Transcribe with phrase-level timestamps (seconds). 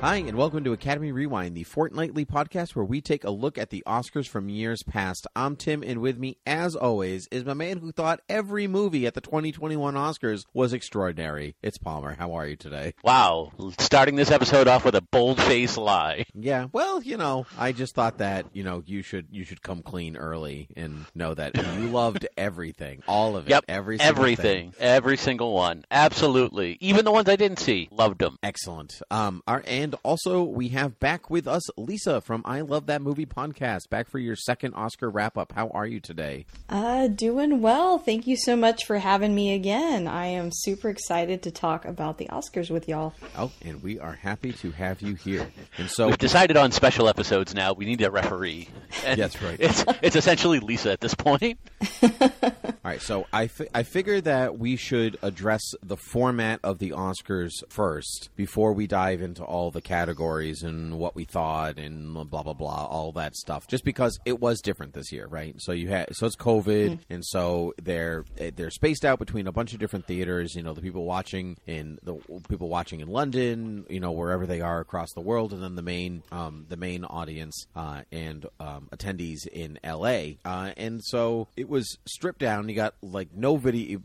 [0.00, 3.70] Hi, and welcome to Academy Rewind, the fortnightly podcast where we take a look at
[3.70, 5.26] the Oscars from years past.
[5.34, 9.14] I'm Tim, and with me, as always, is my man who thought every movie at
[9.14, 11.56] the 2021 Oscars was extraordinary.
[11.64, 12.14] It's Palmer.
[12.14, 12.94] How are you today?
[13.02, 13.50] Wow,
[13.80, 16.26] starting this episode off with a bold-faced lie.
[16.32, 19.82] Yeah, well, you know, I just thought that you know you should you should come
[19.82, 24.70] clean early and know that you loved everything, all of it, Yep, every single everything,
[24.70, 24.80] thing.
[24.80, 26.78] every single one, absolutely.
[26.80, 28.38] Even the ones I didn't see, loved them.
[28.44, 29.02] Excellent.
[29.10, 33.26] Um, our, and also we have back with us Lisa from I Love That Movie
[33.26, 33.88] podcast.
[33.88, 35.52] Back for your second Oscar wrap up.
[35.52, 36.46] How are you today?
[36.68, 37.98] Uh, doing well.
[37.98, 40.06] Thank you so much for having me again.
[40.06, 43.14] I am super excited to talk about the Oscars with y'all.
[43.36, 45.48] Oh, and we are happy to have you here.
[45.76, 47.72] And so, We've decided on special episodes now.
[47.72, 48.68] We need a referee.
[49.04, 49.58] And That's right.
[49.60, 51.58] It's it's essentially Lisa at this point.
[52.88, 53.02] all right.
[53.02, 58.30] So I fi- I figure that we should address the format of the Oscars first
[58.34, 62.86] before we dive into all the categories and what we thought and blah blah blah,
[62.86, 63.66] all that stuff.
[63.66, 65.54] Just because it was different this year, right?
[65.58, 69.74] So you had so it's COVID, and so they're they're spaced out between a bunch
[69.74, 70.54] of different theaters.
[70.54, 72.14] You know, the people watching in the
[72.48, 75.82] people watching in London, you know, wherever they are across the world, and then the
[75.82, 80.38] main um, the main audience uh, and um, attendees in L.A.
[80.42, 82.66] Uh, and so it was stripped down.
[82.70, 84.00] You got like no video,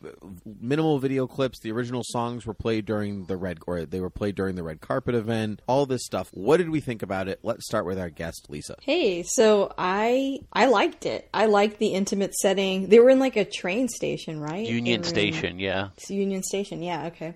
[0.46, 1.60] minimal video clips.
[1.60, 4.82] The original songs were played during the red, or they were played during the red
[4.82, 5.62] carpet event.
[5.68, 6.30] All this stuff.
[6.34, 7.40] What did we think about it?
[7.44, 8.76] Let's start with our guest, Lisa.
[8.82, 11.30] Hey, so I I liked it.
[11.34, 12.90] I liked the intimate setting.
[12.90, 14.66] They were in like a train station, right?
[14.68, 15.90] Union were in- Station, yeah.
[15.98, 17.36] It's Union Station, yeah, okay.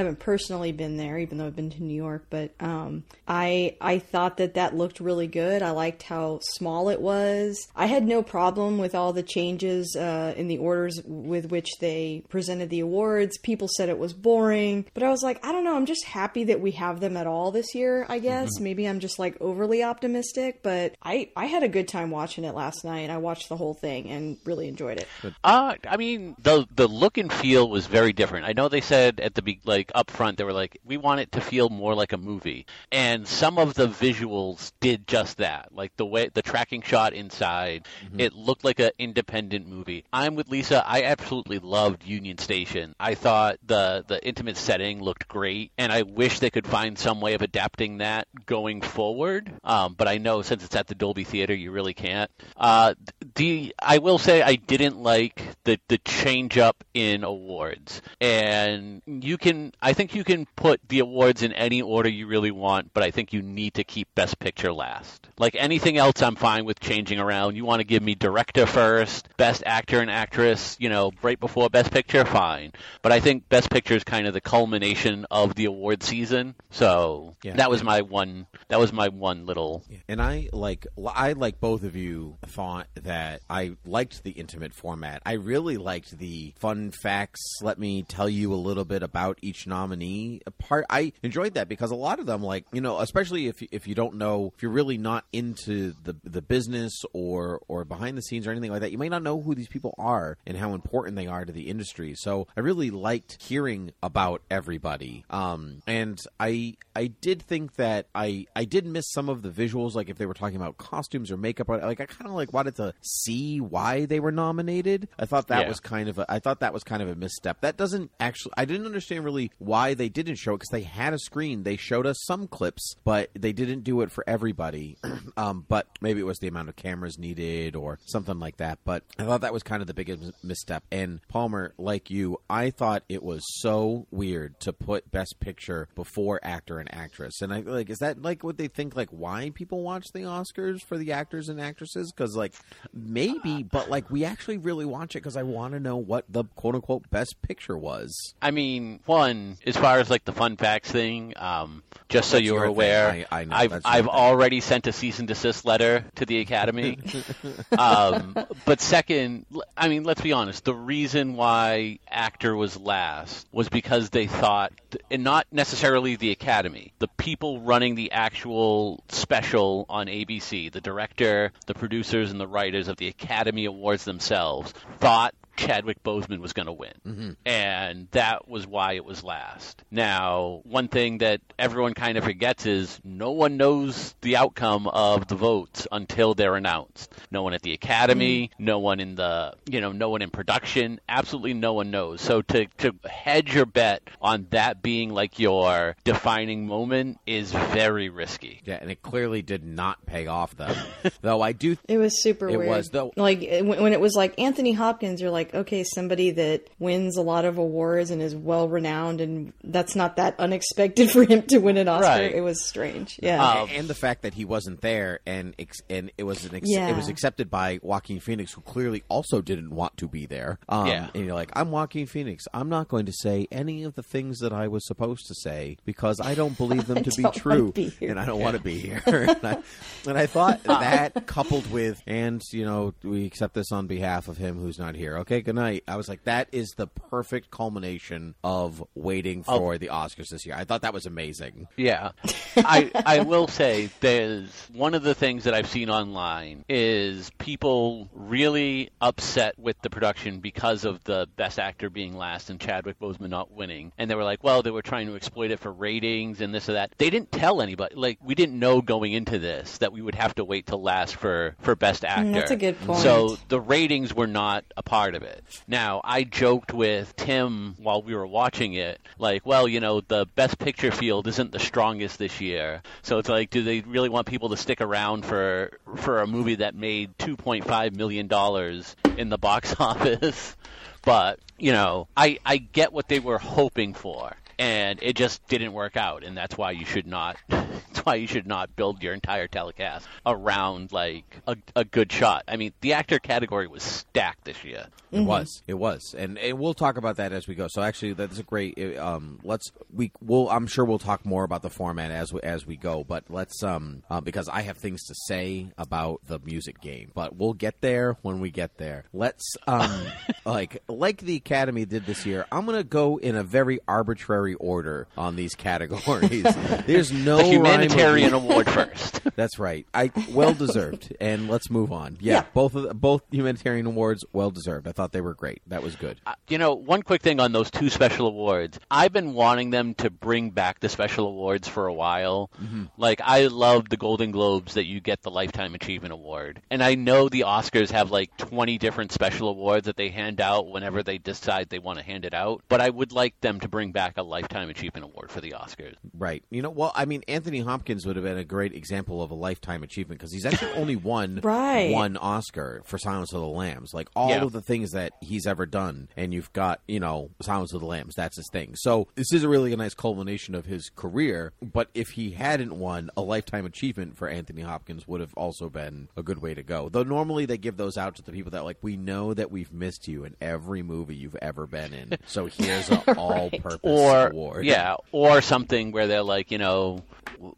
[0.00, 3.76] I haven't personally been there, even though I've been to New York, but um, I
[3.82, 5.60] I thought that that looked really good.
[5.60, 7.68] I liked how small it was.
[7.76, 12.24] I had no problem with all the changes uh, in the orders with which they
[12.30, 13.36] presented the awards.
[13.36, 15.76] People said it was boring, but I was like, I don't know.
[15.76, 18.06] I'm just happy that we have them at all this year.
[18.08, 22.10] I guess maybe I'm just like overly optimistic, but I I had a good time
[22.10, 23.10] watching it last night.
[23.10, 25.08] I watched the whole thing and really enjoyed it.
[25.44, 28.46] Uh, I mean, the the look and feel was very different.
[28.46, 31.20] I know they said at the be- like up front they were like, we want
[31.20, 35.68] it to feel more like a movie, and some of the visuals did just that.
[35.72, 37.86] Like the way the tracking shot inside,
[38.16, 40.04] it looked like an independent movie.
[40.12, 40.84] I'm with Lisa.
[40.86, 42.94] I absolutely loved Union Station.
[42.98, 47.20] I thought the the intimate setting looked great, and I wish they could find some
[47.20, 49.52] way of adapting that going forward.
[49.64, 52.30] Um, but I know since it's at the Dolby Theater, you really can't.
[52.56, 52.94] Uh,
[53.34, 59.38] the I will say I didn't like the the change up in awards, and you
[59.38, 63.02] can I think you can put the awards in any order you really want, but
[63.02, 65.28] I think you need to keep Best Picture last.
[65.38, 67.56] Like anything else, I'm fine with changing around.
[67.56, 71.68] You want to give me director first, Best Actor and Actress, you know, right before
[71.70, 72.72] Best Picture, fine.
[73.02, 77.36] But I think Best Picture is kind of the culmination of the award season, so
[77.42, 77.54] Yeah.
[77.54, 78.46] that was my one.
[78.68, 83.40] That was my one little And I like I like both of you thought that
[83.48, 85.22] I liked the intimate format.
[85.24, 87.40] I really liked the fun facts.
[87.62, 90.84] Let me tell you a little bit about each nominee part.
[90.90, 93.94] I enjoyed that because a lot of them, like you know, especially if if you
[93.94, 98.46] don't know, if you're really not into the the business or or behind the scenes
[98.46, 101.16] or anything like that, you may not know who these people are and how important
[101.16, 102.14] they are to the industry.
[102.16, 105.24] So I really liked hearing about everybody.
[105.30, 109.94] Um, and I I did think that I I did miss some of the visuals,
[109.94, 111.68] like if they were talking about costumes or makeup.
[111.68, 115.08] or- Like I kind of like wanted to see why they were nominated.
[115.18, 115.68] I thought that Yeah.
[115.68, 117.60] was kind of a, I thought that was kind of a misstep.
[117.62, 118.52] That doesn't actually.
[118.56, 121.62] I didn't understand really why they didn't show it because they had a screen.
[121.62, 124.96] They showed us some clips, but they didn't do it for everybody.
[125.36, 128.78] um, but maybe it was the amount of cameras needed or something like that.
[128.84, 130.84] But I thought that was kind of the biggest misstep.
[130.90, 136.40] And Palmer, like you, I thought it was so weird to put Best Picture before
[136.42, 137.40] actor and actress.
[137.42, 138.96] And I like, is that like what they think?
[138.96, 142.12] Like why people watch the Oscars for the actors and actresses?
[142.12, 142.54] Because like
[142.92, 146.44] maybe, but like we actually really watch it because I want to know what the
[146.56, 148.34] quote unquote Best Picture was.
[148.40, 152.46] I mean, one as far as like the fun facts thing, um, just so That's
[152.46, 154.08] you're aware, I- I know, have I've thing.
[154.14, 156.98] already sent a cease and desist letter to the Academy.
[157.78, 159.46] um, but second,
[159.76, 160.64] I mean, let's be honest.
[160.64, 164.72] The reason why actor was last was because they thought,
[165.10, 171.52] and not necessarily the Academy, the people running the actual special on ABC, the director,
[171.66, 176.66] the producers, and the writers of the Academy Awards themselves thought Chadwick Boseman was going
[176.66, 177.30] to win, mm-hmm.
[177.44, 179.82] and that was why it was last.
[179.90, 185.28] Now, one thing that everyone kind of forgets is no one knows the outcome of
[185.28, 187.12] the votes until they're announced.
[187.30, 188.64] No one at the Academy, mm-hmm.
[188.64, 192.22] no one in the you know, no one in production, absolutely no one knows.
[192.22, 198.08] So to to hedge your bet on that being like your defining moment is very
[198.08, 198.62] risky.
[198.64, 200.74] Yeah, and it clearly did not pay off though.
[201.20, 202.70] though I do It was super It weird.
[202.70, 203.12] was, though.
[203.16, 207.22] Like when when it was like Anthony Hopkins, you're like, okay, somebody that wins a
[207.22, 211.58] lot of awards and is well renowned, and that's not that unexpected for him to
[211.58, 212.06] win an Oscar.
[212.08, 212.32] Right.
[212.34, 213.18] It was strange.
[213.22, 213.42] Yeah.
[213.44, 216.68] Um, and the fact that he wasn't there and ex- and it was an ex-
[216.68, 216.88] Yeah.
[216.88, 220.58] it was accepted by Joaquin Phoenix who clearly also didn't want to be there.
[220.68, 221.08] Um, Yeah.
[221.14, 222.44] and you're like, I'm Joaquin Phoenix.
[222.52, 225.76] I'm not going to say any of the things that I was supposed to say
[225.84, 228.78] because I don't believe them to be true, be and I don't want to be
[228.78, 229.02] here.
[229.06, 229.58] and, I,
[230.06, 234.36] and I thought that coupled with and you know we accept this on behalf of
[234.36, 235.18] him who's not here.
[235.18, 235.84] Okay, good night.
[235.86, 240.54] I was like, that is the perfect culmination of waiting for the Oscars this year.
[240.56, 241.68] I thought that was amazing.
[241.76, 242.12] Yeah.
[242.56, 248.08] I I will say there's one of the things that I've seen online is people
[248.12, 253.30] really upset with the production because of the best actor being last and Chadwick Boseman
[253.30, 253.92] not winning.
[253.98, 256.68] And they were like, well, they were trying to exploit it for ratings and this
[256.68, 256.92] or that.
[256.98, 257.94] They didn't tell anybody.
[257.94, 261.16] Like we didn't know going into this that we would have to wait till last
[261.16, 262.24] for for best actor.
[262.24, 263.00] Mm, that's a good point.
[263.00, 265.44] So the ratings were not a part of it.
[265.66, 270.26] Now, I joked with Tim while we were watching it, like, well, you know, the
[270.34, 272.82] best picture field isn't the strongest this year.
[273.02, 276.56] So it's like, do they really want people to stick around for for a movie
[276.56, 280.56] that made 2.5 million dollars in the box office?
[281.02, 284.36] But, you know, I I get what they were hoping for.
[284.60, 287.36] And it just didn't work out, and that's why you should not.
[287.48, 292.44] That's why you should not build your entire telecast around like a, a good shot.
[292.46, 294.86] I mean, the actor category was stacked this year.
[295.10, 295.62] It was.
[295.66, 297.66] It was, and and we'll talk about that as we go.
[297.68, 298.78] So actually, that's a great.
[298.78, 300.48] uh, Um, let's we will.
[300.50, 303.02] I'm sure we'll talk more about the format as we, as we go.
[303.02, 307.10] But let's um uh, because I have things to say about the music game.
[307.12, 309.04] But we'll get there when we get there.
[309.12, 310.06] Let's um
[310.44, 312.46] like like the Academy did this year.
[312.52, 316.42] I'm gonna go in a very arbitrary order on these categories.
[316.86, 319.20] There's no The humanitarian award first.
[319.36, 319.86] That's right.
[319.94, 321.14] I well deserved.
[321.20, 322.16] and let's move on.
[322.20, 322.44] Yeah, Yeah.
[322.54, 324.86] both of the, both humanitarian awards well deserved.
[324.88, 325.62] I thought they were great.
[325.66, 326.20] That was good.
[326.26, 328.78] Uh, You know, one quick thing on those two special awards.
[328.90, 332.50] I've been wanting them to bring back the special awards for a while.
[332.96, 336.60] Like, I love the Golden Globes that you get the Lifetime Achievement Award.
[336.70, 340.68] And I know the Oscars have like 20 different special awards that they hand out
[340.70, 342.62] whenever they decide they want to hand it out.
[342.68, 345.94] But I would like them to bring back a Lifetime Achievement Award for the Oscars.
[346.16, 346.42] Right.
[346.50, 349.34] You know, well, I mean, Anthony Hopkins would have been a great example of a
[349.34, 351.90] lifetime achievement because he's actually only won Right.
[351.92, 353.92] one Oscar for Silence of the Lambs.
[353.92, 354.42] Like all Yeah.
[354.44, 357.86] of the things that he's ever done, and you've got, you know, Silence of the
[357.86, 358.14] Lambs.
[358.14, 358.74] That's his thing.
[358.76, 361.52] So this is a really a nice culmination of his career.
[361.60, 366.08] But if he hadn't won, a lifetime achievement for Anthony Hopkins would have also been
[366.16, 366.88] a good way to go.
[366.88, 369.72] Though normally they give those out to the people that like we know that we've
[369.72, 372.16] missed you in every movie you've ever been in.
[372.26, 374.64] So here's an all-purpose or award.
[374.64, 377.02] yeah, or something where they're like, you know,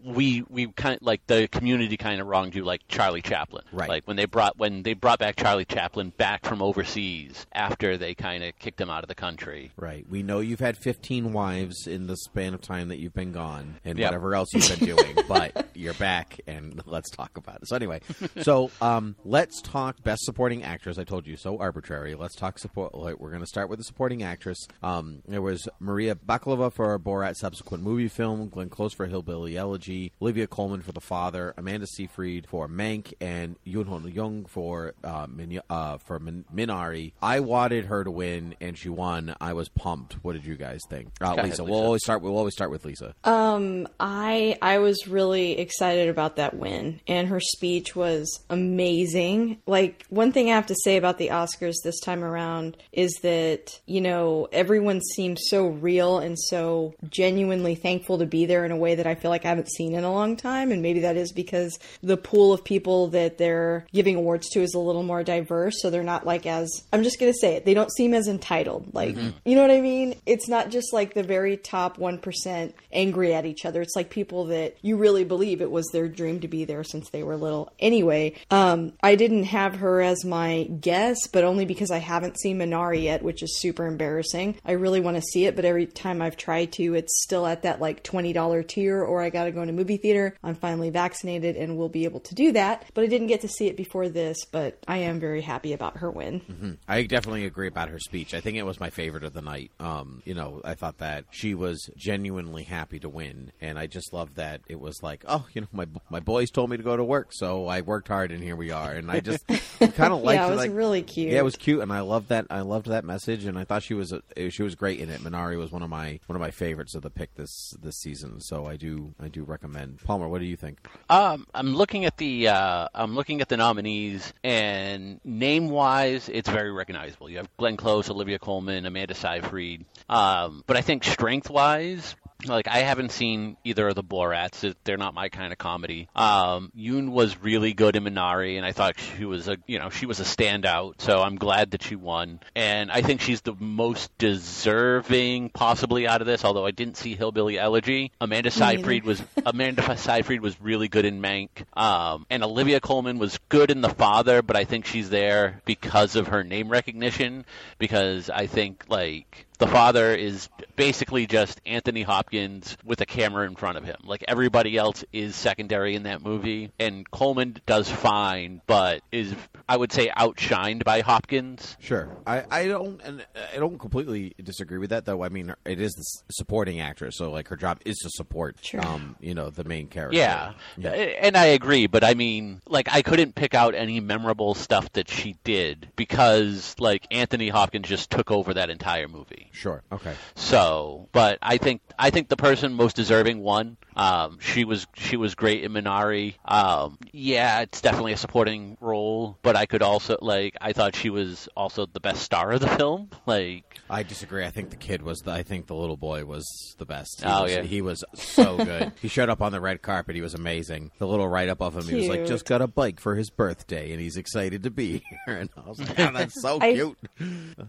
[0.04, 3.88] we we kind of like the community kind of wronged you, like Charlie Chaplin, Right.
[3.88, 8.14] Like when they brought when they brought back Charlie Chaplin back from overseas after they
[8.14, 9.72] kind of kicked him out of the country.
[9.76, 10.06] Right.
[10.08, 13.76] We know you've had 15 wives in the span of time that you've been gone
[13.84, 14.06] and Yep.
[14.08, 17.68] whatever else you've been doing, but you're back and let's talk about it.
[17.68, 18.00] So anyway,
[18.42, 20.96] so um, let's talk best supporting actress.
[20.98, 22.14] I told you so arbitrary.
[22.14, 22.94] Let's talk support.
[22.94, 24.58] like, We're going to start with the supporting actress.
[24.82, 30.12] Um, there was Maria Bakalova for Borat subsequent movie film, Glenn Close for Hillbilly Elegy,
[30.20, 35.26] Olivia Colman for The Father, Amanda Seyfried for Mank, and Yoon Ho Young for uh,
[35.28, 37.12] Min- uh, for Min- Minari.
[37.22, 39.34] I wanted her to win, and she won.
[39.40, 40.14] I was pumped.
[40.22, 41.08] What did you guys think?
[41.20, 41.64] Uh, ahead, Lisa, Lisa.
[41.64, 42.22] we'll always start.
[42.22, 43.14] We'll always start with Lisa.
[43.24, 49.58] Um, I I was really excited about that win, and her speech was amazing.
[49.66, 53.80] Like one thing I have to say about the Oscars this time around is that
[53.86, 58.76] you know everyone seemed so real and so genuinely thankful to be there in a
[58.76, 61.16] way that I feel like I haven't seen in a long time, and maybe that
[61.16, 65.22] is because the pool of people that they're giving awards to is a little more
[65.22, 67.64] diverse, so they're not like as I'm just gonna say it.
[67.64, 68.94] They don't seem as entitled.
[68.94, 70.20] Like you know what I mean?
[70.26, 73.82] It's not just like the very top one percent angry at each other.
[73.82, 77.10] It's like people that you really believe it was their dream to be there since
[77.10, 77.72] they were little.
[77.78, 82.58] Anyway, um, I didn't have her as my guest, but only because I haven't seen
[82.58, 84.56] Minari yet, which is super embarrassing.
[84.64, 86.94] I really want to see it, but every time I I've tried to.
[86.94, 89.98] It's still at that like $20 tier, or I got to go in a movie
[89.98, 90.34] theater.
[90.42, 92.86] I'm finally vaccinated and will be able to do that.
[92.94, 95.98] But I didn't get to see it before this, but I am very happy about
[95.98, 96.40] her win.
[96.40, 96.72] Mm-hmm.
[96.88, 98.32] I definitely agree about her speech.
[98.32, 99.72] I think it was my favorite of the night.
[99.78, 104.12] Um, you know, I thought that she was genuinely happy to win, and I just
[104.14, 106.96] love that it was like, oh, you know, my my boys told me to go
[106.96, 108.92] to work, so I worked hard, and here we are.
[108.92, 109.46] And I just
[109.78, 110.50] kind of liked yeah, it it.
[110.52, 111.32] was Like, really cute.
[111.32, 112.46] yeah, it was cute, and I loved that.
[112.48, 115.20] I loved that message, and I thought she was a, she was great in it.
[115.20, 118.40] Minari was one of my one of my favorites of the pick this this season,
[118.40, 120.02] so I do I do recommend.
[120.04, 120.86] Palmer, what do you think?
[121.10, 126.48] Um, I'm looking at the uh, I'm looking at the nominees, and name wise, it's
[126.48, 127.28] very recognizable.
[127.28, 129.84] You have Glenn Close, Olivia Colman, Amanda Seyfried.
[130.08, 132.14] Um, but I think strength wise,
[132.46, 134.74] like I haven't seen either of the Borats.
[134.84, 136.08] They're not my kind of comedy.
[136.14, 139.90] Um, Yoon was really good in Minari, and I thought she was a you know
[139.90, 141.00] she was a standout.
[141.00, 146.20] So I'm glad that she won, and I think she's the most deserving possibly out
[146.20, 146.44] of this.
[146.44, 148.12] Although I didn't see Hillbilly Elegy.
[148.20, 153.38] Amanda Seyfried was Amanda Seyfried was really good in Mank, um, and Olivia Colman was
[153.48, 154.42] good in The Father.
[154.42, 157.44] But I think she's there because of her name recognition.
[157.78, 163.54] Because I think like the father is basically just Anthony Hopkins with a camera in
[163.54, 163.94] front of him.
[164.02, 169.32] Like everybody else is secondary in that movie, and Colman does fine, but is
[169.68, 171.76] I would say outshined by Hopkins.
[171.78, 175.22] Sure, I, I don't and I don't completely disagree with that though.
[175.22, 178.84] I mean, it is the supporting actress, so like her job is to support, Sure.
[178.84, 180.18] um, you know, the main character.
[180.18, 180.54] Yeah.
[180.76, 180.90] yeah.
[180.90, 185.08] and I agree, but I mean, like I couldn't pick out any memorable stuff that
[185.08, 189.50] she did because like Anthony Hopkins just took over that entire movie.
[189.52, 189.82] Sure.
[189.92, 190.14] Okay.
[190.34, 193.76] So, but I think I think the person most deserving won.
[193.96, 196.34] Um, she was she was great in Minari.
[196.44, 201.10] Um, yeah, it's definitely a supporting role, but I could also like I thought she
[201.10, 203.10] was also the best star of the film.
[203.26, 204.44] Like, I disagree.
[204.44, 205.18] I think the kid was.
[205.20, 206.44] The, I think the little boy was
[206.78, 207.20] the best.
[207.22, 207.62] He Oh, was, yeah.
[207.62, 208.92] he was so good.
[209.02, 210.14] he showed up on the red carpet.
[210.14, 210.90] He was amazing.
[210.98, 211.84] The little write up of him.
[211.84, 215.02] He was like, just got a bike for his birthday, and he's excited to be
[215.26, 215.36] here.
[215.36, 216.98] And I was like, oh, that's so I- cute.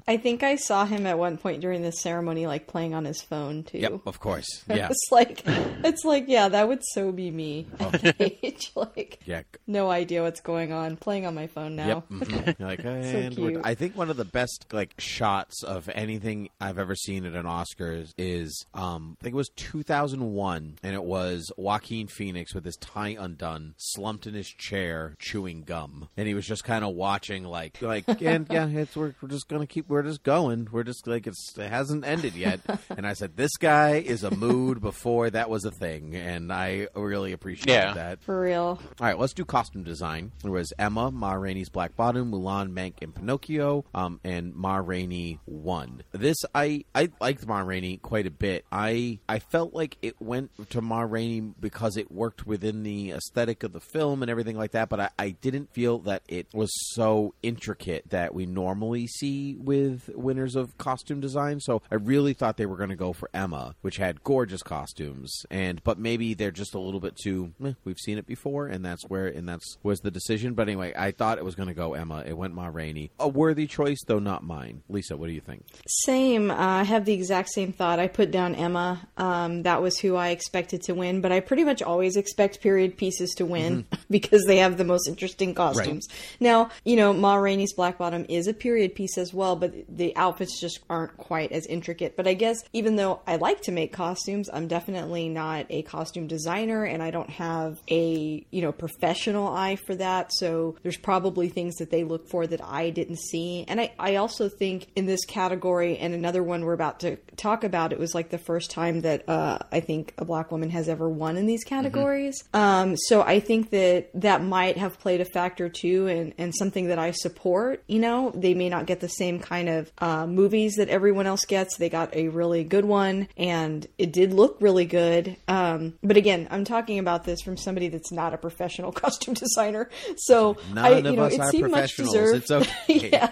[0.07, 3.21] I think I saw him at one point during the ceremony, like playing on his
[3.21, 3.79] phone too.
[3.79, 4.63] Yep, of course.
[4.69, 8.71] Yeah, It's like, it's like, yeah, that would so be me at that age.
[8.75, 9.43] Like, yeah.
[9.67, 11.87] no idea what's going on, playing on my phone now.
[11.87, 12.09] Yep.
[12.09, 12.59] mhm.
[12.59, 13.61] You're like, and we're- cute.
[13.65, 17.45] I think one of the best like shots of anything I've ever seen at an
[17.45, 22.75] Oscars is um I think it was 2001 and it was Joaquin Phoenix with his
[22.77, 26.09] tie undone, slumped in his chair chewing gum.
[26.17, 29.47] And he was just kind of watching like like and yeah, it's we're, we're just
[29.47, 30.67] going to keep we're just going.
[30.71, 32.59] We're just like it's it hasn't ended yet.
[32.89, 36.87] and I said this guy is a mood before that was a thing and I
[36.95, 37.93] really appreciated Yeah.
[37.93, 38.21] that.
[38.23, 38.79] For real.
[38.99, 40.31] All right, let's do costume design.
[40.41, 45.39] There was Emma, Ma Rainey's Black Bottom, Mulan, Mank, and Pinocchio, um, and Ma Rainey
[45.45, 46.03] won.
[46.11, 48.65] This I I liked Ma Rainey quite a bit.
[48.71, 53.63] I I felt like it went to Ma Rainey because it worked within the aesthetic
[53.63, 54.89] of the film and everything like that.
[54.89, 60.09] But I, I didn't feel that it was so intricate that we normally see with
[60.15, 61.59] winners of costume design.
[61.59, 65.45] So I really thought they were going to go for Emma, which had gorgeous costumes,
[65.49, 67.53] and but maybe they're just a little bit too.
[67.63, 70.53] eh, we've seen it before, and that's where and that's was the decision.
[70.53, 72.23] But anyway, I thought it was going to go Emma.
[72.25, 74.83] It went Ma Rainey, a worthy choice though not mine.
[74.89, 75.65] Lisa, what do you think?
[75.87, 76.51] Same.
[76.51, 77.99] Uh, I have the exact same thought.
[77.99, 79.07] I put down Emma.
[79.17, 82.97] Um, that was who I expected to win, but I pretty much always expect period
[82.97, 86.07] pieces to win because they have the most interesting costumes.
[86.39, 90.15] Now, you know, Ma Rainey's Black Bottom is a period piece as well, but the
[90.15, 92.15] outfits just aren't quite as intricate.
[92.15, 96.27] But I guess even though I like to make costumes, I'm definitely not a costume
[96.27, 100.31] designer and I don't have a, you know, professional eye for that.
[100.33, 103.65] So there's probably things that they look for that I didn't see.
[103.67, 107.63] And I, I also think in this category and another one we're about to talk
[107.63, 110.89] about, it was like the first time that uh, I think a black woman has
[110.89, 112.43] ever won in these categories.
[112.53, 116.87] Um, so I think that that might have played a factor too, and, and something
[116.87, 117.83] that I support.
[117.87, 121.45] You know, they may not get the same kind of uh, movies that everyone else
[121.45, 121.77] gets.
[121.77, 125.35] They got a really good one, and it did look really good.
[125.47, 129.33] Um, Um, but again, I'm talking about this from somebody that's not a professional costume
[129.33, 129.89] designer.
[130.17, 132.43] So None I, of know, us it are seemed much deserved.
[132.43, 133.09] It's okay.
[133.09, 133.31] yeah,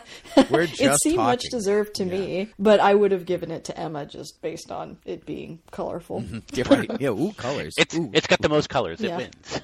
[0.49, 3.77] We're it just seemed much deserved to me, but I would have given it to
[3.79, 6.23] Emma just based on it being colorful.
[6.53, 6.89] Yeah, right.
[6.99, 7.73] Yeah, ooh, colors.
[7.77, 8.09] it's ooh.
[8.13, 8.99] it's got the most colors.
[9.01, 9.17] It Yeah.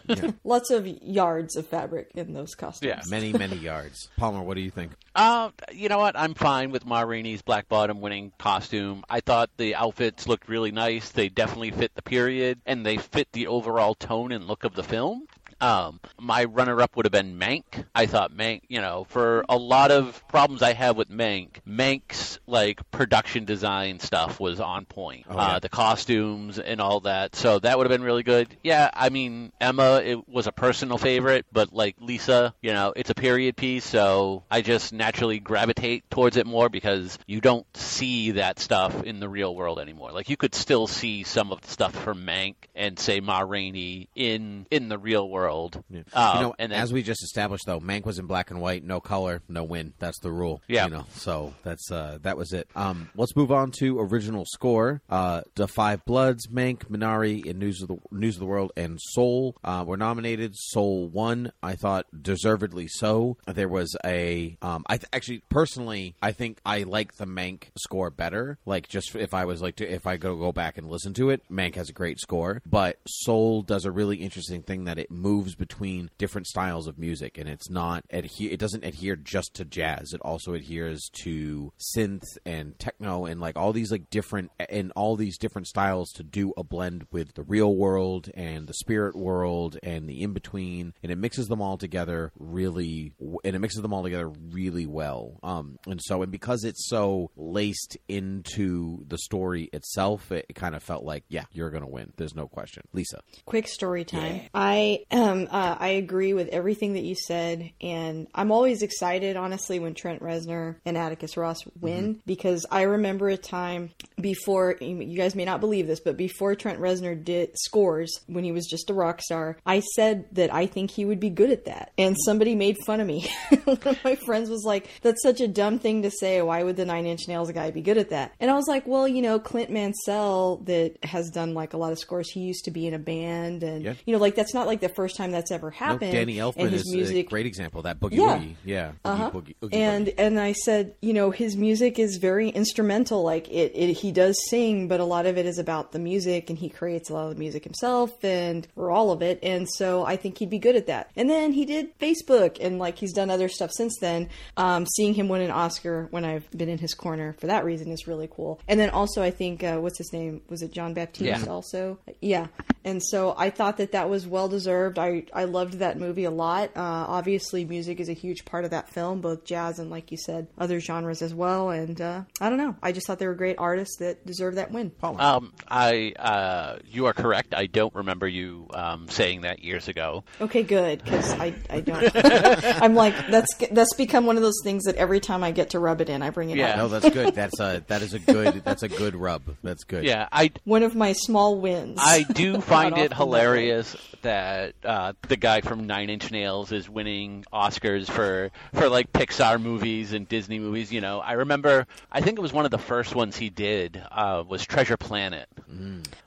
[0.07, 0.33] wins.
[0.43, 2.87] Lots of yards of fabric in those costumes.
[2.89, 3.01] Yeah.
[3.09, 4.09] many many yards.
[4.17, 4.91] Palmer, what do you think?
[5.17, 6.15] Uh, you know what?
[6.15, 9.03] I'm fine with Ma Rainey's Black Bottom winning costume.
[9.09, 11.09] I thought the outfits looked really nice.
[11.09, 14.83] They definitely fit the period, and they fit the overall tone and look of the
[14.83, 15.23] film.
[15.59, 17.63] Um, my runner-up would have been Mank.
[17.95, 22.39] I thought Mank, you know, for a lot of problems I have with Mank, Mank's
[22.45, 25.25] like production design stuff was on point.
[25.29, 25.41] Oh, yeah.
[25.41, 27.35] uh, the costumes and all that.
[27.35, 28.55] So that would have been really good.
[28.63, 33.09] Yeah, I mean Emma, it was a personal favorite, but like Lisa, you know, it's
[33.09, 38.31] a period piece, so I just naturally gravitate towards it more because you don't see
[38.31, 40.11] that stuff in the real world anymore.
[40.11, 44.09] Like you could still see some of the stuff from Mank and say Ma Rainey
[44.15, 45.46] in in the real world.
[45.89, 46.01] Yeah.
[46.13, 48.61] Uh, you know, and then, as we just established, though, Mank was in black and
[48.61, 49.93] white, no color, no win.
[49.99, 50.61] That's the rule.
[50.67, 50.85] Yeah.
[50.85, 52.69] You know, so that's uh, that was it.
[52.75, 55.01] Um, let's move on to original score.
[55.09, 58.99] Uh, the Five Bloods, Mank, Minari, and News of the News of the World, and
[59.01, 60.55] Soul uh, were nominated.
[60.55, 61.51] Soul won.
[61.61, 63.37] I thought deservedly so.
[63.47, 64.57] There was a.
[64.61, 68.57] Um, I th- actually personally, I think I like the Mank score better.
[68.65, 71.29] Like just if I was like to if I go go back and listen to
[71.29, 75.11] it, Mank has a great score, but Soul does a really interesting thing that it
[75.11, 78.51] moves between different styles of music, and it's not adhere.
[78.51, 80.13] It doesn't adhere just to jazz.
[80.13, 85.15] It also adheres to synth and techno and like all these like different and all
[85.15, 89.77] these different styles to do a blend with the real world and the spirit world
[89.83, 93.13] and the in between, and it mixes them all together really,
[93.43, 95.39] and it mixes them all together really well.
[95.43, 100.75] Um, and so and because it's so laced into the story itself, it, it kind
[100.75, 102.13] of felt like yeah, you're gonna win.
[102.17, 102.83] There's no question.
[102.93, 104.41] Lisa, quick story time.
[104.53, 109.79] I um uh, I agree with everything that you said, and I'm always excited, honestly,
[109.79, 115.35] when Trent Reznor and Atticus Ross win because I remember a time before you guys
[115.35, 118.93] may not believe this, but before Trent Reznor did scores when he was just a
[118.93, 122.55] rock star, I said that I think he would be good at that, and somebody
[122.55, 123.29] made fun of me.
[123.65, 126.41] One of my friends was like, "That's such a dumb thing to say.
[126.41, 128.87] Why would the Nine Inch Nails guy be good at that?" And I was like,
[128.87, 132.29] "Well, you know, Clint Mansell that has done like a lot of scores.
[132.31, 133.93] He used to be in a band, and Yeah.
[134.05, 136.11] you know, like that's not like the first time that's ever no, happened.
[136.11, 137.81] Danny Elfman is a music, great example.
[137.81, 138.37] That boogie Yeah.
[138.37, 139.31] woogie, yeah, uh-huh.
[139.35, 143.23] Oogie boogie- oogie and and I said, you know, his music is very instrumental.
[143.23, 146.49] Like it, it, he does sing, but a lot of it is about the music,
[146.49, 149.39] and he creates a lot of the music himself, and or all of it.
[149.43, 151.11] And so I think he'd be good at that.
[151.15, 154.29] And then he did Facebook, and like he's done other stuff since then.
[154.55, 157.91] Um, seeing him win an Oscar when I've been in his corner for that reason
[157.91, 158.59] is really cool.
[158.67, 160.41] And then also, I think uh, what's his name?
[160.49, 161.21] Was it Jon Batiste?
[161.25, 161.43] Yeah.
[161.49, 162.47] Also, yeah.
[162.83, 164.97] And so I thought that that was well deserved.
[164.99, 166.71] I I loved that movie a lot.
[166.75, 170.17] Uh, obviously, music is a huge part of that film, both jazz and, like you
[170.17, 171.69] said, other genres as well.
[171.69, 172.75] And uh, I don't know.
[172.81, 174.91] I just thought they were great artists that deserve that win.
[175.03, 177.53] um, I uh, you are correct.
[177.53, 180.23] I don't remember you um, saying that years ago.
[180.41, 182.11] Okay, good because I I don't.
[182.83, 185.79] I'm like that's that's become one of those things that every time I get to
[185.79, 186.71] rub it in, I bring it Yeah.
[186.71, 186.77] up.
[186.77, 187.33] No, that's good.
[187.35, 189.43] That's a that is a good that's a good rub.
[189.63, 190.03] That's good.
[190.03, 191.99] Yeah, I One of my small wins.
[192.01, 193.15] I do find it often that way.
[193.39, 199.11] hilarious that uh, the guy from Nine Inch Nails is winning Oscars for for like
[199.11, 200.91] Pixar movies and Disney movies.
[200.91, 204.01] You know, I remember I think it was one of the first ones he did
[204.11, 205.47] uh, was Treasure Planet,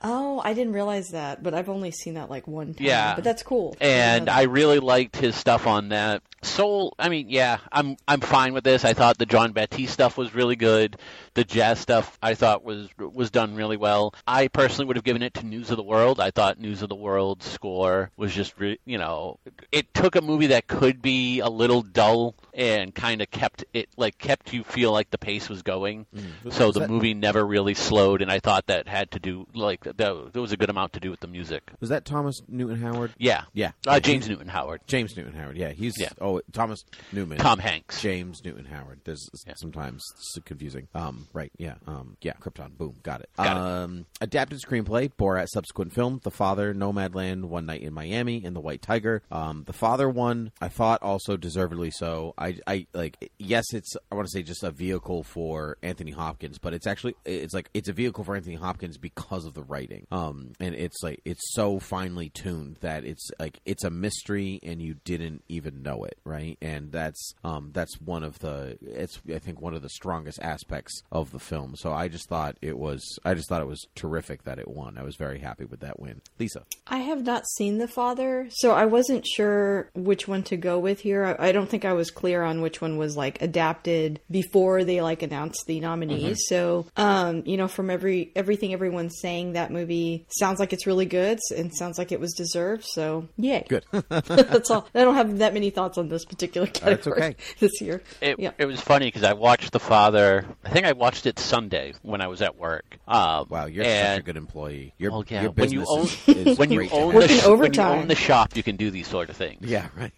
[0.03, 2.85] Oh, I didn't realize that, but I've only seen that like one time.
[2.85, 3.15] Yeah.
[3.15, 3.75] but that's cool.
[3.81, 6.21] and I really liked his stuff on that.
[6.43, 8.83] Soul, I mean, yeah, I'm I'm fine with this.
[8.83, 10.97] I thought the Jon Batiste stuff was really good.
[11.35, 14.15] The jazz stuff I thought was was done really well.
[14.25, 16.19] I personally would have given it to News of the World.
[16.19, 19.39] I thought News of the World score was just, re- you know,
[19.71, 23.89] it took a movie that could be a little dull and kind of kept it
[23.97, 26.05] like kept you feel like the pace was going.
[26.51, 29.47] So Was the that- movie never really slowed, and I thought that had to do
[29.53, 31.71] like that, there was a good amount to do with the music.
[31.79, 33.13] Was that Thomas Newton Howard?
[33.17, 33.71] Yeah, Yeah.
[33.87, 35.57] Uh, James Newton Howard, James Newton Howard.
[35.57, 36.09] Yeah, he's Yeah.
[36.19, 37.37] oh Thomas Newman.
[37.37, 38.01] Tom Hanks.
[38.01, 39.01] James Newton Howard.
[39.05, 39.53] There's Yeah.
[39.55, 40.03] sometimes
[40.45, 40.87] confusing.
[40.93, 41.51] Um, right?
[41.57, 41.75] Yeah.
[41.87, 42.33] Um, yeah.
[42.41, 42.77] Krypton.
[42.77, 42.95] Boom.
[43.03, 43.29] Got it.
[43.37, 43.61] Got it.
[43.61, 45.11] um, adapted screenplay.
[45.19, 46.19] Borat subsequent film.
[46.23, 46.73] The Father.
[46.73, 47.45] Nomadland.
[47.45, 48.43] One Night in Miami.
[48.43, 49.21] And The White Tiger.
[49.31, 50.51] Um, the Father one.
[50.61, 52.33] I thought also deservedly so.
[52.41, 53.31] I, I like.
[53.37, 53.95] Yes, it's.
[54.11, 57.15] I want to say just a vehicle for Anthony Hopkins, but it's actually.
[57.25, 60.07] It's like it's a vehicle for Anthony Hopkins because of the writing.
[60.11, 64.81] Um, and it's like it's so finely tuned that it's like it's a mystery and
[64.81, 66.57] you didn't even know it, right?
[66.61, 71.01] And that's um that's one of the it's I think one of the strongest aspects
[71.11, 71.75] of the film.
[71.75, 74.97] So I just thought it was I just thought it was terrific that it won.
[74.97, 76.21] I was very happy with that win.
[76.39, 76.63] Lisa.
[76.87, 81.01] I have not seen The Father, so I wasn't sure which one to go with
[81.01, 81.37] here.
[81.39, 84.85] I, I don't think I was clear clear on which one was like adapted before
[84.85, 86.39] they like announced the nominees.
[86.47, 91.05] So, um, you know, from every everything everyone's saying, that movie sounds like it's really
[91.05, 92.85] good and sounds like it was deserved.
[92.85, 93.65] So, yay!
[93.67, 93.85] Good.
[94.09, 94.87] That's all.
[94.95, 97.35] I don't have that many thoughts on this particular category okay.
[97.59, 98.01] this year.
[98.21, 98.51] It, yeah.
[98.57, 100.45] it was funny because I watched The Father.
[100.63, 102.97] I think I watched it Sunday when I was at work.
[103.07, 104.93] Um, Wow, you're such a good employee.
[104.97, 105.41] Your, Well, yeah.
[105.41, 107.15] your When you business own is, is when you great own have.
[107.15, 107.99] Working the, when you overtime.
[107.99, 109.69] own the shop, you can do these sort of things.
[109.69, 110.13] Yeah, right.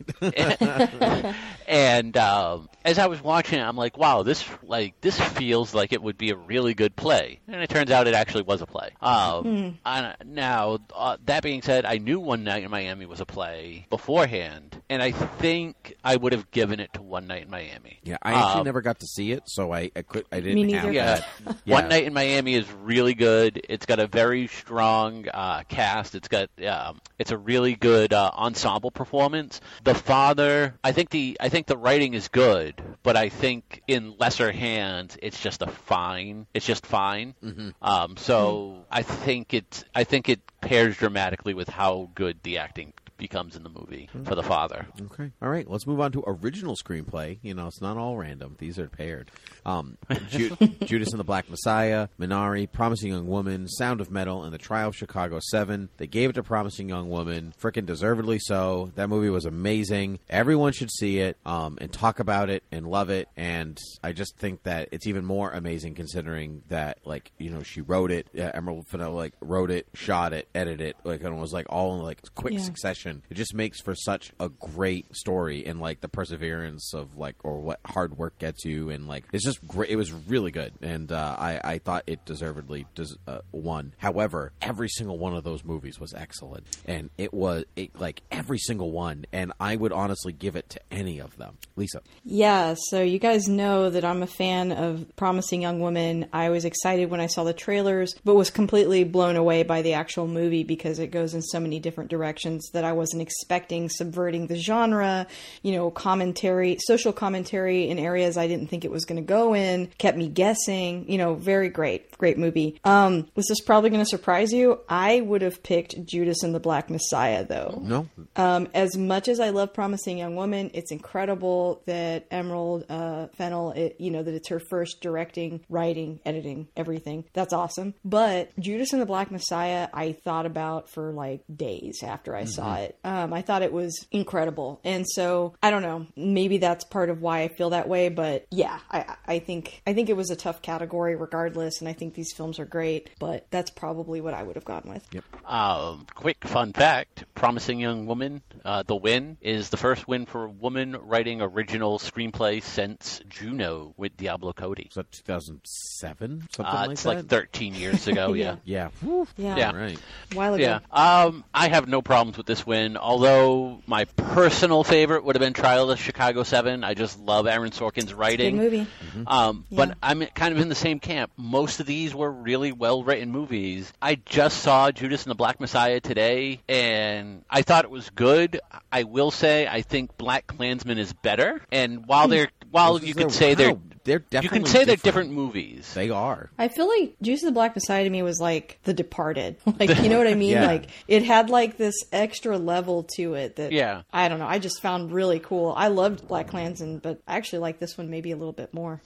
[1.67, 5.93] And um, as I was watching it, I'm like, wow, this like this feels like
[5.93, 7.39] it would be a really good play.
[7.47, 8.89] And it turns out it actually was a play.
[9.01, 13.25] Um, and, now, uh, that being said, I knew One Night in Miami was a
[13.25, 17.99] play beforehand, and I think I would have given it to One Night in Miami.
[18.03, 20.55] yeah, I actually Um, never got to see it, so I I, could, I didn't
[20.55, 20.91] Me have neither.
[20.93, 21.15] Yeah.
[21.45, 21.57] that.
[21.65, 21.73] Yeah.
[21.75, 23.61] One Night in Miami is really good.
[23.69, 26.15] It's got a very strong uh, cast.
[26.15, 29.61] It's got um, it's a really good uh, ensemble performance.
[29.83, 34.15] The father, I think the I think the writing is good, but I think in
[34.17, 36.47] lesser hands, it's just a fine.
[36.51, 37.35] It's just fine.
[37.83, 42.93] Um, so I think it I think it pairs dramatically with how good the acting
[43.17, 44.85] becomes in the movie for the father.
[45.01, 45.31] Okay.
[45.41, 45.69] All right.
[45.69, 47.37] Let's move on to original screenplay.
[47.41, 48.55] You know, it's not all random.
[48.59, 49.31] These are paired.
[49.65, 49.97] Um,
[50.29, 54.57] Ju- Judas and the Black Messiah, Minari, Promising Young Woman, Sound of Metal, and The
[54.57, 55.89] Trial of Chicago 7.
[55.97, 57.53] They gave it to Promising Young Woman.
[57.61, 58.91] Frickin' deservedly so.
[58.95, 60.19] That movie was amazing.
[60.29, 63.29] Everyone should see it um, and talk about it and love it.
[63.37, 67.81] And I just think that it's even more amazing considering that, like, you know, she
[67.81, 68.27] wrote it.
[68.37, 71.67] Uh, Emerald Fennell, like, wrote it, shot it, edited it, like, and it was, like,
[71.69, 72.59] all in, like, quick Yeah.
[72.59, 73.02] succession.
[73.29, 77.59] It just makes for such a great story and like the perseverance of like or
[77.59, 79.89] what hard work gets you and like it's just great.
[79.89, 83.93] It was really good and uh, I I thought it deservedly des- uh, won.
[83.97, 88.59] However, every single one of those movies was excellent and it was it, like every
[88.59, 91.57] single one and I would honestly give it to any of them.
[91.75, 96.27] Lisa, Yeah, so you guys know that I'm a fan of Promising Young Woman.
[96.31, 99.93] I was excited when I saw the trailers, but was completely blown away by the
[99.93, 104.47] actual movie because it goes in so many different directions that I wasn't expecting, subverting
[104.47, 105.27] the genre,
[105.61, 109.53] you know, commentary, social commentary in areas I didn't think it was going to go
[109.53, 112.79] in, kept me guessing, you know, very great, great movie.
[112.85, 114.79] Um, was this probably going to surprise you?
[114.87, 117.81] I would have picked Judas and the Black Messiah though.
[117.83, 118.07] no,
[118.37, 123.71] Um, as much as I love Promising Young Woman, it's incredible that Emerald uh, Fennell,
[123.71, 127.25] it, you know, that it's her first directing, writing, editing, everything.
[127.33, 127.93] That's awesome.
[128.05, 132.75] But Judas and the Black Messiah, I thought about for like days after I saw
[132.75, 132.97] it.
[133.03, 136.07] Um, I thought it was incredible, and so I don't know.
[136.15, 138.07] Maybe that's part of why I feel that way.
[138.07, 141.93] But yeah, I, I think I think it was a tough category regardless, and I
[141.93, 143.09] think these films are great.
[143.19, 145.07] But that's probably what I would have gone with.
[145.45, 150.45] Um, quick fun fact: Promising Young Woman, uh, the win is the first win for
[150.45, 154.89] a woman writing original screenplay since Juno with Diablo Cody.
[154.89, 157.09] was that 2007 something Uh, like it's that?
[157.15, 158.33] like 13 years ago.
[158.33, 158.55] yeah.
[158.65, 159.27] yeah, Whew.
[159.37, 159.69] Yeah, Yeah.
[159.69, 159.99] All right.
[160.31, 160.63] a while ago.
[160.63, 160.79] Yeah.
[160.91, 162.97] Um, I have no problems with this win.
[162.97, 166.83] Although my personal favorite would have been Trial of Chicago Seven.
[166.83, 168.57] I just love Aaron Sorkin's Big writing.
[168.57, 168.87] movie.
[169.27, 169.77] Um, Yeah.
[169.77, 171.31] But I'm kind of in the same camp.
[171.37, 173.93] Most of these were really well written movies.
[174.01, 178.59] I just saw Judas and the Black Messiah today, and I thought it was good.
[178.91, 181.61] I will say I think Black Klansman is better.
[181.71, 182.31] And while hmm.
[182.31, 185.03] they're while you could say they're they're you definitely can say they're different.
[185.03, 185.93] different movies.
[185.93, 186.49] They are.
[186.57, 189.55] I feel like Judas and the Black Messiah to me was like The Departed.
[189.79, 190.51] Like, you know what I mean?
[190.51, 190.67] Yeah.
[190.67, 194.03] Like, it had like this extra level to it that, Yeah.
[194.11, 194.45] I don't know.
[194.45, 195.73] I just found really cool.
[195.75, 199.01] I loved Black Klansman, but I actually like this one maybe a little bit more.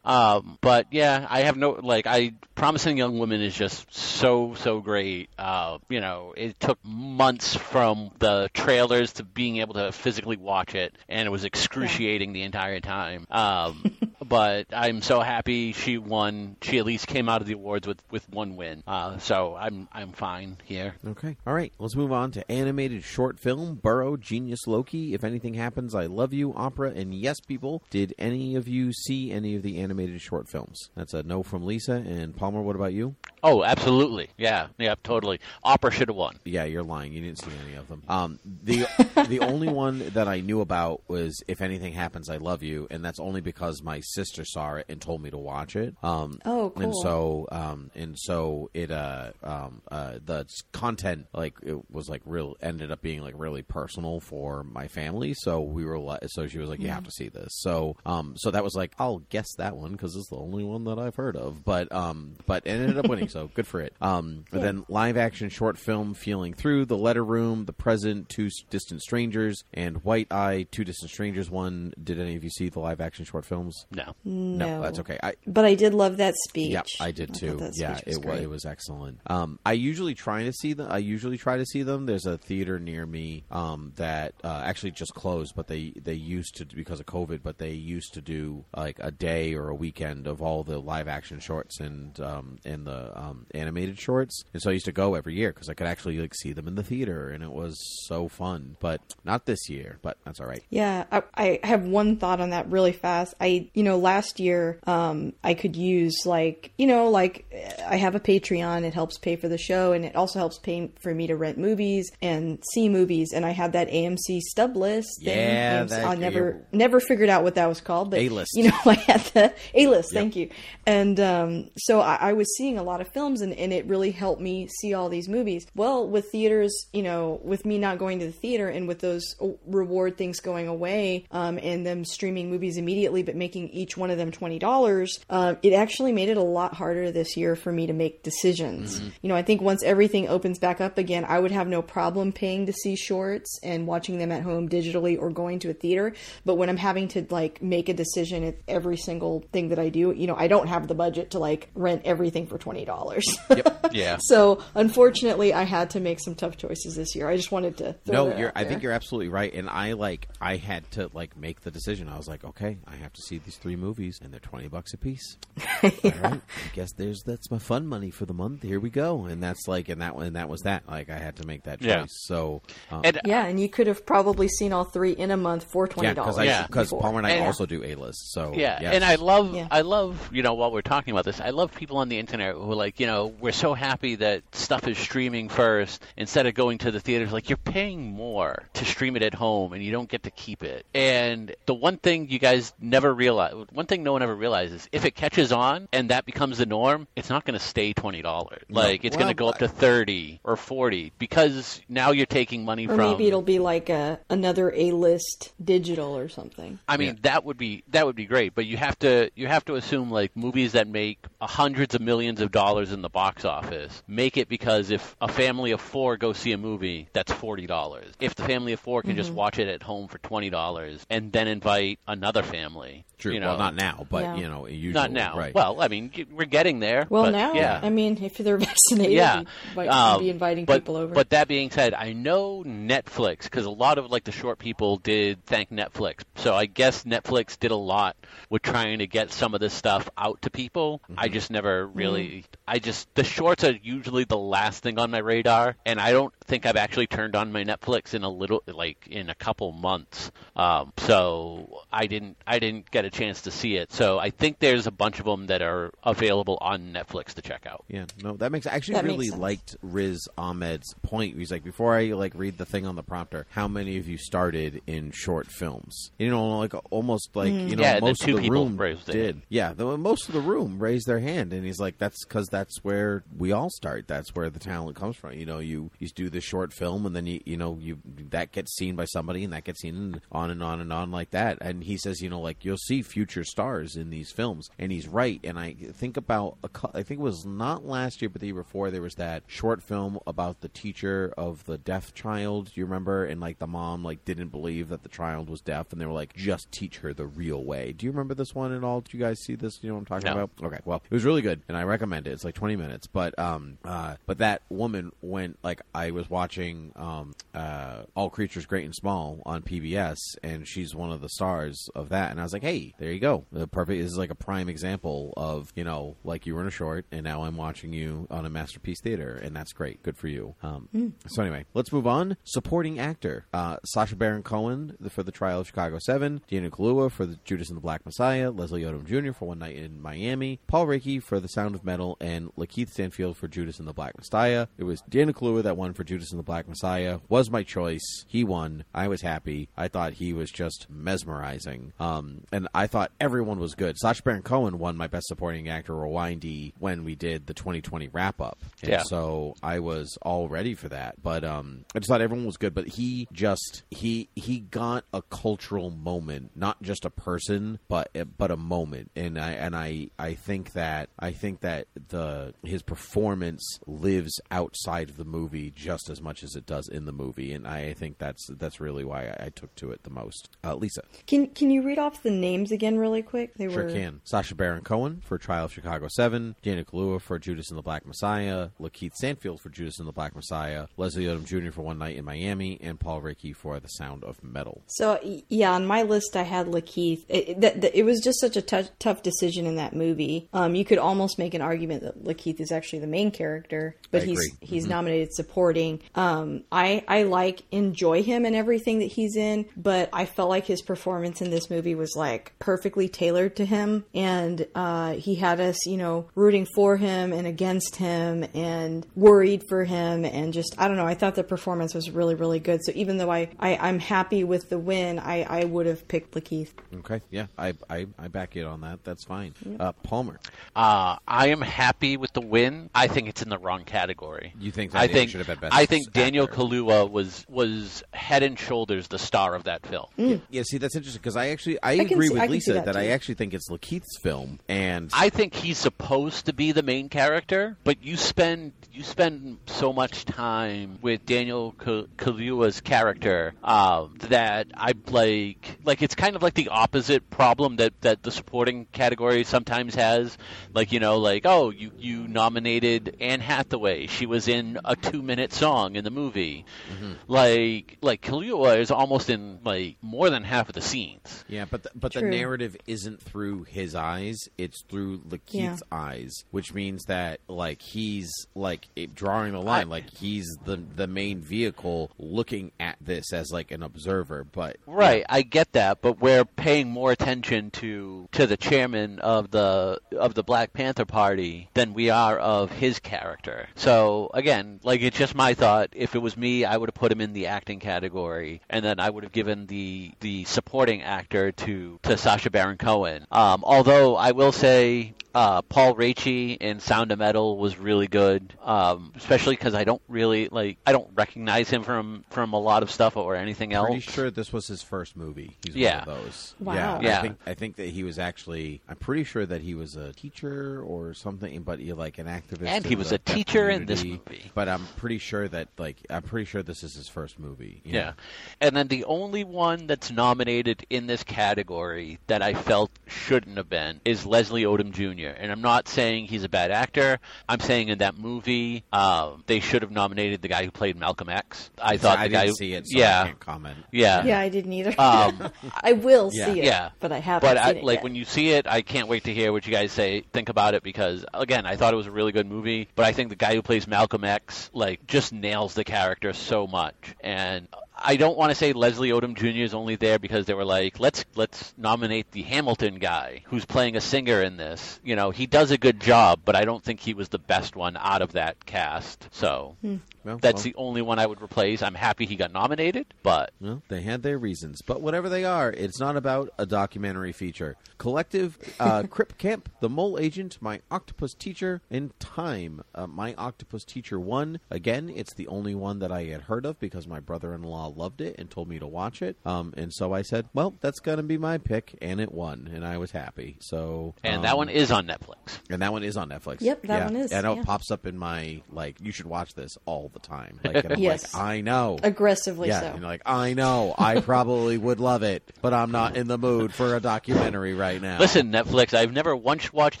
[0.04, 2.06] Um, but yeah, I have no like.
[2.06, 5.28] I promising young woman is just so so great.
[5.38, 10.74] Uh, you know, it took months from the trailers to being able to physically watch
[10.74, 13.11] it, and it was excruciating the entire time.
[13.30, 16.56] Um, but I'm so happy she won.
[16.62, 18.82] She at least came out of the awards with with one win.
[18.86, 20.94] Uh, so I'm I'm fine here.
[21.06, 21.36] Okay.
[21.46, 21.72] All right.
[21.78, 26.32] Let's move on to animated short film Burrow, Genius Loci, If Anything Happens, I Love
[26.32, 27.82] You, Opera, and Yes People.
[27.90, 30.90] Did any of you see any of the animated short films?
[30.94, 31.92] That's a no from Lisa.
[31.92, 33.16] And Palmer, what about you?
[33.42, 34.30] Oh, absolutely.
[34.38, 35.40] Yeah, yeah, totally.
[35.64, 36.38] Opera should have won.
[36.44, 37.12] Yeah, you're lying.
[37.12, 38.02] You didn't see any of them.
[38.08, 38.86] Um, the
[39.28, 43.01] the only one that I knew about was If Anything Happens, I Love You, and
[43.04, 45.94] that's only because my sister saw it and told me to watch it.
[46.02, 51.90] Um, Oh, And so, um, and so it, uh, um, uh, the content like it
[51.90, 55.34] was like real ended up being like really personal for my family.
[55.34, 58.50] So we were, so she was like, "You have to see this." So, um, so
[58.50, 61.36] that was like, I'll guess that one because it's the only one that I've heard
[61.36, 61.64] of.
[61.64, 63.94] But, um, but it ended up winning, so good for it.
[64.00, 68.48] Um, and then live action short film Feeling Through, The Letter Room, The Present, Two
[68.70, 71.50] Distant Strangers, and White Eye, Two Distant Strangers.
[71.50, 71.92] One.
[72.02, 73.86] Did any of you see the live action short films?
[73.90, 74.14] No.
[74.24, 75.18] No, that's okay.
[75.22, 76.72] I, But I did love that speech.
[76.72, 77.56] Yep, I did thought too.
[77.56, 79.20] that yeah, was it was it was excellent.
[79.26, 80.88] Um, I usually try to see them.
[80.90, 82.06] I usually try to see them.
[82.06, 86.56] There's a theater near me um, that uh, actually just closed, but they they used
[86.56, 87.40] to because of COVID.
[87.42, 91.08] But they used to do like a day or a weekend of all the live
[91.08, 94.42] action shorts and um, and the um, animated shorts.
[94.52, 96.66] And so I used to go every year because I could actually like see them
[96.66, 97.76] in the theater, and it was
[98.06, 98.76] so fun.
[98.80, 99.98] But not this year.
[100.02, 100.62] But that's all right.
[100.70, 103.34] Yeah, I, I have one thought on that really fast.
[103.40, 107.46] I, you know, last year, um, I could use like, you know, like
[107.88, 108.82] I have a Patreon.
[108.82, 111.58] It helps pay for the show, and it also helps pay for me to rent
[111.58, 113.32] movies and see movies.
[113.32, 115.22] And I had that AMC stub list.
[115.22, 115.36] thing.
[115.38, 118.50] Yeah, AMC that- I never never figured out what that was called, but A-list.
[118.56, 120.12] You know, I had the A list.
[120.12, 120.50] Thank you.
[120.86, 124.10] And um, so I, I was seeing a lot of films, and, and it really
[124.10, 125.66] helped me see all these movies.
[125.76, 129.36] Well, with theaters, you know, with me not going to the theater and with those
[129.66, 134.18] reward things going away, um, and them streaming movies immediately, but making each one of
[134.18, 137.86] them twenty dollars, um, it actually made it a lot harder this year for me
[137.86, 139.00] to make decisions.
[139.22, 142.32] You know, I think once everything opens back up again, I would have no problem
[142.32, 146.14] paying to see shorts and watching them at home digitally or going to a theater.
[146.44, 149.88] But when I'm having to like make a decision at every single thing that I
[149.88, 153.24] do, you know, I don't have the budget to like rent everything for twenty dollars.
[153.92, 154.16] Yeah.
[154.20, 157.28] so unfortunately, I had to make some tough choices this year.
[157.28, 157.94] I just wanted to.
[158.06, 158.52] Throw No, you're.
[158.54, 159.52] I think you're absolutely right.
[159.52, 160.28] And I like.
[160.40, 162.08] I had to like make the decision.
[162.08, 164.92] I was like, okay, I have to see these three movies, and they're twenty bucks
[164.94, 165.36] a piece.
[165.82, 165.90] All
[166.22, 168.62] right, I guess there's that's my fun money for the month.
[168.62, 169.24] Here we go.
[169.24, 170.88] And that's like, and that and that was that.
[170.88, 171.88] Like I had to make that choice.
[171.88, 172.04] Yeah.
[172.08, 172.62] So.
[172.90, 175.86] Um, And Yeah, and you could have probably seen all three in a month for
[175.88, 176.36] twenty yeah, dollars.
[176.36, 176.66] because Yeah.
[176.66, 178.32] because Palmer and I And- also do a list.
[178.32, 178.94] So Yeah, yes.
[178.94, 179.68] and I love, Yeah.
[179.70, 182.54] I love, you know, while we're talking about this, I love people on the internet
[182.54, 186.54] who are like, you know, we're so happy that stuff is streaming first instead of
[186.54, 187.32] going to the theaters.
[187.32, 190.62] Like, you're paying more to stream it at home, and you don't get to keep
[190.62, 190.84] it.
[190.94, 195.04] And the one thing you guys never realize, one thing no one ever realizes, if
[195.06, 198.62] it catches on and that becomes the norm, it's not going to stay twenty dollars.
[198.68, 202.86] Like, it's going to go up to thirty or forty because now you're taking money
[202.86, 203.12] Or from.
[203.12, 206.78] maybe it'll be like a another A list digital or something.
[206.88, 209.64] I mean, that would be that would be great, but you have to you have
[209.66, 214.02] to assume like movies that make hundreds of millions of dollars in the box office
[214.08, 218.10] make it because if a family of four go see a movie, that's forty dollars.
[218.20, 219.18] If the family of four can Mm-hmm.
[219.18, 223.32] just watch it at home for twenty dollars and then invite another family, True.
[223.34, 224.36] You know, well, not now, but Yeah.
[224.36, 225.36] you know, usually, not now.
[225.38, 225.54] Right.
[225.54, 227.06] Well, I mean, we're getting there.
[227.10, 227.78] Well, but, now, yeah.
[227.82, 231.14] I mean, if they're vaccinated, yeah, you might Um, be inviting but, people over.
[231.14, 234.96] But that being said, I know Netflix because a lot of like the short people
[234.96, 236.22] did thank Netflix.
[236.36, 238.16] So I guess Netflix did a lot
[238.50, 241.00] with trying to get some of this stuff out to people.
[241.16, 241.34] I Mm-hmm.
[241.34, 242.44] just never really.
[242.66, 246.32] I just the shorts are usually the last thing on my radar, and I don't
[246.52, 250.30] think I've actually turned on my Netflix in a little like in a couple months.
[250.54, 253.90] Um, so I didn't I didn't get a chance to see it.
[253.90, 257.64] So I think there's a bunch of them that are available on Netflix to check
[257.66, 257.86] out.
[257.88, 258.66] Yeah, no, that makes.
[258.66, 261.38] I actually That really liked Riz Ahmed's point.
[261.38, 264.18] He's like, before I like read the thing on the prompter, how many of you
[264.18, 266.10] started in short films?
[266.18, 268.76] You know, like almost like you know, Yeah, and then most two of the room
[268.76, 269.24] raised their did.
[269.24, 269.42] hand.
[269.48, 272.84] Yeah, the, most of the room raised their hand, and he's like, that's because that's
[272.84, 274.06] where we all start.
[274.06, 275.32] That's where the talent comes from.
[275.32, 277.98] You know, you you do the short film, and then you you know you
[278.30, 281.10] that gets seen by somebody, and that gets seen and on and on and on
[281.10, 281.58] like that.
[281.60, 285.08] And he says, you know, like you'll see future stars in these films, and he's
[285.08, 285.40] right.
[285.44, 288.54] And I think about a, I think it was not last year, but the year
[288.56, 292.66] before, there was that short film about the teacher of the deaf child.
[292.66, 293.24] Do you remember?
[293.24, 296.12] And like the mom like didn't believe that the child was deaf, and they were
[296.12, 297.92] like, just teach her the real way.
[297.92, 299.00] Do you remember this one at all?
[299.00, 299.78] Do you guys see this?
[299.82, 300.32] You know what I'm talking No.
[300.44, 300.50] about?
[300.62, 302.30] Okay, well, it was really good, and I recommend it.
[302.32, 306.92] It's like 20 minutes, but um, uh, but that woman went like I was watching
[306.96, 311.88] um, uh, All Creatures Great and Small on PBS, and she's one of the stars
[311.94, 314.00] of that, and I was like, hey, there you go, the perfect.
[314.02, 317.06] This is like a prime example of you know, like you were in a short,
[317.12, 320.54] and now I'm watching you on a masterpiece theater, and that's great, good for you.
[320.62, 320.88] Um,
[321.26, 322.36] So anyway, let's move on.
[322.44, 327.26] Supporting actor: uh, Sacha Baron Cohen for the Trial of Chicago Seven, Daniel Kaluuya for
[327.26, 329.32] the Judas and the Black Messiah, Leslie Odom Jr.
[329.32, 333.36] for One Night in Miami, Paul Raiki for The Sound of Metal, and Lakeith Stanfield
[333.36, 334.66] for Judas and the Black Messiah.
[334.78, 338.26] It was Daniel Kaluuya that won for Judas and the Black Messiah was my choice.
[338.28, 338.84] He won.
[338.92, 339.70] I was happy.
[339.78, 341.94] I thought he was just mesmerizing.
[341.98, 343.96] Um, and I thought everyone was good.
[343.96, 348.08] Sacha Baron Cohen won my Best Supporting Actor or Windy when we did the 2020
[348.08, 348.58] wrap up.
[348.82, 349.02] And Yeah.
[349.04, 351.22] So I was all ready for that.
[351.22, 352.74] But um, I just thought everyone was good.
[352.74, 358.50] But he just he he got a cultural moment, not just a person, but but
[358.50, 359.10] a moment.
[359.16, 365.08] And I and I I think that I think that the his performance lives outside
[365.08, 367.52] of the movie just as much as it does in the movie.
[367.52, 370.50] And I think that's that's really why I, I took to it the most.
[370.64, 371.02] Uh, Lisa.
[371.26, 373.54] Can can you read off the names again really quick?
[373.54, 374.20] They Sure were can.
[374.24, 378.06] Sacha Baron Cohen for Trial of Chicago 7, Daniel Kaluuya for Judas and the Black
[378.06, 381.70] Messiah, Lakeith Stanfield for Judas and the Black Messiah, Leslie Odom Jr.
[381.70, 384.82] for One Night in Miami, and Paul Rickey for The Sound of Metal.
[384.86, 387.24] So yeah, on my list I had Lakeith.
[387.28, 390.48] It, it, it was just such a tough decision in that movie.
[390.52, 394.22] Um, you could almost make an argument that Lakeith is actually the main character, but
[394.22, 394.50] he's agree.
[394.50, 394.66] Mm-hmm.
[394.66, 395.91] he's nominated supporting.
[396.14, 400.66] Um, I I like enjoy him and everything that he's in, but I felt like
[400.66, 405.60] his performance in this movie was like perfectly tailored to him, and uh, he had
[405.60, 410.74] us you know rooting for him and against him and worried for him, and just
[410.78, 411.06] I don't know.
[411.06, 412.80] I thought the performance was really really good.
[412.84, 416.34] So even though I, I I'm happy with the win, I I would have picked
[416.34, 416.70] Lakeith.
[417.00, 419.04] Okay, yeah, I, I, I back you on that.
[419.04, 419.54] That's fine.
[419.78, 420.38] Uh, Palmer,
[420.74, 422.90] Uh, I am happy with the win.
[422.94, 424.54] I think it's in the wrong category.
[424.58, 426.56] You think that I think should have been Best I think Daniel Actor.
[426.56, 430.06] Kaluuya was was head and shoulders the star of that film.
[430.50, 432.96] yeah, see, that's interesting because I actually I, I agree see- with I Lisa that
[432.96, 437.08] I actually think it's Lakeith's film, and I think he's supposed to be the main
[437.08, 444.16] character, but you spend you spend so much time with Daniel Ka- Kaluuya's character um,
[444.28, 448.86] that I like like it's kind of like the opposite problem that that the supporting
[448.92, 450.36] category sometimes has.
[450.74, 455.22] Like you know, like oh, you you nominated Anne Hathaway, she was in a two
[455.22, 456.64] minute song in the movie.
[456.92, 457.12] Mm-hmm.
[457.28, 461.44] Like like Kaluuya is almost in like more than half of the scenes.
[461.48, 465.72] Yeah, but the, but the narrative isn't through his eyes; it's through LaKeith's Yeah.
[465.90, 471.06] eyes, which means that like he's like it- drawing the line, like he's the the
[471.06, 474.44] main vehicle looking at this as like an observer.
[474.44, 479.50] But Right, I get that, but we're paying more attention to to the chairman of
[479.50, 483.68] the of the Black Panther Party than we are of his character.
[483.74, 485.90] So again, like it's just my thought.
[485.92, 488.98] If it was me, I would have put him in the acting category, and then
[488.98, 493.26] I would have given the the supporting actor to to Sacha Baron Cohen.
[493.30, 495.14] Um, although I will say.
[495.34, 500.02] Uh, Paul Raci in Sound of Metal was really good, um, especially because I don't
[500.08, 503.86] really like I don't recognize him from from a lot of stuff or anything else.
[503.88, 505.56] Pretty sure this was his first movie.
[505.64, 506.04] He's Yeah.
[506.04, 506.54] one of those.
[506.60, 506.74] Wow.
[506.74, 507.18] Yeah, Yeah.
[507.18, 508.80] I think I think that he was actually.
[508.88, 512.66] I'm pretty sure that he was a teacher or something, but he like an activist.
[512.66, 514.50] And he was a teacher in this movie.
[514.54, 517.80] But I'm pretty sure that like I'm pretty sure this is his first movie.
[517.84, 518.02] you Yeah.
[518.04, 518.12] know?
[518.60, 523.70] And then the only one that's nominated in this category that I felt shouldn't have
[523.70, 525.21] been is Leslie Odom Jr.
[525.30, 527.18] And I'm not saying he's a bad actor.
[527.48, 531.28] I'm saying in that movie, um, they should have nominated the guy who played Malcolm
[531.28, 531.70] X.
[531.80, 533.78] I thought I the guy didn't who, see it, so yeah, I can't comment.
[533.90, 534.24] yeah.
[534.24, 534.94] Yeah, I didn't either.
[534.98, 535.50] Um,
[535.82, 536.46] I will Yeah.
[536.46, 536.90] see it, Yeah.
[537.00, 538.04] but I haven't but I, it like yet.
[538.04, 540.74] when you see it, I can't wait to hear what you guys say, think about
[540.74, 542.88] it because again, I thought it was a really good movie.
[542.94, 546.66] But I think the guy who plays Malcolm X like just nails the character so
[546.66, 547.68] much, and
[548.04, 549.62] I don't want to say Leslie Odom Jr.
[549.62, 553.96] is only there because they were like, let's let's nominate the Hamilton guy who's playing
[553.96, 555.00] a singer in this.
[555.04, 557.76] You know, he does a good job, but I don't think he was the best
[557.76, 559.28] one out of that cast.
[559.32, 559.96] So hmm.
[560.24, 561.82] Well, that's well, the only one I would replace.
[561.82, 565.70] I'm happy he got nominated, but Well, they had their reasons, but whatever they are,
[565.70, 567.76] it's not about a documentary feature.
[567.98, 573.84] Collective, uh, Crip Camp, The Mole Agent, My Octopus Teacher, and Time, uh, My Octopus
[573.84, 574.60] Teacher 1.
[574.70, 577.86] Again, it's the only one that I had heard of because my brother in law
[577.94, 579.36] loved it and told me to watch it.
[579.44, 582.70] Um, and so I said, well, that's going to be my pick, and it won,
[582.72, 583.56] and I was happy.
[583.60, 585.58] So, and that um, one is on Netflix.
[585.70, 586.60] and that one is on Netflix.
[586.60, 587.04] Yep, that Yeah.
[587.06, 587.60] one is, I know yeah.
[587.60, 590.58] it pops up in my, like, you should watch this all the time.
[590.64, 591.34] Like, and I'm Yes.
[591.34, 591.98] like, I know.
[592.02, 592.86] Aggressively Yeah, so.
[592.88, 596.72] and like, I know, I probably would love it, but I'm not in the mood
[596.74, 598.18] for a documentary right now.
[598.18, 600.00] Listen, Netflix, I've never once watched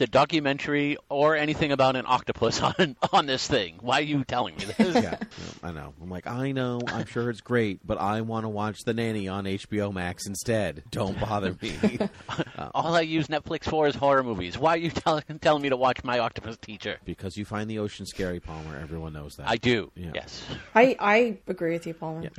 [0.00, 3.78] a documentary or anything about an octopus on on this thing.
[3.80, 4.94] Why are you telling me this?
[4.94, 5.18] yeah, yeah,
[5.62, 5.94] I know.
[6.00, 9.28] I'm like, I know, I'm sure it's great, but I want to watch The Nanny
[9.28, 10.82] on HBO Max instead.
[10.90, 11.98] Don't bother me.
[12.74, 14.58] All I use Netflix for is horror movies.
[14.58, 16.98] Why are you telling telling me to watch My Octopus Teacher?
[17.04, 18.78] because you find the ocean scary, Palmer.
[18.80, 19.48] Everyone knows that.
[19.48, 19.90] I do.
[20.14, 20.42] Yes.
[20.74, 22.30] I I agree with you, Palmer.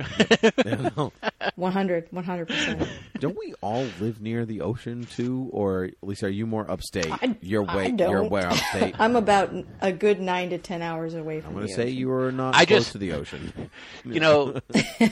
[0.64, 1.12] Yeah, no.
[1.56, 2.88] 100, 100 percent.
[3.20, 7.10] Don't we all live near the ocean too, or at least are you more upstate?
[7.10, 8.10] I- you're I way don't.
[8.10, 8.94] you're way upstate.
[8.98, 11.50] I'm about a good nine to ten hours away from.
[11.50, 11.96] I'm going the to say ocean.
[11.98, 13.52] you are not I close just- to the ocean.
[14.06, 14.60] You know,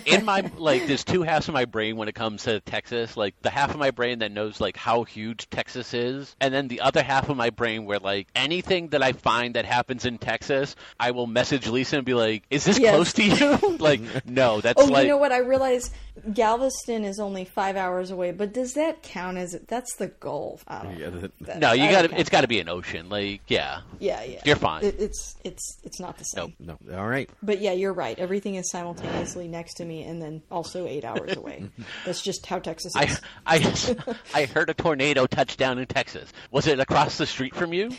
[0.04, 3.16] in my like, there's two halves of my brain when it comes to Texas.
[3.16, 6.68] Like the half of my brain that knows like how huge Texas is, and then
[6.68, 10.18] the other half of my brain where like anything that I find that happens in
[10.18, 12.94] Texas, I will message Lisa and be like, "Is this Yes.
[12.94, 15.32] close to you?" like, no, that's Oh, like you know what?
[15.32, 15.90] I realize
[16.32, 20.62] Galveston is only five hours away, but does that count as that's the Gulf?
[20.68, 22.20] I don't Yeah, that- That- no, you got don't to.
[22.20, 23.08] It's got to be an ocean.
[23.08, 24.40] Like, yeah, Yeah, yeah.
[24.44, 24.84] You're fine.
[24.84, 26.54] It, it's it's it's not the same.
[26.60, 26.78] Nope.
[26.86, 27.28] no, all right.
[27.42, 28.18] But yeah, you're right.
[28.18, 31.64] Everything is simultaneously next to me, and then also eight hours away.
[32.04, 33.20] That's just how Texas I, is.
[33.46, 36.32] I, I heard a tornado touch down in Texas.
[36.50, 37.90] Was it across the street from you?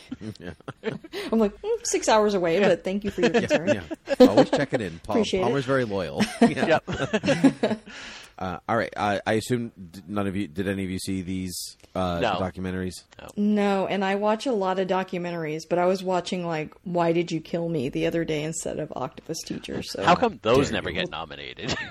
[1.32, 3.68] I'm like mm, six hours away, but thank you for your concern.
[3.68, 3.82] Yeah,
[4.34, 5.00] always check it in.
[5.04, 5.44] Paul, Appreciate it.
[5.44, 6.22] Palmer's very loyal.
[6.42, 6.78] Yeah.
[6.86, 7.80] Yep.
[8.38, 8.92] Uh, all right.
[8.96, 9.72] I, I assume
[10.08, 10.66] none of you did.
[10.68, 12.32] Any of you see these uh, No.
[12.40, 12.94] documentaries?
[13.36, 17.30] No, and I watch a lot of documentaries, but I was watching like "Why Did
[17.32, 19.82] You Kill Me" the other day instead of Octopus Teacher.
[19.82, 20.96] So How come those never you.
[21.00, 21.76] get nominated?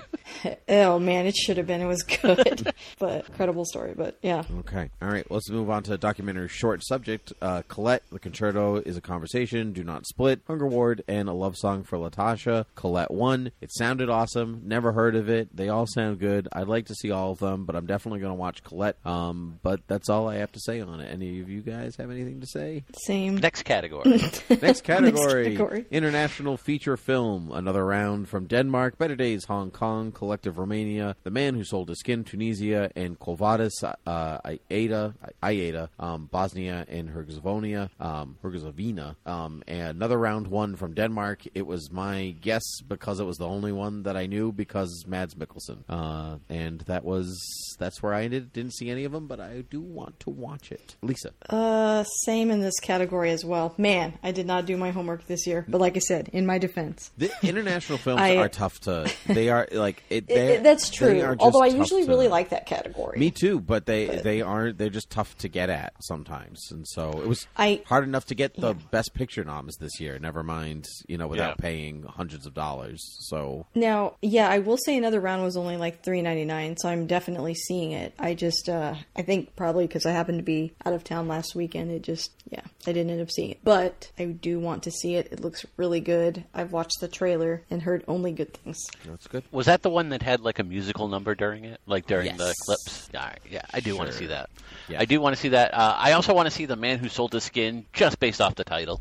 [0.68, 1.80] Oh man, it should have been.
[1.80, 3.94] It was good, but incredible story.
[3.96, 4.90] But yeah, Okay.
[5.00, 5.28] All right.
[5.30, 7.32] Let's move on to a documentary short subject.
[7.40, 9.72] Uh, Colette, the concerto is a conversation.
[9.72, 10.40] Do not split.
[10.46, 12.66] Hunger Ward and a love song for Latasha.
[12.74, 13.52] Colette won.
[13.60, 14.62] It sounded awesome.
[14.64, 15.54] Never heard of it.
[15.56, 16.33] They all sound good.
[16.52, 18.96] I'd like to see all of them, but I'm definitely going to watch Colette.
[19.04, 21.10] Um, but that's all I have to say on it.
[21.12, 22.84] Any of you guys have anything to say?
[23.06, 23.36] same.
[23.36, 24.10] Next category.
[24.62, 25.86] Next category, category.
[25.90, 27.50] International Feature Film.
[27.52, 32.00] Another round from Denmark, Better Days Hong Kong, Collective Romania, The Man Who Sold His
[32.00, 34.38] Skin Tunisia, and Quo uh,
[34.70, 39.16] Aida, Aida um, Bosnia and Herzegovina, um, Herzegovina.
[39.26, 41.42] Um, and another round one from Denmark.
[41.54, 45.34] It was my guess because it was the only one that I knew because Mads
[45.34, 45.84] Mikkelsen.
[45.88, 47.40] Uh, and that was
[47.78, 48.52] that's where I ended.
[48.52, 50.96] Didn't see any of them, but I do want to watch it.
[51.02, 51.30] Lisa.
[51.48, 53.74] Uh, same in this category as well.
[53.78, 56.58] Man, I did not do my homework this year, but like I said, in my
[56.58, 59.10] defense, The international films I- are tough to.
[59.26, 60.24] They are like it.
[60.28, 61.22] It- they're- that's they true.
[61.22, 63.18] are just Although I usually to- really like that category.
[63.18, 64.78] Me too, but they they aren't.
[64.78, 68.34] They're just tough to get at sometimes, and so it was I- hard enough to
[68.34, 68.80] get the Yeah.
[68.90, 70.18] best picture noms this year.
[70.18, 71.62] Never mind, you know, without Yeah.
[71.62, 73.00] paying hundreds of dollars.
[73.28, 76.88] So Now, yeah, I will say another round was only like three ninety nine, so
[76.88, 78.14] I'm definitely seeing it.
[78.18, 81.54] I just, uh, I think probably because I happened to be out of town last
[81.54, 83.60] weekend, it just, yeah, I didn't end up seeing it.
[83.64, 85.28] But I do want to see it.
[85.32, 86.44] It looks really good.
[86.54, 88.86] I've watched the trailer and heard only good things.
[89.04, 89.44] that's good.
[89.50, 92.54] Was that the one that had like a musical number during it, like during the
[92.64, 93.08] clips?
[93.14, 94.50] All right, yeah, I do want to see that.
[94.88, 95.00] Yeah.
[95.00, 95.74] I do want to see that.
[95.74, 98.54] Uh, I also want to see the man who sold his skin, just based off
[98.54, 99.00] the title.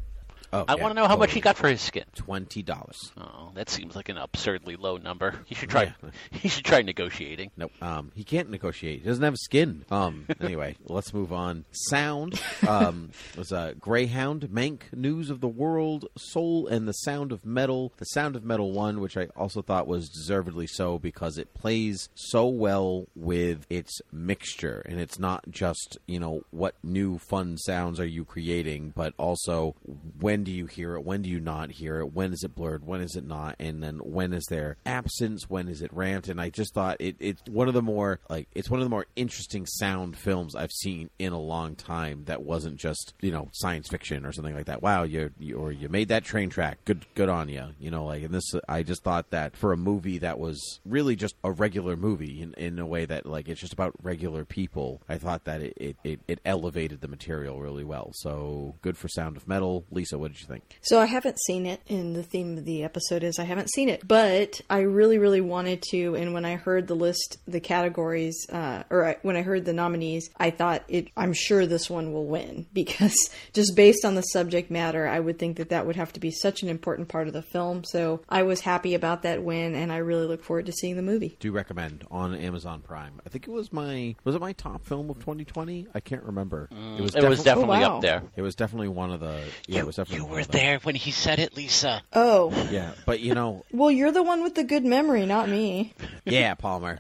[0.54, 2.04] Oh, I want to know how much he got for his skin.
[2.14, 3.12] Twenty dollars.
[3.18, 5.34] Oh, that seems like an absurdly low number.
[5.46, 5.94] He should try.
[6.32, 7.52] He should try negotiating.
[7.56, 7.72] Nope.
[7.82, 9.02] Um, he can't negotiate.
[9.02, 9.86] He doesn't have skin.
[9.90, 11.66] Um, anyway, let's move on.
[11.72, 17.46] Sound um, was a Greyhound, Mank, News of the World, Soul, and the Sound of
[17.46, 17.94] Metal.
[17.98, 22.10] The Sound of Metal one, which I also thought was deservedly so because it plays
[22.14, 28.00] so well with its mixture, and it's not just you know what new fun sounds
[28.00, 29.76] are you creating, but also
[30.20, 32.86] when do you hear it, when do you not hear it, when is it blurred,
[32.86, 36.40] when is it not, and then when is there absence, when is it rant, and
[36.40, 39.06] I just thought it, it's one of the more like it's one of the more
[39.16, 43.88] interesting sound films I've seen in a long time that wasn't just you know science
[43.88, 44.82] fiction or something like that.
[44.82, 48.06] Wow, you, you or you made that train track, good good on you, you know
[48.06, 51.52] like and this I just thought that for a movie that was really just a
[51.52, 55.02] regular movie in, in a way that like it's just about regular people.
[55.08, 58.12] I thought that it, it, it, it elevated the material really well.
[58.14, 60.18] So good for Sound of Metal, Lisa.
[60.18, 60.64] What did you think?
[60.82, 63.90] So I haven't seen it, and the theme of the episode is I haven't seen
[63.90, 66.16] it, but I really, really wanted to.
[66.16, 69.74] And when I heard the list, the categories, uh, or I, when I heard the
[69.74, 71.10] nominees, I thought it.
[71.16, 73.16] I'm sure this one will win because
[73.54, 76.32] just based on the subject matter, I would think that that would have to be
[76.32, 77.84] such an important part of the film.
[77.84, 81.02] So I was happy about that win, and I really look forward to seeing the
[81.02, 81.38] movie.
[81.40, 83.22] Do recommend on Amazon Prime.
[83.26, 85.88] I think it was my was it my top film of 2020?
[85.94, 86.70] I can't remember.
[86.72, 87.98] it was It was definitely wow.
[87.98, 88.24] up there.
[88.36, 89.80] it was definitely one of the yeah.
[89.80, 92.02] it was definitely you were there when he said it, Lisa.
[92.14, 95.94] Oh, Yeah, but you know, well, you're the one with the good memory, not me.
[96.26, 97.00] yeah, Palmer.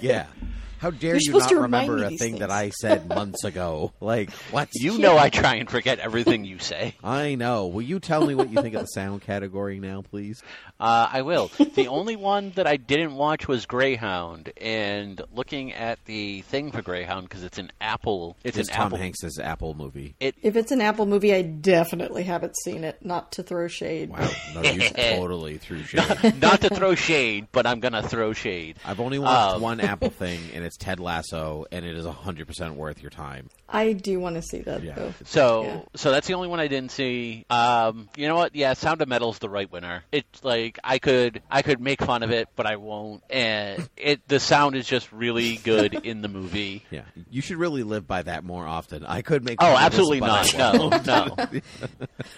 [0.00, 0.26] Yeah.
[0.82, 2.50] How dare You're you not remember a these thing that.
[2.50, 3.92] I said months ago?
[4.02, 4.68] Like what?
[4.74, 6.96] You know I try and forget everything you say.
[7.04, 7.68] I know.
[7.68, 10.42] Will you tell me what you think of the sound category now, please?
[10.80, 11.50] Uh, I will.
[11.76, 16.82] The only one that I didn't watch was Greyhound, and looking at the thing for
[16.82, 18.36] Greyhound because it's an Apple.
[18.42, 18.98] It's, It's an Tom Apple.
[18.98, 20.16] Hanks's Apple movie.
[20.18, 23.04] It If it's an Apple movie, I definitely haven't seen it.
[23.04, 24.10] Not to throw shade.
[24.10, 26.40] Wow, no, you totally threw shade.
[26.42, 28.76] not to throw shade, but I'm gonna throw shade.
[28.84, 32.46] I've only watched Um, one Apple thing, and it's Ted Lasso, and it is hundred
[32.46, 33.48] percent worth your time.
[33.68, 34.94] I do want to see that Yeah.
[34.94, 35.14] though.
[35.24, 35.80] So, Yeah.
[35.96, 37.46] so that's the only one I didn't see.
[37.48, 38.54] Um, you know what?
[38.54, 40.04] Yeah, Sound of Metal's the right winner.
[40.12, 43.22] It's like I could, I could make fun of it, but I won't.
[43.30, 46.84] And it, the sound is just really good in the movie.
[46.90, 49.06] Yeah, you should really live by that more often.
[49.06, 49.56] I could make.
[49.62, 50.54] Oh, fun of this, absolutely but not.
[50.54, 51.26] I No,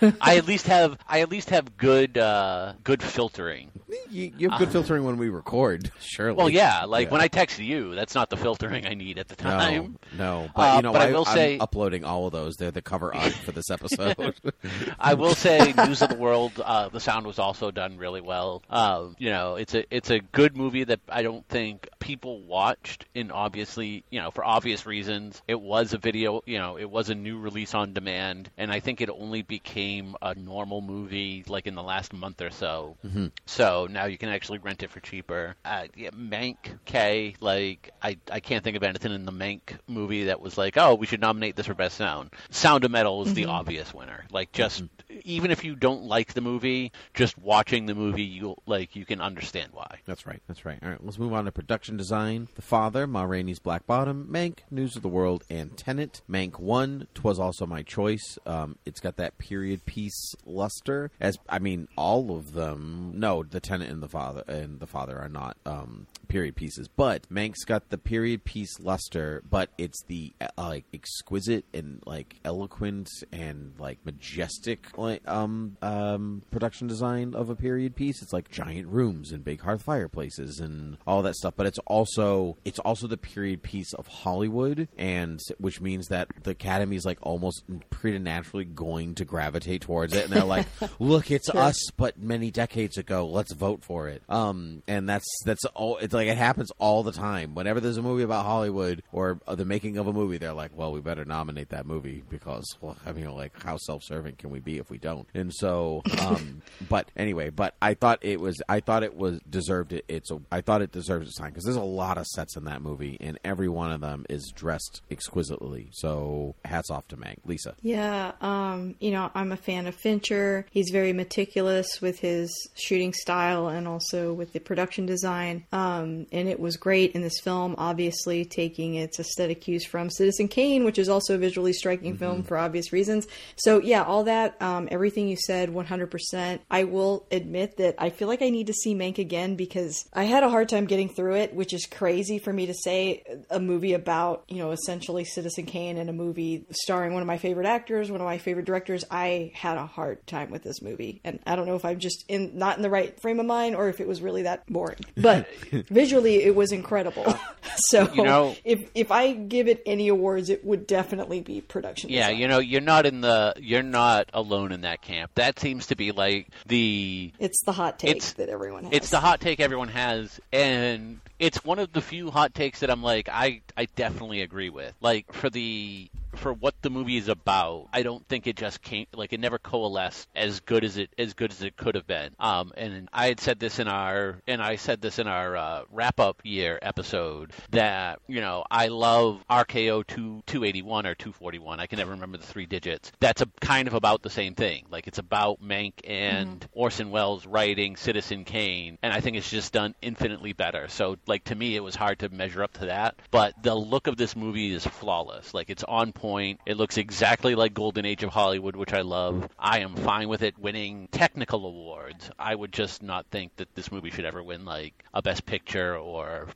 [0.02, 0.12] no.
[0.20, 3.70] I at least have, I at least have good, uh, good filtering.
[4.10, 5.90] you, you have good filtering when we record.
[6.00, 6.36] Surely.
[6.36, 7.12] Well, yeah, like Yeah.
[7.12, 9.98] when I text you, that's not the filtering I need at the time.
[10.16, 12.56] no, but Uh, you know, but I I, will I'm say- uploading all of those.
[12.56, 14.34] They're the cover art for this episode.
[14.98, 18.62] I will say, News of the World, uh, the sound was also done really well.
[18.70, 23.06] Um, you know, it's a it's a good movie that I don't think people watched,
[23.14, 26.42] and obviously, you know, for obvious reasons, it was a video.
[26.46, 30.16] You know, it was a new release on demand, and I think it only became
[30.22, 32.96] a normal movie like in the last month or so.
[33.06, 33.26] Mm-hmm.
[33.46, 35.56] So now you can actually rent it for cheaper.
[35.64, 40.24] Uh, yeah, Mank K, like I I can't think of anything in the Mank movie
[40.24, 42.30] that was like, oh, we should nominate this for best sound.
[42.50, 43.50] Sound of Metal is the mm-hmm.
[43.50, 44.24] obvious winner.
[44.30, 45.03] Like just mm-hmm.
[45.24, 49.20] Even if you don't like the movie, just watching the movie, you like you can
[49.20, 49.98] understand why.
[50.06, 50.42] That's right.
[50.46, 50.78] That's right.
[50.82, 52.48] All right, let's move on to production design.
[52.54, 56.22] The Father, Ma Rainey's Black Bottom, Mank, News of the World, and Tenet.
[56.28, 57.06] Mank won.
[57.14, 58.38] Twas also my choice.
[58.46, 61.10] Um, it's got that period piece luster.
[61.20, 63.12] As I mean, all of them.
[63.14, 67.28] No, the Tenet and the Father and the Father are not um, period pieces, but
[67.30, 69.42] Mank's got the period piece luster.
[69.48, 76.42] But it's the uh, like exquisite and like eloquent and like majestic like um um
[76.50, 78.22] production design of a period piece.
[78.22, 81.54] It's like giant rooms and big hearth fireplaces and all that stuff.
[81.56, 86.50] But it's also it's also the period piece of Hollywood, and which means that the
[86.50, 90.66] Academy is like almost preternaturally going to gravitate towards it, and they're like,
[90.98, 93.26] "Look, it's us, but many decades ago.
[93.26, 95.98] Let's vote for it." Um, and that's that's all.
[95.98, 97.54] It's like it happens all the time.
[97.54, 100.92] Whenever there's a movie about Hollywood or the making of a movie, they're like, "Well,
[100.92, 104.78] we better nominate that movie because, well, I mean, like, how self-serving can we be
[104.78, 109.02] if we don't?" And so, um, but anyway, but I thought it was, I thought
[109.02, 110.04] it was deserved it.
[110.08, 112.64] It's, a, I thought it deserves its time because there's a lot of sets in
[112.64, 115.88] that movie, and every one of them is dressed exquisitely.
[115.92, 117.74] So, hats off to Meg, Lisa.
[117.82, 120.66] Yeah, um, you know, I'm a fan of Fincher.
[120.70, 125.64] He's very meticulous with his shooting style and also with the production design.
[125.72, 130.48] Um, and it was great in this film, obviously taking its aesthetic cues from Citizen
[130.48, 133.26] Kane, which is also a visually striking film for obvious reasons.
[133.56, 136.60] So, yeah, all that, um, everything you said, 100%.
[136.70, 140.24] I will admit that I feel like I need to see Mank again because I
[140.24, 143.60] had a hard time getting through it, which is crazy for me to say a
[143.60, 147.66] movie about, you know, essentially Citizen Kane and a movie starring one of my favorite
[147.66, 149.04] actors, one of my favorite directors.
[149.10, 151.20] I had a hard time with this movie.
[151.24, 153.76] And I don't know if I'm just in not in the right frame of mind
[153.76, 154.98] or if it was really that boring.
[155.16, 157.34] But visually it was incredible.
[157.76, 162.10] so You know- if if I give it any awards, it would definitely be production.
[162.10, 162.40] Yeah, design.
[162.40, 165.30] you know, you're not in the you're not alone in that camp.
[165.34, 168.92] That seems to be like the it's the hot take that everyone has.
[168.92, 172.90] it's the hot take everyone has and it's one of the few hot takes that
[172.90, 174.94] I'm like I I definitely agree with.
[175.02, 179.06] Like for the for what the movie is about, I don't think it just came
[179.14, 182.30] like it never coalesced as good as it as good as it could have been.
[182.38, 185.82] Um, and I had said this in our and I said this in our uh,
[185.90, 191.14] wrap up year episode that you know I love RKO two two eighty one or
[191.14, 191.80] two forty one.
[191.80, 193.12] I can never remember the three digits.
[193.20, 194.86] That's a kind of about the same thing.
[194.90, 199.72] Like it's about Mank and Orson Welles writing Citizen Kane, and I think it's just
[199.72, 200.88] done infinitely better.
[200.88, 203.16] So like to me, it was hard to measure up to that.
[203.32, 205.52] But the look of this movie is flawless.
[205.52, 206.60] Like it's on point.
[206.66, 209.48] It looks exactly like Golden Age of Hollywood, which I love.
[209.58, 212.30] I am fine with it winning technical awards.
[212.38, 215.96] I would just not think that this movie should ever win like a Best Picture
[215.96, 216.46] or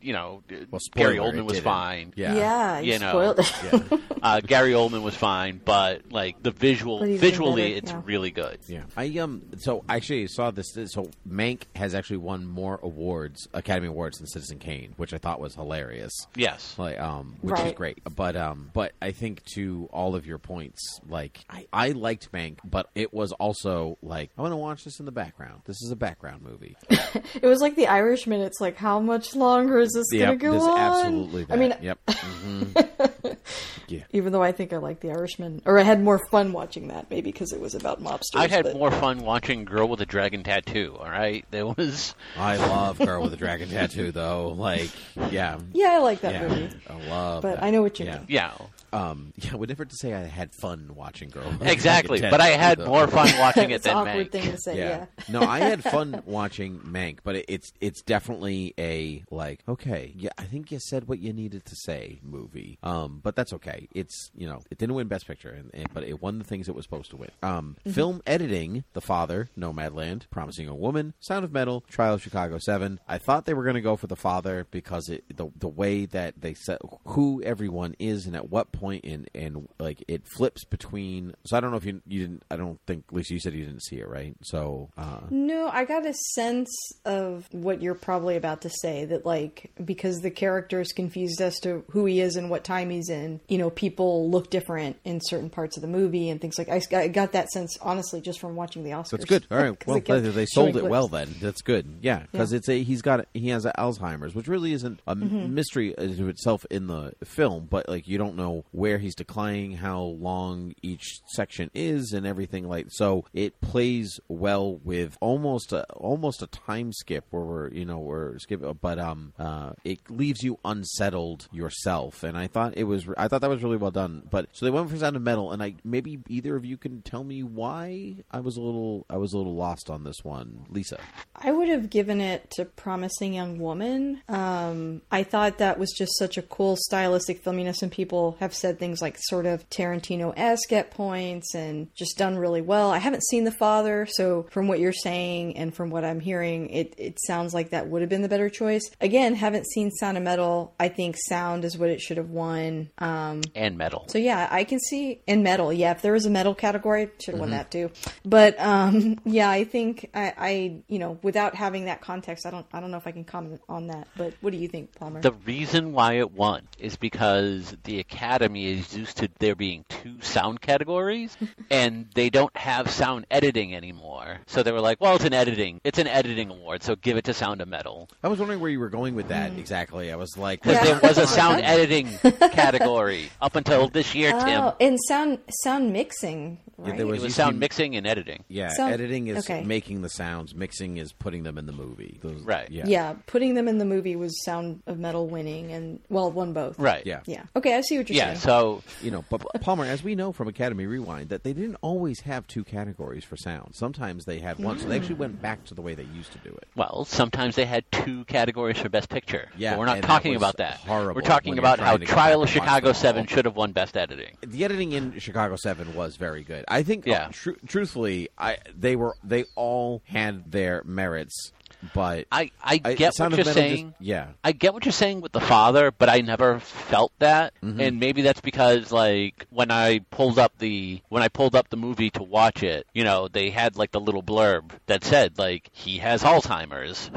[0.00, 2.12] you know Well, Gary Oldman was fine.
[2.16, 2.34] Yeah.
[2.34, 4.00] yeah, you you know, spoiled it.
[4.22, 7.90] Uh, Gary Oldman was fine, but like the visual, But he's been visually, better, it's
[7.92, 8.02] yeah.
[8.04, 8.58] really good.
[8.68, 9.40] Yeah, I um.
[9.60, 10.74] So actually, I saw this.
[10.86, 15.40] So Mank has actually won more awards, Academy Awards, than Citizen Kane, which I thought
[15.40, 16.12] was hilarious.
[16.34, 16.74] Yes.
[16.78, 17.98] Like um, which is great.
[18.16, 22.30] But um, but I I think to all of your points, like I, I liked
[22.30, 25.62] Mank, but it was also like I want to watch this in the background.
[25.64, 26.76] This is a background movie.
[27.34, 28.40] It was like The Irishman.
[28.40, 30.78] It's like, how much longer is this yeah, going to go this on?
[30.78, 31.44] absolutely.
[31.44, 31.54] That.
[31.54, 31.98] I mean, yep.
[32.06, 33.36] Mhm.
[33.88, 34.02] yeah.
[34.12, 37.10] even though I think I like The Irishman, or I had more fun watching that,
[37.10, 38.36] maybe because it was about mobsters.
[38.36, 40.96] I had but- more fun watching Girl with a Dragon Tattoo.
[40.98, 44.48] All right, there was I love Girl with a Dragon Tattoo, though.
[44.56, 44.90] Like,
[45.30, 46.70] yeah, Yeah, I like that yeah, movie.
[46.88, 47.44] I love.
[47.44, 47.48] It.
[47.48, 47.64] But that.
[47.64, 48.16] I know what you yeah.
[48.16, 48.26] mean.
[48.28, 48.52] yeah.
[48.92, 51.48] Um, yeah, I would never to say I had fun watching Girl.
[51.50, 52.86] with a Exactly, Dragon but I had though.
[52.86, 54.32] more fun watching it It's an than awkward Mank.
[54.32, 54.78] thing to say.
[54.78, 55.06] Yeah.
[55.28, 60.30] no, I had fun watching Mank, but it, it's it's definitely a like okay, yeah,
[60.38, 62.78] I think you said what you needed to say movie.
[62.82, 63.88] Um, but that's okay.
[63.94, 66.68] It's you know it didn't win Best Picture, and, and- but it won the things
[66.68, 67.30] it was supposed to win.
[67.42, 72.58] Um, film editing: The Father, Nomadland, Promising a Woman, Sound of Metal, Trial of Chicago
[72.58, 73.00] Seven.
[73.08, 76.04] I thought they were going to go for The Father because it the the way
[76.06, 80.64] that they said who everyone is and at what point in and like it flips
[80.64, 81.34] between.
[81.46, 82.42] So I don't know if you you didn't.
[82.50, 83.34] I don't think Lisa.
[83.34, 84.34] You said you didn't see it, right?
[84.42, 84.90] So.
[84.96, 86.70] Uh, No, I got a sense
[87.04, 91.58] of what you're probably about to say that, like, because the character is confused as
[91.60, 95.20] to who he is and what time he's in, you know, people look different in
[95.22, 98.40] certain parts of the movie and things like I, I got that sense, honestly, just
[98.40, 99.10] from watching the Oscars.
[99.10, 99.46] That's good.
[99.50, 99.76] All right.
[99.86, 101.08] Well, they, they sold it well.
[101.08, 101.86] Then that's good.
[102.02, 102.58] Yeah, because Yeah.
[102.58, 105.54] it's a he's got he has Alzheimer's, which really isn't a Mm-hmm.
[105.54, 107.66] mystery to itself in the film.
[107.70, 112.68] But like you don't know where he's declining, how long each section is, and everything
[112.68, 112.86] like.
[112.90, 117.98] So it plays well with almost a almost a time skip where we're you know
[117.98, 122.22] we're skip, but um uh it leaves you unsettled yourself.
[122.22, 124.22] And I thought it was I thought that was really well done.
[124.30, 127.02] But so they went for Sound of Metal, and I maybe either of you can
[127.02, 130.66] tell me why I was a little I was a little lost on this one,
[130.68, 130.98] Lisa.
[131.34, 134.22] I would have given it to Promising Young Woman.
[134.28, 137.58] Um, I thought that was just such a cool stylistic film.
[137.58, 141.88] You know, some people have said things like sort of Tarantino esque at points and
[141.94, 142.90] just done really well.
[142.90, 146.70] I haven't seen The Father, so from what you're saying and from what I'm hearing,
[146.70, 148.82] it, it sounds like that would have been the better choice.
[149.00, 150.74] Again, haven't seen Sound of Metal.
[150.78, 152.90] I think Sound is what it should have won.
[152.98, 154.06] Um, and metal.
[154.08, 155.72] so yeah, I can see in metal.
[155.72, 157.56] Yeah, if there was a metal category, should have won Mm-hmm.
[157.58, 157.90] that too.
[158.24, 162.66] But um, yeah, I think I, I, you know, without having that context, I don't,
[162.72, 164.08] I don't know if I can comment on that.
[164.16, 165.20] But what do you think, Palmer?
[165.20, 170.20] The reason why it won is because the Academy is used to there being two
[170.20, 171.36] sound categories,
[171.70, 174.38] and they don't have sound editing anymore.
[174.46, 175.80] So they were like, "Well, it's an editing.
[175.84, 178.70] It's an editing award, so give it to Sound of Metal." I was wondering where
[178.70, 179.58] you were going with that mm.
[179.58, 180.10] exactly.
[180.12, 180.98] I was like, Because Yeah.
[180.98, 182.08] there was a sound editing
[182.52, 184.60] category up until this year, oh, Tim.
[184.62, 186.96] oh, and sound, sound mixing, Yeah, right?
[186.96, 188.44] there It was was used to sound be- mixing and editing.
[188.48, 189.62] yeah, Sound- editing is okay.
[189.64, 192.18] making the sounds, mixing is putting them in the movie.
[192.22, 192.70] Those- Right.
[192.70, 192.84] Yeah.
[192.86, 196.78] yeah, putting them in the movie was Sound of Metal winning, and well, won both.
[196.78, 197.04] Right.
[197.06, 197.20] Yeah.
[197.26, 197.42] Yeah.
[197.56, 198.34] Okay, I see what you're Yeah.
[198.34, 198.38] saying.
[198.40, 202.20] So You know, but Palmer, as we know from Academy Rewind, that they didn't always
[202.20, 203.74] have two categories for sound.
[203.74, 206.38] Sometimes they had one, so they actually went back to the way they used to
[206.38, 206.68] do it.
[206.74, 209.48] Well, sometimes they had two categories for Best Picture.
[209.56, 210.74] Yeah, but we're not and that talking about that.
[210.76, 212.92] horrible We're talking about how Trial of Chicago.
[212.92, 214.36] Seven should have won Best Editing.
[214.40, 216.64] the editing in Chicago Seven was very good.
[216.68, 217.26] I think, Yeah.
[217.26, 221.52] Uh, tru- truthfully, I they were they all had their merits,
[221.94, 223.94] but I, I I- get what you're Metal just- saying.
[224.00, 227.80] yeah, I get what you're saying with the father, but I never felt that, Mm-hmm.
[227.80, 231.76] and maybe that's because like when I pulled up the when I pulled up the
[231.76, 235.70] movie to watch it, you know, they had like the little blurb that said like
[235.72, 237.10] he has Alzheimer's.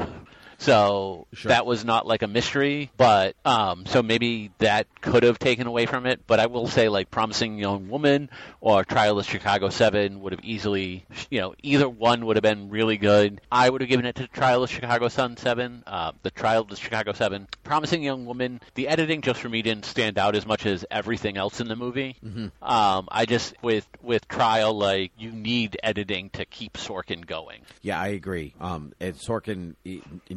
[0.58, 1.48] So Sure.
[1.50, 5.86] that was not like a mystery, but um, so maybe that could have taken away
[5.86, 6.20] from it.
[6.26, 8.30] But I will say, like Promising Young Woman
[8.60, 12.70] or Trial of Chicago Seven would have easily, you know, either one would have been
[12.70, 13.40] really good.
[13.50, 16.68] I would have given it to Trial of Chicago Sun Seven, uh, the Trial of
[16.68, 17.48] the Chicago Seven.
[17.64, 21.36] Promising Young Woman, the editing just for me didn't stand out as much as everything
[21.36, 22.16] else in the movie.
[22.62, 27.62] Um, I just with with Trial, like you need editing to keep Sorkin going.
[27.82, 28.54] Yeah, I agree.
[28.60, 29.74] Um, and Sorkin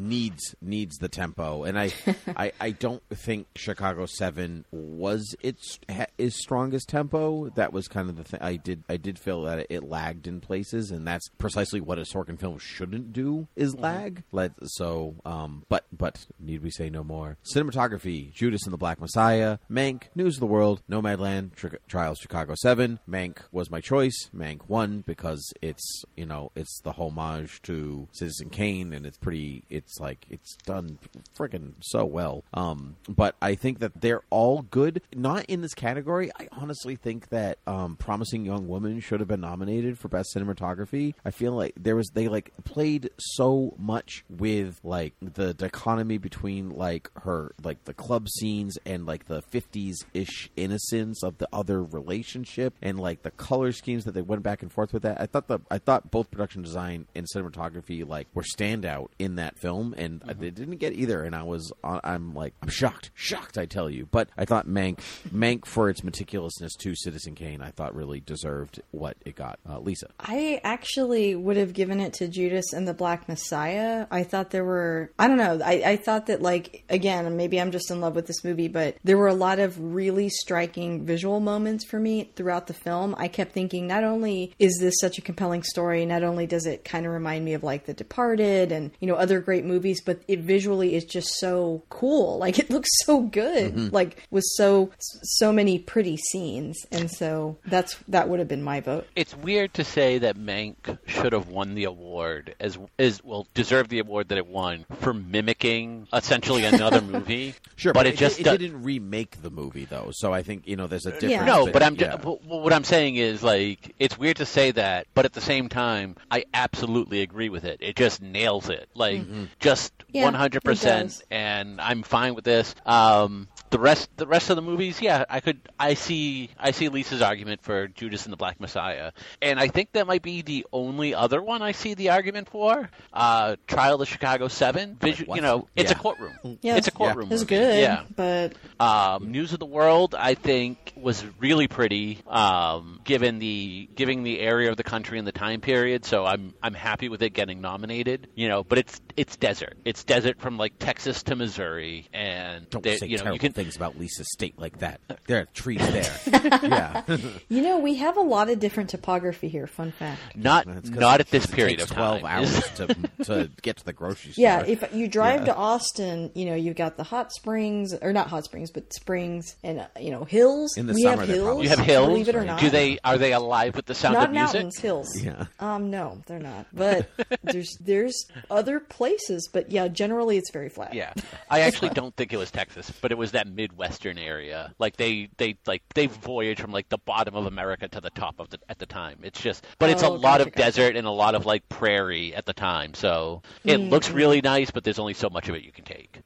[0.07, 1.91] needs needs the tempo, and I,
[2.35, 5.79] I, I don't think Chicago Seven was its
[6.17, 7.49] his strongest tempo.
[7.49, 8.41] That was kind of the thing.
[8.41, 12.01] I did I did feel that it, lagged in places, and that's precisely what a
[12.01, 14.23] Sorkin film shouldn't do is lag.
[14.31, 17.37] Let so, um, but but need we say no more?
[17.53, 22.53] Cinematography: Judas and the Black Messiah, Mank, News of the World, Nomadland, Tri- Trials Chicago
[22.55, 22.99] Seven.
[23.09, 24.29] Mank was my choice.
[24.35, 29.63] Mank won because it's you know it's the homage to Citizen Kane, and it's pretty.
[29.69, 30.99] It's it's like it's done
[31.37, 32.43] freaking so well.
[32.53, 35.01] Um, but I think that they're all good.
[35.15, 36.31] Not in this category.
[36.39, 41.15] I honestly think that um, Promising Young Woman should have been nominated for best cinematography.
[41.25, 46.69] I feel like there was they like played so much with like the dichotomy between
[46.69, 51.83] like her like the club scenes and like the 50s ish innocence of the other
[51.83, 55.19] relationship and like the color schemes that they went back and forth with that.
[55.19, 59.57] I thought the I thought both production design and cinematography like were standout in that
[59.57, 60.41] film and Mm-hmm.
[60.41, 63.89] they didn't get either and I was uh, I'm like I'm shocked shocked I tell
[63.89, 64.99] you but I thought Mank
[65.33, 69.79] Mank for its meticulousness to Citizen Kane I thought really deserved what it got uh,
[69.79, 74.07] Lisa I actually would have given it to Judas and the Black Messiah.
[74.11, 77.71] I thought there were, I don't know, I, I thought that, like, again, maybe I'm
[77.71, 81.39] just in love with this movie, but there were a lot of really striking visual
[81.39, 83.15] moments for me throughout the film.
[83.17, 86.83] I kept thinking, not only is this such a compelling story, not only does it
[86.83, 90.21] kind of remind me of, like, The Departed and, you know, other great movies, but
[90.27, 92.37] it visually is just so cool.
[92.47, 93.93] Like, it looks so good, mm-hmm.
[93.93, 96.85] like, with so, so many pretty scenes.
[96.91, 99.07] And so that's, that would have been my vote.
[99.15, 103.89] It's weird to say that Mank should have won the award as is well deserved
[103.89, 107.55] the award that it won for mimicking essentially another movie.
[107.75, 110.75] sure but, it, just it, do- didn't remake the movie though so I think you
[110.75, 111.45] know there's a difference Yeah.
[111.45, 112.15] No, but- but I'm yeah.
[112.15, 115.41] ju- but what I'm saying is like it's weird to say that, but at the
[115.41, 117.77] same time, I absolutely agree with it.
[117.81, 119.45] It just nails it, like mm-hmm.
[119.67, 122.73] Just one hundred percent, and I'm fine with this.
[122.85, 126.87] Um, the rest, the rest of the movies, yeah, I could, I see, I see
[126.87, 129.11] Lisa's argument for Judas and the Black Messiah,
[129.41, 132.89] and I think that might be the only other one I see the argument for.
[133.11, 135.35] Uh, Trial of the Chicago Seven, Visu- what?
[135.35, 135.97] you know, it's Yeah.
[135.97, 136.57] a courtroom.
[136.61, 137.29] Yeah, it's a courtroom.
[137.31, 137.55] It's movie.
[137.57, 138.03] good, Yeah.
[138.15, 144.23] but Um, News of the World, I think, was really pretty, um, given the given
[144.23, 146.05] the area of the country and the time period.
[146.05, 148.29] So I'm I'm happy with it getting nominated.
[148.35, 149.75] You know, but it's it's desert.
[149.83, 153.39] It's desert from like Texas to Missouri, and don't they- say you know terrible you
[153.39, 153.51] can.
[153.53, 156.19] things about Lisa's state like that there are trees there
[156.63, 157.01] yeah
[157.49, 159.67] you know we have a lot of different topography here.
[159.67, 160.21] Fun fact.
[160.35, 162.25] Not not at this period takes of 12 time.
[162.39, 162.85] hours to,
[163.25, 164.43] to get to the grocery store.
[164.43, 168.27] Yeah, if you drive to Austin, you know you've got the hot springs, or not
[168.27, 170.77] hot springs, but springs and uh, you know hills.
[170.77, 171.43] In the we summer, have hills.
[171.45, 172.07] probably- you have hills.
[172.09, 172.59] Believe it or not.
[172.59, 174.45] Do they are they alive with the sound Not of music?
[174.45, 175.21] Not mountains, hills.
[175.21, 175.45] Yeah.
[175.59, 176.67] Um, no, they're not.
[176.73, 177.09] But
[177.43, 179.06] there's there's other places,
[179.51, 180.93] but yeah, generally it's very flat.
[180.93, 181.13] Yeah,
[181.49, 184.73] I actually don't think it was Texas, but it was that midwestern area.
[184.79, 188.39] Like they, they like they voyage from like the bottom of America to the top
[188.39, 189.19] of the at the time.
[189.23, 190.57] It's just, but it's a Oh, lot of gotcha.
[190.57, 192.93] desert and a lot of like prairie at the time.
[192.93, 193.89] So it Mm-hmm.
[193.89, 196.19] looks really nice, but there's only so much of it you can take.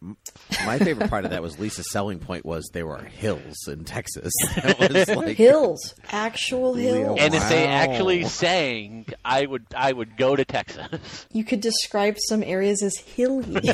[0.66, 4.32] My favorite part of that was Lisa's selling point was there were hills in Texas.
[4.62, 7.18] That was like Hills, actual hills.
[7.20, 11.26] And if they actually sang, I would I would go to Texas.
[11.32, 13.61] you could describe some areas as hilly.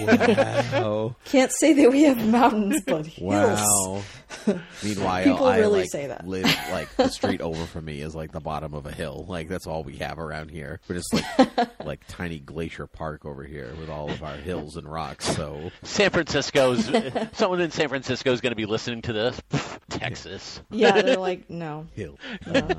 [0.77, 1.15] Wow.
[1.25, 3.59] Can't say that we have mountains, but hills.
[3.63, 4.01] Wow.
[4.83, 6.27] Meanwhile, People I really like, say that.
[6.27, 9.25] live like the street over from me is like the bottom of a hill.
[9.27, 10.79] Like that's all we have around here.
[10.87, 14.89] We're just like like tiny glacier park over here with all of our hills and
[14.91, 15.25] rocks.
[15.35, 16.89] So San Francisco's
[17.33, 19.41] someone in San Francisco is going to be listening to this.
[19.89, 20.61] Texas.
[20.69, 21.87] Yeah, they're like, no.
[21.93, 22.17] hill.
[22.45, 22.75] Uh-huh.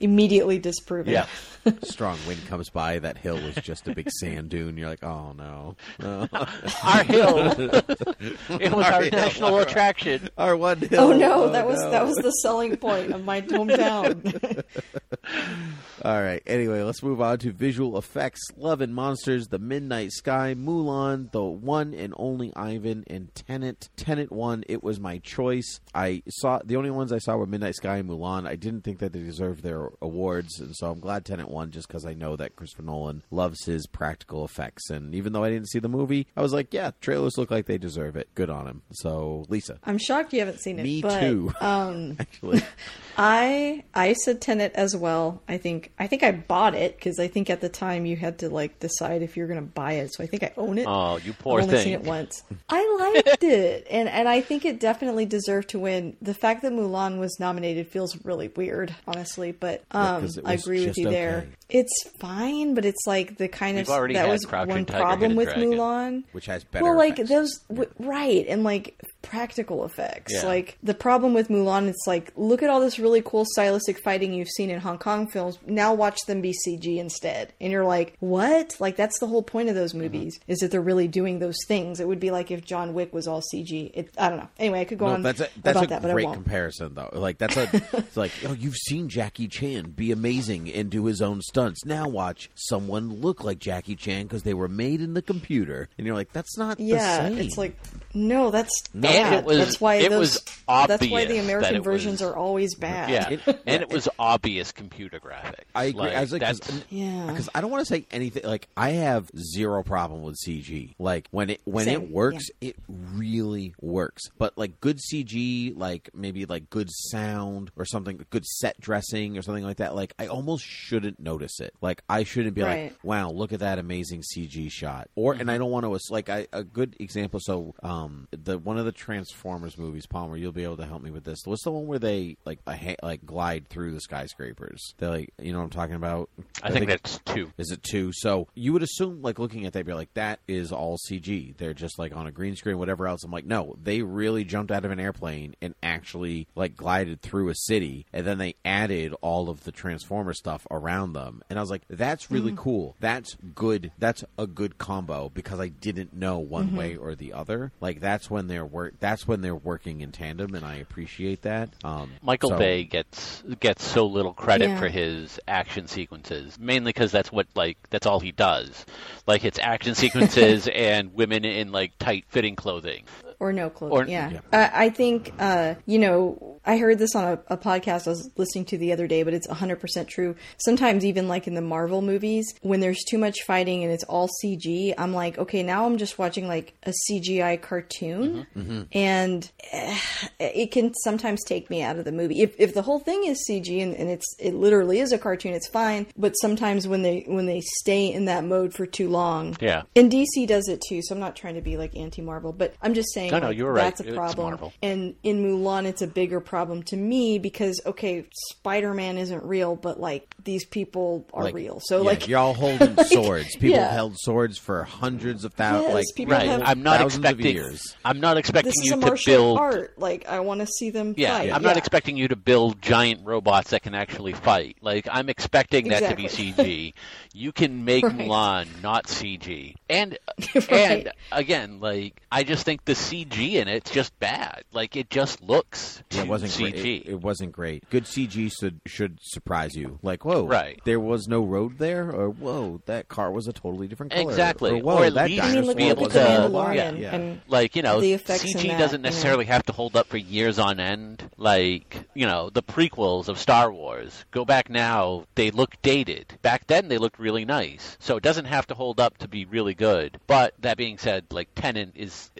[0.00, 1.12] Immediately disprove it.
[1.12, 1.26] Yeah.
[1.82, 2.98] Strong wind comes by.
[2.98, 4.76] That hill was just a big sand dune.
[4.76, 5.76] You're like, oh no.
[6.00, 6.28] No.
[6.84, 7.52] Our hill.
[7.58, 9.10] it was our, hill.
[9.10, 10.28] national attraction.
[10.38, 11.00] Our one hill.
[11.00, 11.90] Oh no, that oh, was no.
[11.90, 14.64] that was the selling point of my hometown.
[16.04, 16.42] All right.
[16.46, 18.40] Anyway, let's move on to visual effects.
[18.56, 23.88] Love and Monsters, The Midnight Sky, Mulan, The won and Only Ivan, and Tenet.
[23.96, 24.64] Tenet One.
[24.68, 25.80] It was my choice.
[25.94, 28.46] I saw the only ones I saw were Midnight Sky and Mulan.
[28.46, 31.88] I didn't think that they deserved their awards, and so I'm glad Tenet won just
[31.88, 34.90] because I know that Christopher Nolan loves his practical effects.
[34.90, 37.66] And even though I didn't see the movie, I was like, yeah, trailers look like
[37.66, 38.28] they deserve it.
[38.34, 38.82] Good on him.
[38.92, 39.78] So, Lisa.
[39.84, 40.82] I'm shocked you haven't seen it.
[40.82, 41.52] Me but, too.
[41.60, 42.62] Um, Actually,
[43.16, 45.42] I I said Tenet as well.
[45.48, 48.38] I think I think I bought it because I think at the time you had
[48.38, 50.14] to like decide if you're going to buy it.
[50.14, 50.86] So I think I own it.
[50.88, 51.84] Oh, you poor I've only thing.
[51.84, 52.42] seen it once.
[52.68, 56.16] I liked it, and and I think it definitely deserved to win.
[56.22, 59.52] The fact that Mulan was nominated feels really weird, honestly.
[59.52, 61.46] But um, 'cause it I agree with just you there.
[61.68, 64.84] It's fine, but it's like the kind We've of already that had was Crouching one
[64.86, 65.70] Tiger, problem with Dragon.
[65.72, 66.24] Mulan.
[66.32, 67.30] which has better Well, like effects.
[67.30, 68.46] those, w- right?
[68.48, 68.94] And like
[69.28, 70.32] practical effects.
[70.34, 70.46] Yeah.
[70.46, 74.32] Like the problem with Mulan, it's like look at all this really cool stylistic fighting
[74.32, 75.58] you've seen in Hong Kong films.
[75.66, 78.76] Now watch them be CG instead, and you're like, what?
[78.80, 79.98] Like that's the whole point of those Mm-hmm.
[80.02, 81.98] movies is that they're really doing those things.
[82.00, 83.90] It would be like if John Wick was all CG.
[83.94, 84.48] It, I don't know.
[84.58, 87.10] Anyway, I could go No, on that's a that's about a that, great comparison though.
[87.12, 91.20] Like that's a it's like oh you've seen Jackie Chan be amazing and do his
[91.22, 91.84] own stunts.
[91.84, 96.06] Now watch someone look like Jackie Chan because they were made in the computer, and
[96.06, 97.38] you're like that's not Yeah, the same.
[97.38, 97.76] it's like
[98.14, 99.32] no, that's And bad.
[99.38, 100.18] it was- that's why it those.
[100.66, 103.10] was that's why the American it versions was- are always bad.
[103.10, 105.64] Yeah, It- and it was obvious computer graphics.
[105.74, 106.00] I agree.
[106.02, 106.60] Like, I was like, cause,
[106.90, 107.26] Yeah.
[107.28, 108.44] because I don't want to say anything.
[108.44, 110.94] Like I have zero problem with CG.
[110.98, 114.22] Like when it when Same, it works, it really works.
[114.38, 119.42] But like good CG, like maybe like good sound or something, good set dressing or
[119.42, 119.94] something like that.
[119.94, 121.74] Like I almost shouldn't notice it.
[121.80, 122.84] Like I shouldn't be Right.
[122.92, 125.08] like, wow, look at that amazing CG shot.
[125.14, 127.40] Or and I don't want to like I, a good example.
[127.42, 131.10] So um the one of the Transformers movies, Palmer, you'll be able to help me
[131.10, 131.40] with this.
[131.44, 134.94] What's the one where they like a ha- like glide through the skyscrapers?
[134.98, 136.28] They like you know what I'm talking about.
[136.62, 137.52] I think that's two.
[137.58, 138.12] Is it two?
[138.12, 141.56] So you would assume, like looking at that, be like, that is all CG.
[141.56, 143.24] They're just like on a green screen, whatever else.
[143.24, 147.48] I'm like, no, they really jumped out of an airplane and actually like glided through
[147.48, 151.42] a city, and then they added all of the Transformer stuff around them.
[151.48, 152.62] And I was like, that's really mm-hmm.
[152.62, 152.96] cool.
[153.00, 153.92] That's good.
[153.98, 156.76] That's a good combo because I didn't know one mm-hmm.
[156.76, 157.72] way or the other.
[157.80, 159.00] Like that's when they're work.
[159.00, 161.70] That's when they're working in tandem, and I appreciate that.
[161.84, 164.78] Um, Michael so- Bay gets gets so little credit Yeah.
[164.78, 168.84] for his action sequences, mainly because that's what like that's all he does.
[169.26, 173.04] Like it's action sequences and women in like tight fitting clothing.
[173.40, 173.96] Or no clothing.
[173.98, 174.40] Or- yeah, Yeah.
[174.52, 176.54] I, I think uh, you know.
[176.64, 179.32] I heard this on a, a podcast I was listening to the other day, but
[179.32, 180.36] it's 100% true.
[180.58, 184.28] Sometimes, even like in the Marvel movies, when there's too much fighting and it's all
[184.44, 188.46] CG, I'm like, okay, now I'm just watching like a CGI cartoon,
[188.92, 189.98] and eh,
[190.38, 192.42] it can sometimes take me out of the movie.
[192.42, 195.54] If, if the whole thing is CG and, and it's it literally is a cartoon,
[195.54, 196.06] it's fine.
[196.18, 199.82] But sometimes when they when they stay in that mode for too long, Yeah.
[199.96, 202.74] and DC does it too, so I'm not trying to be like anti Marvel, but
[202.82, 203.82] I'm just saying No, no, like, you were right.
[203.84, 204.48] that's a It's problem.
[204.50, 204.72] Marvel.
[204.82, 209.76] And in Mulan, it's a bigger problem to me because okay, Spider Man isn't real,
[209.76, 211.80] but like these people are like, real.
[211.84, 213.54] So yeah, like, y'all holding swords.
[213.56, 213.92] People yeah.
[213.92, 216.46] held swords for hundreds of thousands, Yes, like people Right.
[216.48, 217.54] have- I'm not thousands of expecting.
[217.54, 217.96] years.
[218.04, 219.58] I'm not expecting this is you a to build.
[219.58, 219.98] art.
[219.98, 221.52] Like I want to see them Yeah, fight.
[221.52, 224.76] I'm not expecting you to build giant robots that can actually fight.
[224.80, 226.92] Like I'm expecting that to be CG.
[227.34, 228.16] You can make Right.
[228.16, 229.74] Mulan not CG.
[229.88, 230.18] And
[230.54, 230.70] Right.
[230.70, 234.62] and again, like I just think the CG in it's just bad.
[234.72, 236.70] Like it just looks too Yeah, it wasn't CG.
[236.72, 236.84] great.
[237.06, 237.88] It, it wasn't great.
[237.90, 239.98] Good CG should should surprise you.
[240.02, 240.80] Like, whoa, Right.
[240.84, 244.22] There was no road there, or whoa, that car was a totally different color.
[244.30, 244.70] Exactly.
[244.80, 246.42] Or, whoa, Or at that least I be able look at was the a to-
[246.42, 246.68] robot.
[246.68, 247.14] Mandalorian Yeah.
[247.14, 249.08] and like you know The effects in CG that, doesn't you know.
[249.08, 253.38] necessarily have to hold up for years on end like you know the prequels of
[253.38, 258.16] Star Wars go back now they look dated back then they looked really nice so
[258.16, 261.48] it doesn't have to hold up to be really good but that being said like
[261.54, 262.30] Tenet is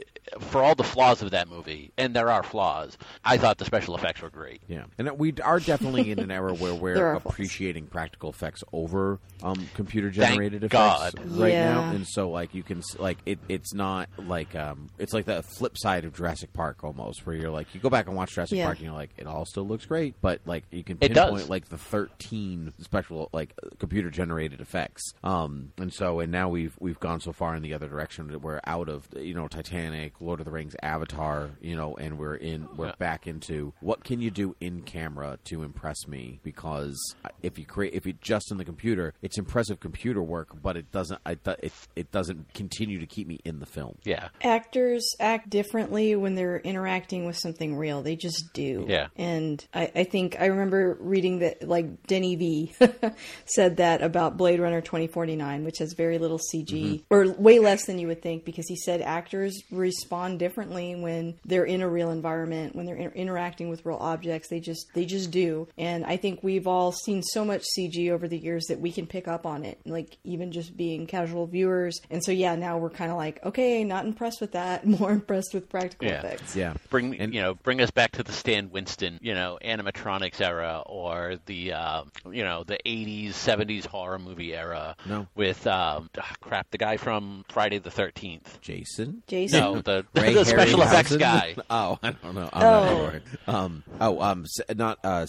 [0.41, 3.97] for all the flaws of that movie and there are flaws I thought the special
[3.97, 7.33] effects were great Yeah, and we are definitely in an era where we're are flaws.
[7.35, 11.39] appreciating practical effects over um, computer generated effects God.
[11.39, 13.39] right now, and so like you can s- like it.
[13.49, 17.51] It's not like um, it's like the flip side of Jurassic Park almost, where you're
[17.51, 18.65] like you go back and watch Jurassic Yeah.
[18.65, 21.69] Park and you're like it all still looks great, but like you can pinpoint like
[21.69, 25.13] the 13 special like computer generated effects.
[25.23, 28.41] Um, and so and now we've we've gone so far in the other direction that
[28.41, 32.35] we're out of you know Titanic, Lord of the Rings, Avatar, you know, and we're
[32.35, 32.93] in we're Yeah.
[32.99, 36.97] back into what can you do in camera to impress me because
[37.43, 40.91] if you create if you just in the computer it's impressive computer work but it
[40.91, 45.15] doesn't I, th- it, it doesn't continue to keep me in the film yeah actors
[45.21, 48.03] act differently when they're interacting with something real.
[48.03, 48.87] They just do.
[48.89, 49.09] Yeah.
[49.17, 52.75] And I, I think I remember reading that, like, Denny V
[53.45, 56.97] said that about Blade Runner 2049, which has very little CG, mm-hmm.
[57.11, 61.65] or way less than you would think, because he said actors respond differently when they're
[61.65, 64.49] in a real environment, when they're inter- interacting with real objects.
[64.49, 65.69] They just, they just do.
[65.77, 69.07] And I think we've all seen so much CG over the years that we can
[69.07, 72.01] pick up on it, like, even just being casual viewers.
[72.11, 75.55] And so, yeah, now we're kind of like, okay, not impressed with that, more impressed
[75.55, 76.19] with practical Yeah.
[76.21, 76.57] effects.
[76.57, 80.41] yeah bring And- you know bring us back to the Stan Winston you know animatronics
[80.41, 85.27] era or the uh, you know the 80s 70s horror movie era No.
[85.35, 89.61] with um, ah, crap the guy from Friday the 13th Jason Jason.
[89.61, 91.55] no the the, Ray the special effects guy.
[91.71, 92.49] Oh, I don't know.
[92.53, 92.81] I'm Oh.
[92.85, 93.21] not sure.
[93.47, 93.85] Um.
[94.01, 94.21] Oh.
[94.21, 94.45] Um.
[94.45, 94.99] S- Not.
[95.05, 95.27] Uh.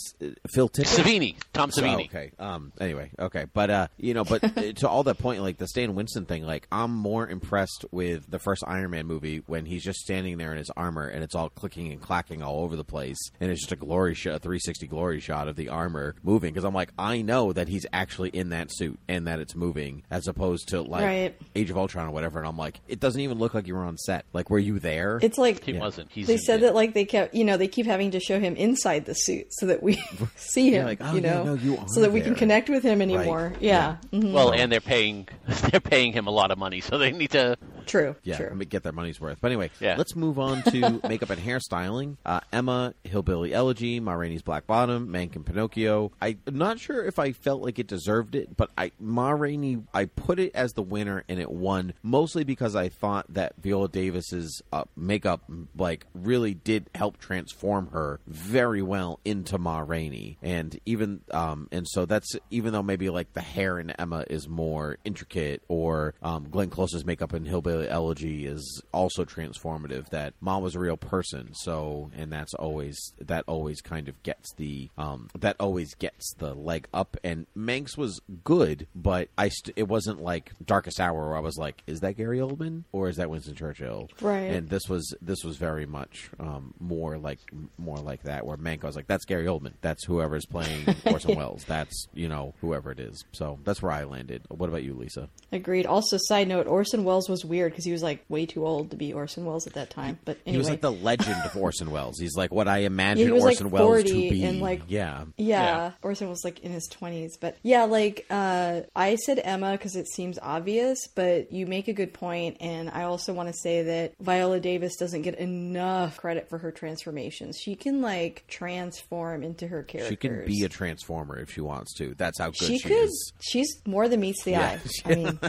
[0.50, 0.86] Phil Tippett.
[1.04, 2.06] Savini, Tom So, Savini.
[2.06, 2.32] okay.
[2.40, 2.72] Um.
[2.80, 3.12] Anyway.
[3.20, 3.46] Okay.
[3.54, 3.88] But uh.
[3.98, 4.24] You know.
[4.24, 7.86] But uh, to all that point, like the Stan Winston thing, like I'm more impressed
[7.92, 11.24] with the first Iron Man movie when he's just standing there in his armor and
[11.24, 14.36] it's all clicking and clacking all over the place, and it's just a glory shot,
[14.36, 16.54] a 360 glory shot of the armor moving.
[16.54, 20.04] Because I'm like, I know that he's actually in that suit and that it's moving,
[20.10, 21.36] as opposed to like Right.
[21.56, 22.40] Age of Ultron or whatever.
[22.40, 24.26] And I'm like, it doesn't even look like you were on set.
[24.34, 24.89] Like, were you there?
[25.22, 26.12] It's like He wasn't.
[26.12, 26.64] He's they said it.
[26.64, 29.48] that like they kept you know they keep having to show him inside the suit
[29.52, 30.02] so that we
[30.36, 32.70] see him like, oh, you yeah, know no, you are so that we can connect
[32.70, 34.34] with him anymore yeah, Mhm.
[34.34, 35.28] Well, and they're paying
[35.72, 37.58] they're paying him a lot of money, so they need to.
[37.90, 39.40] True Yeah, true get their money's worth.
[39.42, 39.96] But anyway, Yeah.
[39.98, 42.18] let's move on to makeup and hairstyling.
[42.26, 46.12] Uh, Emma, Hillbilly Elegy, Ma Rainey's Black Bottom, Mank and Pinocchio.
[46.22, 50.06] I'm not sure if I felt like it deserved it, but I Ma Rainey, I
[50.06, 54.62] put it as the winner and it won mostly because I thought that Viola Davis's
[54.72, 55.42] uh, makeup
[55.78, 61.88] like really did help transform her very well into Ma Rainey, and even um, and
[61.88, 66.48] so that's even though maybe like the hair in Emma is more intricate, or um,
[66.50, 70.10] Glenn Close's makeup in Hillbilly Elegy is also transformative.
[70.10, 74.54] That mom was a real person, so and that's always that always kind of gets
[74.56, 77.18] the um, that always gets the leg up.
[77.24, 81.58] And Mank's was good, but I st- it wasn't like Darkest Hour where I was
[81.58, 84.10] like, is that Gary Oldman or is that Winston Churchill?
[84.22, 84.52] Right.
[84.52, 87.40] And this was this was very much um, more like
[87.78, 88.46] more like that.
[88.46, 89.74] Where Mank I was like, that's Gary Oldman.
[89.82, 91.64] That's whoever's playing Orson Welles.
[91.66, 93.24] That's you know whoever it is.
[93.32, 94.44] So that's where I landed.
[94.50, 95.30] What about you, Lisa?
[95.52, 98.92] agreed also side note orson welles was weird because he was like way too old
[98.92, 101.56] to be orson welles at that time but anyway He was like the legend of
[101.58, 102.18] Orson Welles.
[102.20, 104.44] He's like what I Yeah, imagine he was, like, Orson Welles to be.
[104.44, 105.26] and, like, yeah.
[105.38, 105.92] Yeah, Yeah.
[106.02, 107.32] Orson was like in his 20s.
[107.40, 111.94] But yeah, like uh, I said Emma because it seems obvious, but you make a
[111.94, 116.50] good point, And I also want to say that Viola Davis doesn't get enough credit
[116.50, 117.58] for her transformations.
[117.58, 120.10] She can like transform into her characters.
[120.10, 122.16] She can be a transformer if she wants to.
[122.18, 123.04] That's how good she she, could.
[123.10, 123.34] is.
[123.40, 124.80] She's more than meets the Yeah.
[125.06, 125.12] eye.
[125.12, 125.40] I mean,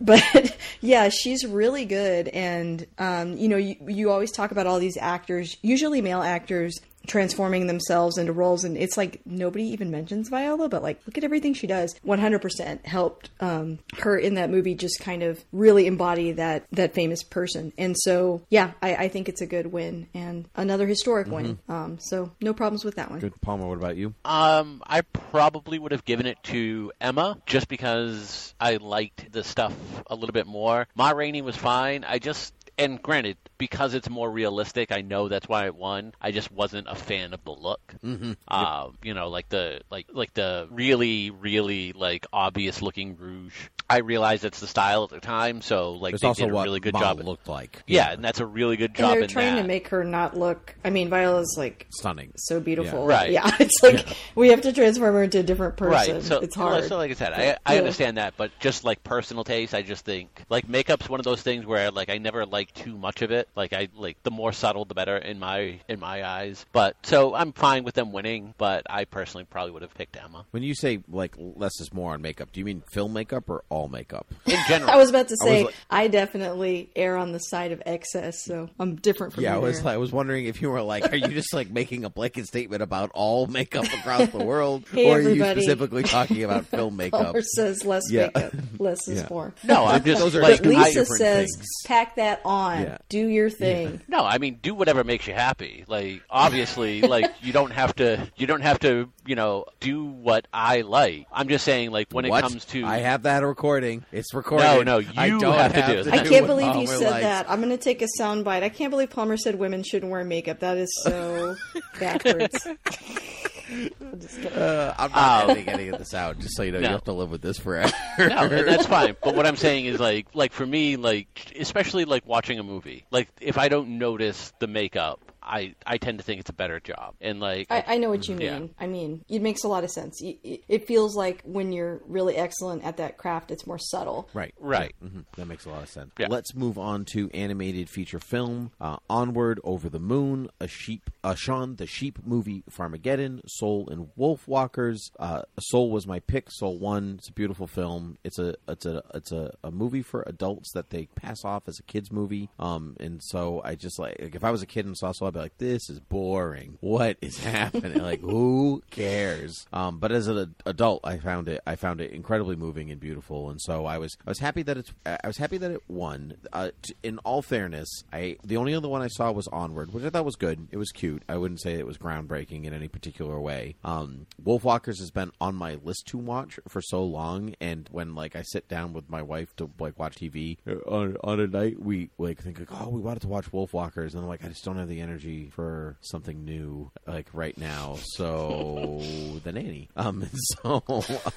[0.00, 2.28] but yeah, she's really good.
[2.28, 6.80] And um, you know, you, you always talk about all these actors, usually male actors,
[7.06, 11.24] transforming themselves into roles, and it's like nobody even mentions Viola, but like look at
[11.24, 11.94] everything she does.
[12.02, 16.66] One hundred percent helped um, her in that movie just kind of really embody that
[16.72, 17.72] that famous person.
[17.78, 21.58] And so yeah, I, I think it's a good win and another historic win.
[21.68, 23.20] Um, so no problems with that one.
[23.20, 23.66] Good, Palmer.
[23.66, 24.14] What about you?
[24.24, 29.74] Um, I probably would have given it to Emma just because I liked the stuff
[30.06, 30.86] a little bit more.
[30.94, 32.04] Ma Rainey was fine.
[32.04, 36.12] I just and granted, because it's more realistic, I know that's why it won.
[36.20, 37.80] I just wasn't a fan of the look.
[38.04, 38.32] Mm-hmm.
[38.48, 43.54] Um, you know, like the like like the really really like obvious looking rouge.
[43.88, 46.54] I realized it's the style at the time, so like It's they also did a
[46.54, 47.20] what really good Ma job.
[47.20, 47.82] looked like.
[47.86, 49.62] yeah, and that's a really good And job they're trying that.
[49.62, 50.74] to make her not look.
[50.84, 52.32] I mean, Viola's like stunning.
[52.36, 53.08] so beautiful.
[53.08, 53.16] Yeah.
[53.16, 53.30] Right.
[53.30, 53.50] Yeah.
[53.60, 56.16] It's like we have to transform her into a different person.
[56.16, 56.22] Right.
[56.22, 56.84] So it's hard.
[56.84, 60.04] So like I said, I, I understand that, but just like personal taste, I just
[60.04, 63.30] think like makeup's one of those things where like I never like too much of
[63.30, 63.48] it.
[63.56, 66.64] Like I like the more subtle, the better in my in my eyes.
[66.72, 70.44] But so I'm fine with them winning, but I personally probably would have picked Emma
[70.50, 73.64] When you say like less is more on makeup, do you mean film makeup or
[73.68, 74.26] all makeup?
[74.46, 74.90] in general.
[74.94, 78.44] I was about to I say like- I definitely err on the side of excess,
[78.44, 79.92] so I'm different from Yeah, I you was there.
[79.92, 82.82] I was wondering if you were like, are you just like making a blanket statement
[82.82, 87.22] about all makeup across the world, Hey, or are you specifically talking about film makeup?
[87.24, 88.30] Palmer says less Yeah.
[88.34, 89.28] makeup, less is Yeah.
[89.30, 89.54] more.
[89.64, 91.66] no, I'm just Those are like But two I- Lisa says, things.
[91.86, 92.55] "Pack that on.
[92.80, 92.98] Yeah.
[93.08, 95.84] Do your thing." No, I mean do whatever makes you happy.
[95.86, 100.46] Like obviously, like you don't have to you don't have to, you know, do what
[100.52, 101.26] I like.
[101.32, 102.38] I'm just saying like when what?
[102.38, 104.04] it comes to I have that recording.
[104.12, 104.64] It's recorded.
[104.64, 106.12] No, no, I you don't have to do it.
[106.12, 107.22] I can't what believe you said likes.
[107.22, 107.50] that.
[107.50, 108.62] I'm going to take a sound bite.
[108.62, 110.60] I can't believe Palmer said women shouldn't wear makeup.
[110.60, 111.56] That is so
[112.00, 112.66] backwards.
[113.68, 114.52] I'm just kidding.
[114.58, 116.78] Uh, I'm not Um, editing any of this out, just so you know.
[116.80, 116.86] No.
[116.88, 117.92] You have to live with this forever.
[118.18, 119.16] no, that's fine.
[119.22, 123.04] But what I'm saying is like like for me, like especially like watching a movie,
[123.10, 126.80] like if I don't notice the makeup, I I tend to think it's a better
[126.80, 127.14] job.
[127.20, 128.74] And like I, I know what you mean.
[128.78, 130.20] I mean, it makes a lot of sense.
[130.22, 134.28] Y- y- It feels like when you're really excellent at that craft, it's more subtle.
[134.34, 134.54] Right.
[134.58, 134.94] Right.
[135.00, 136.10] Yeah, mhm, That makes a lot of sense.
[136.18, 136.26] Yeah.
[136.28, 138.72] Let's move on to animated feature film.
[138.80, 144.08] Uh, Onward, Over the Moon, a sheep, uh, Shaun the Sheep movie, Farmageddon, Soul and
[144.18, 144.98] Wolfwalkers.
[145.18, 146.50] Uh, Soul was my pick.
[146.50, 147.16] Soul won.
[147.18, 148.18] It's a beautiful film.
[148.24, 151.78] It's a it's a it's a, a movie for adults that they pass off as
[151.78, 152.48] a kids movie.
[152.58, 155.28] Um, and so I just like, like if I was a kid and saw Soul,
[155.28, 156.78] I'd be like, "This is boring.
[156.80, 158.02] What is happening?
[158.02, 162.56] like, who cares?" Um, but as an adult, I found it I found it incredibly
[162.56, 165.58] moving and beautiful, and so I was I was happy that it's I was happy
[165.58, 166.34] that it won.
[166.52, 170.04] Uh, t- in all fairness, I the only other one I saw was Onward, which
[170.04, 170.68] I thought was good.
[170.70, 171.22] It was cute.
[171.28, 173.76] I wouldn't say it was groundbreaking in any particular way.
[173.84, 178.36] Um, Wolfwalkers has been on my list to watch for so long, and when like
[178.36, 181.80] I sit down with my wife to like watch TV uh, on on a night,
[181.80, 184.64] we like think like, oh, we wanted to watch Wolfwalkers, and I'm like, I just
[184.64, 187.96] don't have the energy for something new like right now.
[188.14, 189.00] So
[189.44, 189.88] the nanny.
[189.96, 190.26] Um,
[190.62, 190.82] so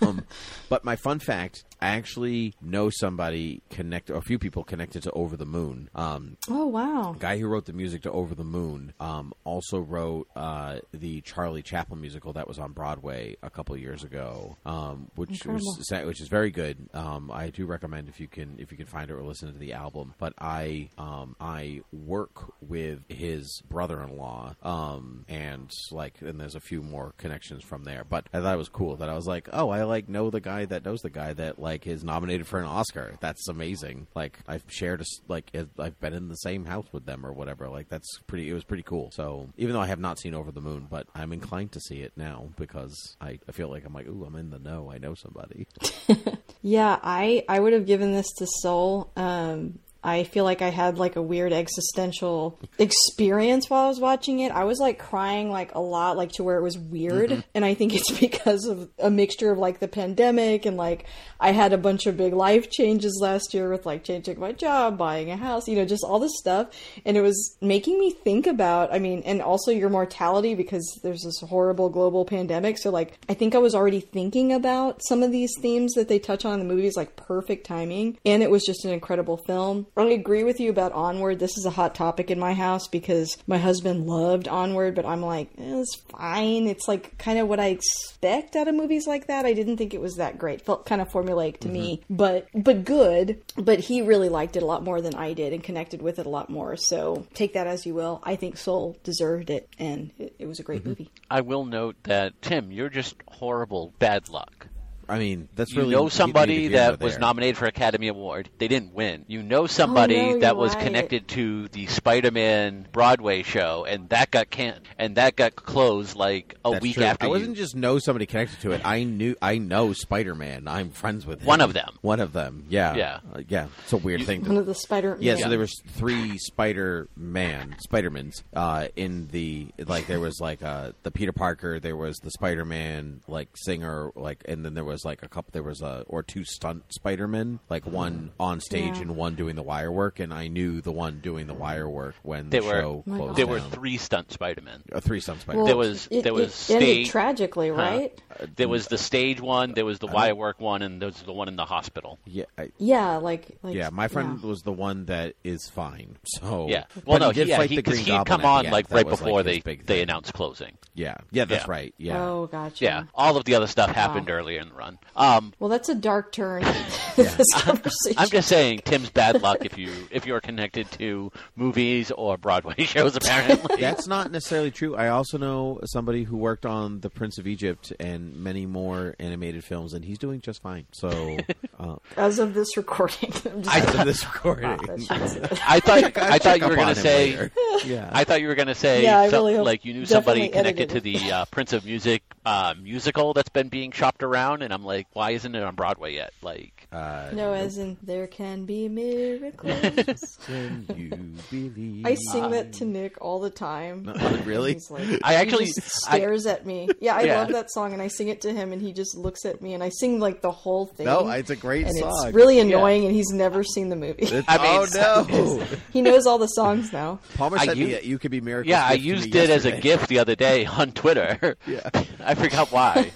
[0.02, 0.26] um,
[0.70, 5.36] but my fun fact, I actually know somebody connected, a few people connected to Over
[5.38, 5.90] the Moon.
[5.96, 7.16] Um, Oh wow.
[7.18, 11.62] guy who wrote the music to Over the Moon um, also wrote uh, the Charlie
[11.62, 15.76] Chaplin musical that was on Broadway a couple years ago, um, which Incredible.
[15.78, 16.90] was which is very good.
[16.94, 19.58] Um, I do recommend if you can if you can find it or listen to
[19.58, 20.14] the album.
[20.18, 26.82] But I um, I work with his brother-in-law, um, and like and there's a few
[26.82, 28.04] more connections from there.
[28.04, 30.42] But I thought it was cool that I was like, oh, I like know the
[30.42, 33.16] guy that knows the guy that like is nominated for an Oscar.
[33.22, 34.08] That's amazing.
[34.16, 37.70] Like I've shared a like I've been in the same house with them or whatever.
[37.70, 38.50] Like that's pretty.
[38.50, 39.12] It was pretty cool.
[39.14, 42.02] So even though I have not seen Over the Moon, but I'm inclined to see
[42.02, 44.92] it now because I, I feel like I'm like, ooh, I'm in the know.
[44.92, 45.68] I know somebody.
[46.62, 49.12] Yeah, I I would have given this to Soul.
[49.16, 54.39] Um, I feel like I had like a weird existential experience while I was watching
[54.39, 54.52] it.
[54.52, 57.32] I was like crying like a lot, like to where it was weird.
[57.32, 57.41] Mm-hmm.
[57.54, 61.06] And I think it's because of a mixture of like the pandemic and like
[61.39, 64.97] I had a bunch of big life changes last year with like changing my job,
[64.97, 66.70] buying a house, you know, just all this stuff.
[67.06, 71.24] And it was making me think about, I mean, and also your mortality because there's
[71.24, 72.78] this horrible global pandemic.
[72.78, 76.20] So like, I think I was already thinking about some of these themes that they
[76.20, 78.18] touch on in the movies, like perfect timing.
[78.26, 79.88] And it was just an incredible film.
[79.98, 81.40] I agree with you about Onward.
[81.40, 85.22] This is a hot topic in my house because my husband loved Onward, but I'm
[85.22, 86.68] like, eh, it's fine.
[86.68, 89.46] It's like kind of what I expect out of movies like that.
[89.46, 90.62] I didn't think it was that great.
[90.62, 93.42] Felt kind of formulaic to me, but but good.
[93.58, 96.26] But he really liked it a lot more than I did and connected with it
[96.26, 96.76] a lot more.
[96.76, 98.22] So take that as you will.
[98.24, 101.10] I think Soul deserved it, and it, it was a great movie.
[101.30, 104.68] I will note that Tim, you're just horrible bad luck.
[105.10, 107.20] I mean, that's really You really know somebody here that was there.
[107.20, 108.49] nominated for Academy Award.
[108.60, 109.26] They didn't win.
[109.28, 110.84] You know somebody Oh, no, that was right.
[110.84, 116.55] connected to the Spider-Man Broadway show, and that got can and that got closed like
[116.66, 117.03] a That's week true.
[117.05, 117.32] after I you.
[117.34, 118.82] wasn't just know somebody connected to it.
[118.84, 120.68] I knew I know Spider Man.
[120.68, 121.47] I'm friends with him.
[121.47, 121.97] One of them.
[122.01, 122.66] One of them.
[122.70, 122.95] Yeah.
[122.95, 123.20] Yeah.
[123.34, 123.68] Uh, yeah.
[123.84, 124.41] It's a weird thing.
[124.41, 125.18] One To, of the Spider.
[125.20, 130.62] yeah, so there was three Spider Man Spidermans uh, in the like there was like
[130.62, 134.84] uh, the Peter Parker, there was the Spider Man like singer, like and then there
[134.84, 138.95] was like a couple there was a or two stunt Spider-Men, like one on stage
[138.95, 139.02] Yeah.
[139.04, 142.16] and one doing the wire work, and I knew the one doing the wire work
[142.24, 143.36] when There the were- show closed God.
[143.36, 144.84] there were three stunt Spider-Men.
[144.91, 145.58] Uh, three stunt Spider.
[145.58, 147.76] Well, There was- it, there was it ended stage- tragically, Huh.
[147.76, 148.22] right?
[148.56, 151.34] There was the stage one, there was the wire work one, and there was the
[151.34, 152.20] one in the hospital.
[152.26, 153.89] yeah, I, Yeah, like, like yeah.
[153.91, 156.18] My friend was the one that is fine.
[156.26, 156.84] So Yeah.
[156.95, 158.43] But Well, no, he did yeah, fight he, the 'cause Green he'd Goblin come at
[158.43, 158.74] the on end.
[158.74, 160.78] like That right before his they they announced closing.
[160.95, 161.72] Yeah, yeah, that's Yeah.
[161.72, 161.93] right.
[161.97, 162.24] Yeah.
[162.24, 162.84] Oh, gotcha.
[162.84, 164.89] Yeah, all of the other stuff happened earlier in the run.
[165.16, 166.64] Um, Well, that's a dark turn.
[167.16, 168.18] this conversation.
[168.18, 172.76] I'm just saying, Tim's bad luck if you if you're connected to movies or Broadway
[172.86, 173.16] shows.
[173.16, 174.96] Apparently, That's not necessarily true.
[174.96, 179.64] I also know somebody who worked on The Prince of Egypt and many more animated
[179.64, 180.86] films, and he's doing just fine.
[180.92, 181.38] So,
[181.80, 186.34] uh, As of this recording, I'm just as of this recording, that I thought I'll
[186.34, 187.32] I thought you were going to say.
[187.32, 187.52] later.
[187.86, 188.10] yeah.
[188.12, 190.74] I thought you were going to say Yeah, some- really like you knew somebody definitely
[190.74, 194.74] connected to the uh, Prince of Music uh, musical that's been being shopped around, and
[194.74, 196.34] I'm like, why isn't it on Broadway yet?
[196.41, 200.38] Like, uh, no, as in there can be miracles.
[200.46, 202.06] Can you believe?
[202.06, 204.08] I sing that to Nick all the time.
[204.14, 204.74] Uh, really?
[204.74, 206.90] He's like, I actually- he just stares at me.
[207.00, 207.40] Yeah, I Yeah.
[207.42, 209.74] love that song, and I sing it to him, and he just looks at me,
[209.74, 211.06] and I sing like the whole thing.
[211.06, 212.28] No, it's a great and song.
[212.28, 214.26] it's really annoying, and he's never seen the movie.
[214.48, 215.28] I mean, oh
[215.60, 215.66] no!
[215.94, 217.20] he knows all the songs now.
[217.36, 218.70] Palmer I sent used- You could be miracles.
[218.70, 221.56] yeah, I gift to me used it as a gift the other day on Twitter.
[221.68, 221.90] Yeah.
[222.24, 223.12] I forgot why.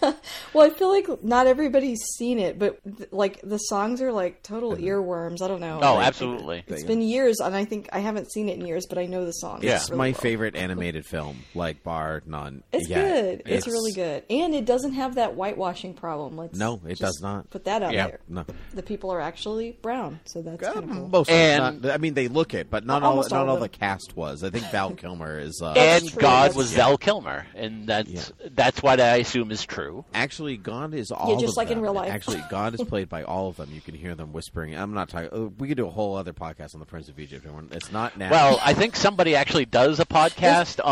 [0.53, 4.43] Well, I feel like not everybody's seen it, but th- like the songs are like
[4.43, 5.41] total earworms.
[5.41, 5.79] I don't know.
[5.81, 6.63] Oh, Like, absolutely.
[6.67, 9.25] It's been years, and I think I haven't seen it in years, but I know
[9.25, 9.63] the songs.
[9.63, 9.75] Yeah.
[9.77, 10.21] It's really my well.
[10.21, 12.63] favorite animated film, like bar none.
[12.71, 13.43] It's Yeah, good.
[13.45, 16.37] It's, really good, and it doesn't have that whitewashing problem.
[16.37, 17.49] Let's No, it just does not.
[17.49, 18.07] Put that out Yeah.
[18.07, 18.19] there.
[18.27, 18.45] No.
[18.73, 21.07] The people are actually brown, so that's kind of cool.
[21.07, 23.11] Most, And- not, I mean, they look it, but not all.
[23.13, 24.43] Almost Not all all the cast was.
[24.43, 25.61] I think Val Kilmer is.
[25.63, 26.77] Uh, and true, God that's was true.
[26.77, 28.21] Val Kilmer, and that's Yeah.
[28.51, 30.03] that's what I assume is true.
[30.13, 31.37] actually actually, God is all.
[31.39, 32.11] just of like in real life.
[32.11, 33.75] Actually, God is played by all of them.
[33.75, 34.75] You can hear them whispering.
[34.75, 35.29] I'm not talking.
[35.31, 37.45] uh, We could do a whole other podcast on the Prince of Egypt.
[37.71, 38.31] It's not now.
[38.31, 40.87] Well, I think somebody actually does a podcast You're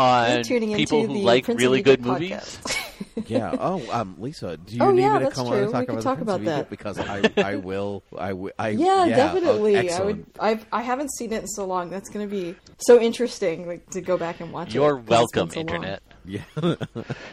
[0.68, 2.58] on people who like Prince really good movies.
[3.26, 3.54] yeah.
[3.58, 5.62] Oh, um, Lisa, do you Oh, need yeah, me to that's come on true.
[5.64, 6.56] and talk We about talk the Prince of about Egypt?
[6.56, 6.70] that.
[6.70, 8.02] Because I, I will.
[8.18, 9.90] I, w- I Yeah, oh, definitely.
[9.90, 10.26] I would.
[10.40, 11.90] I've I haven't seen it in so long.
[11.90, 15.06] That's going to be so interesting, like to go back and watch You're it.
[15.06, 15.60] 'cause it's been welcome, so.
[15.60, 16.02] Internet.
[16.24, 16.42] Yeah.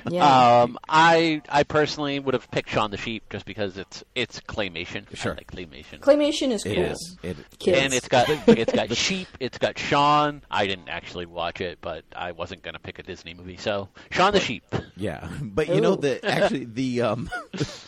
[0.09, 0.61] Yeah.
[0.63, 5.13] Um, I I personally would have picked Shaun the Sheep just because it's it's claymation.
[5.15, 5.33] Sure.
[5.33, 5.99] I like claymation.
[5.99, 6.71] Claymation is cool.
[6.71, 7.17] it is.
[7.21, 7.77] It, Kids.
[7.79, 10.41] And it's got it's got sheep, it's got Shaun.
[10.49, 14.33] I didn't actually watch it, but I wasn't gonna pick a Disney movie, so Shaun
[14.33, 14.63] the Sheep.
[14.95, 15.97] Yeah, but you know Ooh.
[15.97, 17.29] the actually the um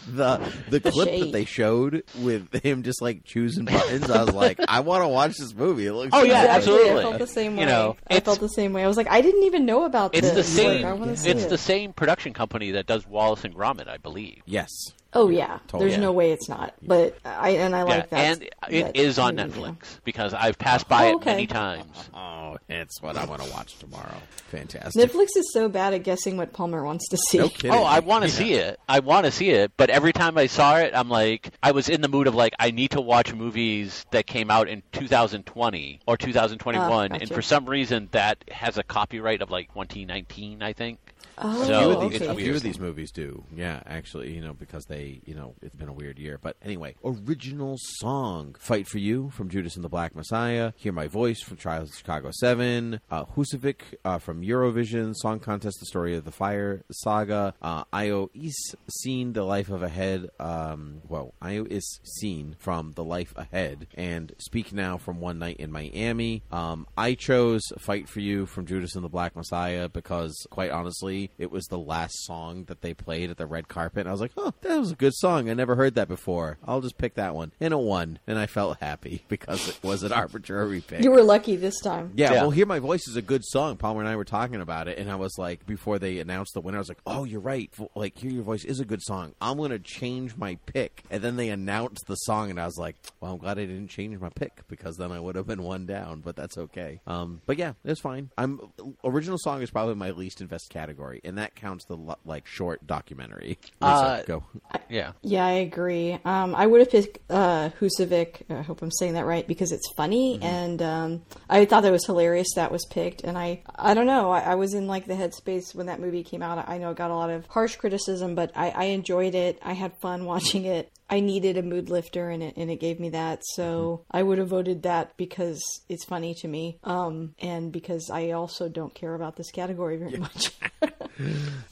[0.07, 0.39] the
[0.69, 4.81] the clip that they showed with him just like choosing buttons, I was like, I
[4.81, 5.87] want to watch this movie.
[5.87, 6.55] It looks Oh, yeah, great.
[6.55, 6.99] Absolutely.
[6.99, 7.61] I felt the same way.
[7.61, 8.83] You know, I felt the same way.
[8.83, 10.55] I was like, I didn't even know about It's this.
[10.55, 10.81] the Like, same.
[10.91, 11.49] I want to see It's it.
[11.49, 14.41] the same production company that does Wallace and Gromit, I believe.
[14.45, 14.69] Yes.
[15.13, 15.89] Oh yeah, totally.
[15.89, 16.73] there's no way it's not.
[16.81, 18.19] But I and I like yeah, that.
[18.41, 19.67] and it that is on movie, yeah.
[19.67, 21.31] Netflix because I've passed by Oh, it okay.
[21.31, 22.09] many times.
[22.53, 24.17] Oh, it's what I want to watch tomorrow.
[24.49, 25.01] Fantastic.
[25.09, 27.37] Netflix is so bad at guessing what Palmer wants to see.
[27.37, 27.71] No kidding.
[27.71, 28.35] Oh, I want to Yeah.
[28.35, 28.79] see it.
[28.89, 31.87] I want to see it, but every time I saw it, I'm like, I was
[31.87, 36.01] in the mood of like, I need to watch movies that came out in 2020
[36.07, 40.73] or 2021, Ah, and for some reason that has a copyright of like 2019, I
[40.73, 40.99] think.
[41.37, 42.17] Oh, A So, few, of okay.
[42.17, 43.81] these, a few of these movies do, yeah.
[43.85, 46.37] Actually, you know, because they, you know, it's been a weird year.
[46.41, 50.73] But anyway, original song: "Fight for You" from Judas and the Black Messiah.
[50.75, 52.99] "Hear My Voice" from Trials of Chicago Seven.
[53.09, 57.53] Uh, Husavik uh, from Eurovision Song Contest: The Story of the Fire Saga.
[57.61, 60.29] Uh, Io Sì (Seen): The Life of Ahead.
[60.39, 65.57] Um, well, Io Sì (Seen) from The Life Ahead, and "Speak Now" from One Night
[65.57, 66.43] in Miami.
[66.51, 71.20] Um, I chose "Fight for You" from Judas and the Black Messiah because, quite honestly,
[71.37, 74.01] it was the last song that they played at the red carpet.
[74.01, 75.49] And I was like, "Oh, that was a good song.
[75.49, 76.57] I never heard that before.
[76.65, 80.03] I'll just pick that one." And it won, and I felt happy because it was
[80.03, 81.03] an arbitrary pick.
[81.03, 82.11] You were lucky this time.
[82.15, 82.41] Yeah, Yeah.
[82.41, 83.77] well, Hear My Voice is a good song.
[83.77, 86.61] Palmer and I were talking about it, and I was like, before they announced the
[86.61, 87.71] winner, I was like, oh, you're right.
[87.95, 89.33] Like, Hear Your Voice is a good song.
[89.41, 91.03] I'm going to change my pick.
[91.09, 93.89] And then they announced the song, and I was like, well, I'm glad I didn't
[93.89, 96.99] change my pick because then I would have been one down, but that's okay.
[97.07, 98.29] Um, but yeah, it's fine.
[98.37, 98.59] I'm
[99.03, 102.85] Original song is probably my least invested category, and that counts the, lo- like, short
[102.87, 103.57] documentary.
[103.81, 104.43] Lisa, Uh, go.
[104.89, 105.11] Yeah.
[105.21, 106.17] Yeah, I agree.
[106.23, 108.43] Um, I would have picked uh, Husavik.
[108.49, 110.43] I hope I'm saying that right because it's funny, Mm-hmm.
[110.45, 113.21] and um, I thought that was hilarious that was picked.
[113.23, 114.31] And I, I don't know.
[114.31, 116.67] I, I was in like the headspace when that movie came out.
[116.69, 119.59] I know it got a lot of harsh criticism, but I, I enjoyed it.
[119.63, 120.91] I had fun watching it.
[121.11, 123.41] I needed a mood lifter, and it and it gave me that.
[123.55, 124.17] So Mm-hmm.
[124.17, 128.69] I would have voted that because it's funny to me, um, and because I also
[128.69, 130.51] don't care about this category very much.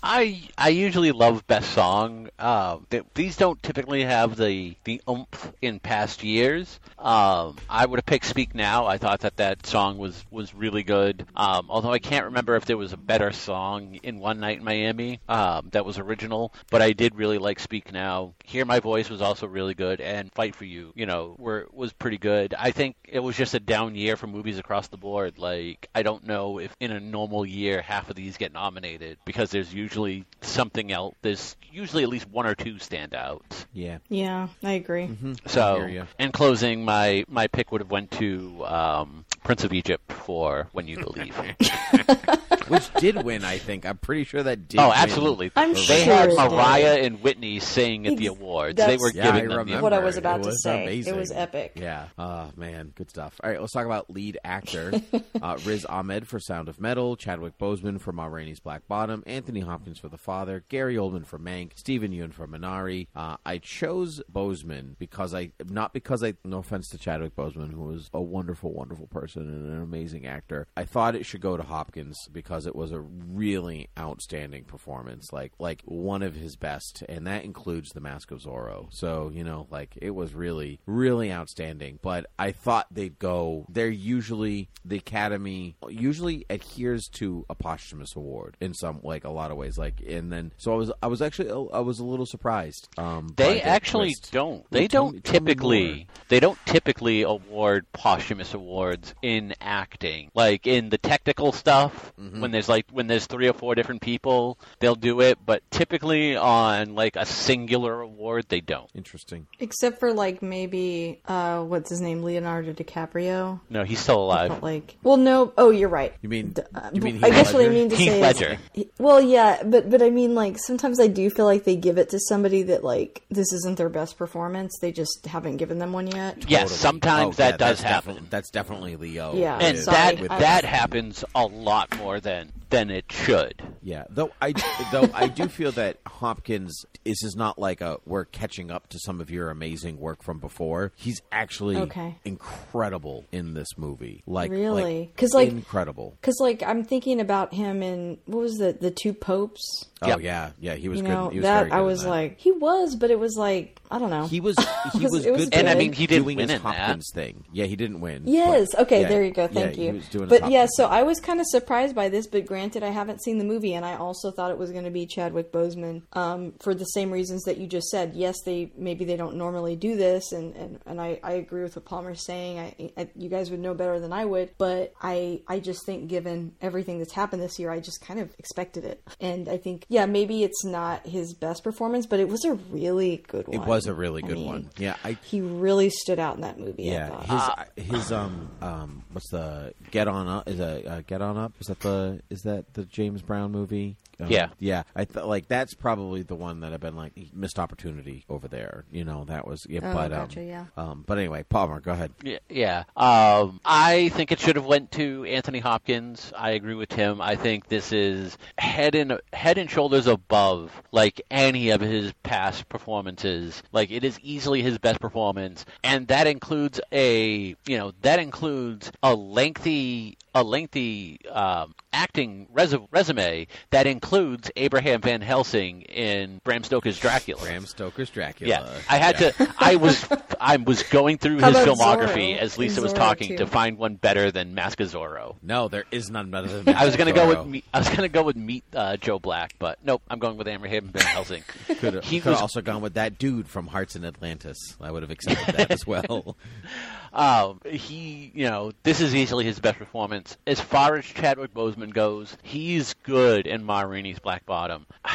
[0.04, 2.30] I I usually love best song.
[2.38, 6.80] Uh, th- these don't typically have the the oomph in past years.
[6.98, 10.84] Um, I would have picked "Speak Now." I thought that that song was was really
[10.84, 11.26] good.
[11.36, 14.64] Um, although I can't remember if there was a better song in One Night in
[14.64, 19.10] Miami um, that was original, but I did really like "Speak Now." "Hear My Voice"
[19.10, 22.56] was also really good, and "Fight for You," you know, were was pretty good.
[22.58, 25.38] I think it was just a down year for movies across the board.
[25.38, 29.52] Like I don't know if in a normal year half of these get nominated because
[29.52, 31.16] there's usually something else.
[31.22, 33.66] There's usually at least one or two standouts.
[33.72, 34.00] Yeah.
[34.10, 35.08] yeah, I agree.
[35.08, 35.34] Mm-hmm.
[35.46, 36.06] So, hear ya.
[36.18, 40.88] in closing, my my pick would have went to um, Prince of Egypt for When
[40.88, 41.36] You Believe.
[42.70, 43.86] Which did win, I think.
[43.86, 44.98] I'm pretty sure that did oh, win.
[44.98, 45.52] absolutely.
[45.56, 46.52] I'm they sure had it did.
[46.52, 48.76] Mariah and Whitney sing at the Ex- awards.
[48.78, 49.82] They were Yeah, I giving them the remember.
[49.84, 50.84] What I was It about to was say.
[50.84, 51.16] amazing.
[51.16, 51.72] It was epic.
[51.76, 52.08] Yeah.
[52.20, 53.40] Oh man, good stuff.
[53.44, 54.92] All right, let's talk about lead actor.
[55.42, 59.62] uh, Riz Ahmed for Sound of Metal, Chadwick Boseman for Ma Rainey's Black Bottom, Anthony
[59.62, 63.08] Hopkins for The Father, Gary Oldman for Mank, Steven Yeun for Minari.
[63.16, 67.82] Uh, I chose Boseman because I not because I no offense to Chadwick Boseman, who
[67.82, 70.68] was a wonderful, wonderful person and an amazing actor.
[70.78, 75.54] I thought it should go to Hopkins because it was a really outstanding performance, like
[75.60, 78.88] like one of his best, and that includes The Mask of Zorro.
[78.92, 82.00] So you know, like it was really, really outstanding.
[82.02, 83.66] But I thought they'd go.
[83.70, 89.52] They're usually the Academy usually adheres to a posthumous award in some like a lot
[89.52, 89.78] of ways.
[89.78, 92.88] Like and then so I was I was actually I was a little surprised.
[92.98, 94.32] Um, They actually twist.
[94.32, 94.66] don't.
[94.72, 96.08] They tell don't me- typically.
[96.30, 100.32] They don't typically award posthumous awards in acting.
[100.34, 102.42] Like in the technical stuff, Mm-hmm.
[102.42, 105.38] when there's like when there's three or four different people, they'll do it.
[105.46, 108.90] But typically on like a singular award, they don't.
[108.94, 109.48] Interesting.
[109.60, 113.62] Except for like maybe uh what's his name, Leonardo DiCaprio.
[113.70, 114.50] No, he's still alive.
[114.50, 115.54] But like, well, no.
[115.58, 116.14] Oh, you're right.
[116.22, 116.56] You mean?
[116.76, 117.24] Uh, You mean?
[117.24, 118.58] I Heath guess what I mean to Heath say Ledger.
[118.74, 121.98] is, well, yeah, but but I mean, like sometimes I do feel like they give
[121.98, 124.78] it to somebody that like this isn't their best performance.
[124.82, 126.50] They just haven't given them one yet.
[126.50, 126.78] Yes, Totally.
[126.78, 128.16] sometimes Oh, that yeah, does that's happen.
[128.16, 129.36] defi- that's definitely Leo.
[129.36, 129.58] Yeah.
[129.60, 133.62] and sorry, that that happens a lot more than than it should.
[133.82, 134.54] Yeah, though I
[134.92, 139.00] though I do feel that Hopkins is is not like a we're catching up to
[139.00, 140.92] some of your amazing work from before.
[140.96, 142.16] He's actually Okay.
[142.26, 144.24] incredible in this movie.
[144.28, 145.12] Like Really?
[145.16, 146.18] 'Cause, like- incredible.
[146.22, 149.62] Because like I'm thinking about him in what was the the two popes.
[150.02, 150.22] Oh Yep.
[150.22, 151.10] yeah, yeah, he was You good.
[151.12, 152.10] know He was that very good I was that.
[152.10, 154.28] like he was, but it was like I don't know.
[154.28, 154.56] he was
[154.94, 155.52] he was- was, it was good.
[155.52, 155.60] good.
[155.60, 156.76] And, I mean, he didn't doing win his in that.
[156.76, 157.44] Hopkins thing.
[157.52, 158.24] Yeah, he didn't win.
[158.26, 158.70] Yes.
[158.74, 159.02] but- Okay.
[159.02, 159.44] yeah, there you go.
[159.44, 159.94] yeah, Thank he you.
[159.94, 160.94] was doing his but yeah, so thing.
[160.98, 163.86] I was kind of surprised by this, but granted, I haven't seen the movie, and
[163.86, 167.44] I also thought it was going to be Chadwick Boseman um, for the same reasons
[167.44, 168.12] that you just said.
[168.16, 171.78] Yes, they maybe they don't normally do this, and and, and I, I agree with
[171.78, 172.60] what Palmer's saying.
[172.60, 176.10] I, I you guys would know better than I would, but I I just think
[176.10, 179.86] given everything that's happened this year, I just kind of expected it, and I think
[179.88, 183.62] yeah, maybe it's not his best performance, but it was a really good one.
[183.62, 184.70] It was a really I good mean, one.
[184.78, 186.84] Yeah, I He really stood out in that movie.
[186.84, 191.38] Yeah, his his um um what's the Get On Up is a uh, Get On
[191.38, 193.98] Up is that the is that the James Brown movie?
[194.20, 194.50] Um, Yeah.
[194.60, 194.84] yeah.
[194.96, 198.86] I thought like that's probably the one that I've been like missed opportunity over there.
[198.92, 199.80] You know that was yeah.
[199.84, 200.66] Oh, but gotcha, um, yeah.
[200.78, 202.12] um but anyway, Palmer, go ahead.
[202.24, 202.84] Yeah, yeah.
[202.98, 206.34] Um, I think it should have went to Anthony Hopkins.
[206.38, 207.22] I agree with Tim.
[207.22, 212.68] I think this is head and head and shoulders above like any of his past
[212.70, 213.64] performances.
[213.72, 218.92] Like it is easily his best performance, and that includes a you know that includes
[219.02, 224.09] a lengthy a lengthy um, acting res- resume that includes
[224.56, 227.42] Abraham Van Helsing in Bram Stoker's Dracula.
[227.42, 228.50] Bram Stoker's Dracula.
[228.50, 229.54] Yeah, I had to.
[229.58, 230.06] I was
[230.40, 232.40] I was going through How his filmography Zorro?
[232.40, 233.38] as Lisa And was talking too.
[233.38, 235.36] to find one better than Mask of Zorro.
[235.42, 237.64] No, there is none better than I was going to go with Zorro.
[237.74, 240.02] I was going to go with Meet uh, Joe Black, but nope.
[240.10, 241.44] I'm going with Abraham Van Helsing.
[241.68, 244.76] Could have He was- also gone with that dude from Hearts in Atlantis.
[244.82, 246.36] I would have accepted that as well.
[247.14, 250.38] Um, he, you know, this is easily his best performance.
[250.46, 254.86] As far as Chadwick Boseman goes, he's good in Ma Rainey's Black Bottom.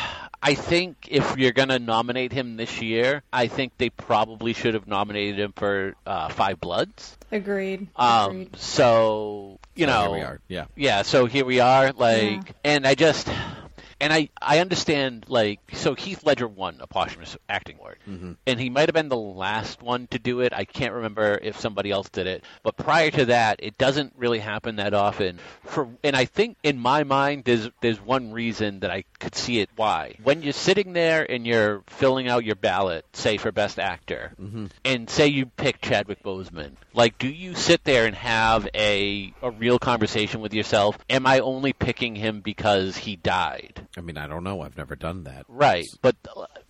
[0.47, 4.75] I think if you're going to nominate him this year, I think they probably should
[4.75, 7.17] have nominated him for uh, Five Bloods.
[7.33, 7.87] Agreed.
[7.97, 8.57] Um, Agreed.
[8.59, 10.41] so you So know, here we are.
[10.49, 10.65] Yeah.
[10.77, 11.03] yeah.
[11.03, 12.53] So here we are, like, Yeah.
[12.63, 13.27] and I just,
[14.05, 18.33] and I, I understand, like, so Heath Ledger won a posthumous acting award, mm-hmm.
[18.47, 20.53] and he might have been the last one to do it.
[20.53, 24.41] I can't remember if somebody else did it, but prior to that, it doesn't really
[24.41, 25.39] happen that often.
[25.63, 29.61] For, and I think in my mind, there's, there's one reason that I could see
[29.61, 30.17] it why.
[30.23, 34.67] When you're sitting there and you're filling out your ballot, say for best actor, mm-hmm.
[34.85, 39.51] and say you pick Chadwick Boseman, like, do you sit there and have a a
[39.51, 40.99] real conversation with yourself?
[41.09, 43.87] Am I only picking him because he died?
[43.97, 44.61] I mean, I don't know.
[44.63, 45.45] I've never done that.
[45.49, 46.17] Right, but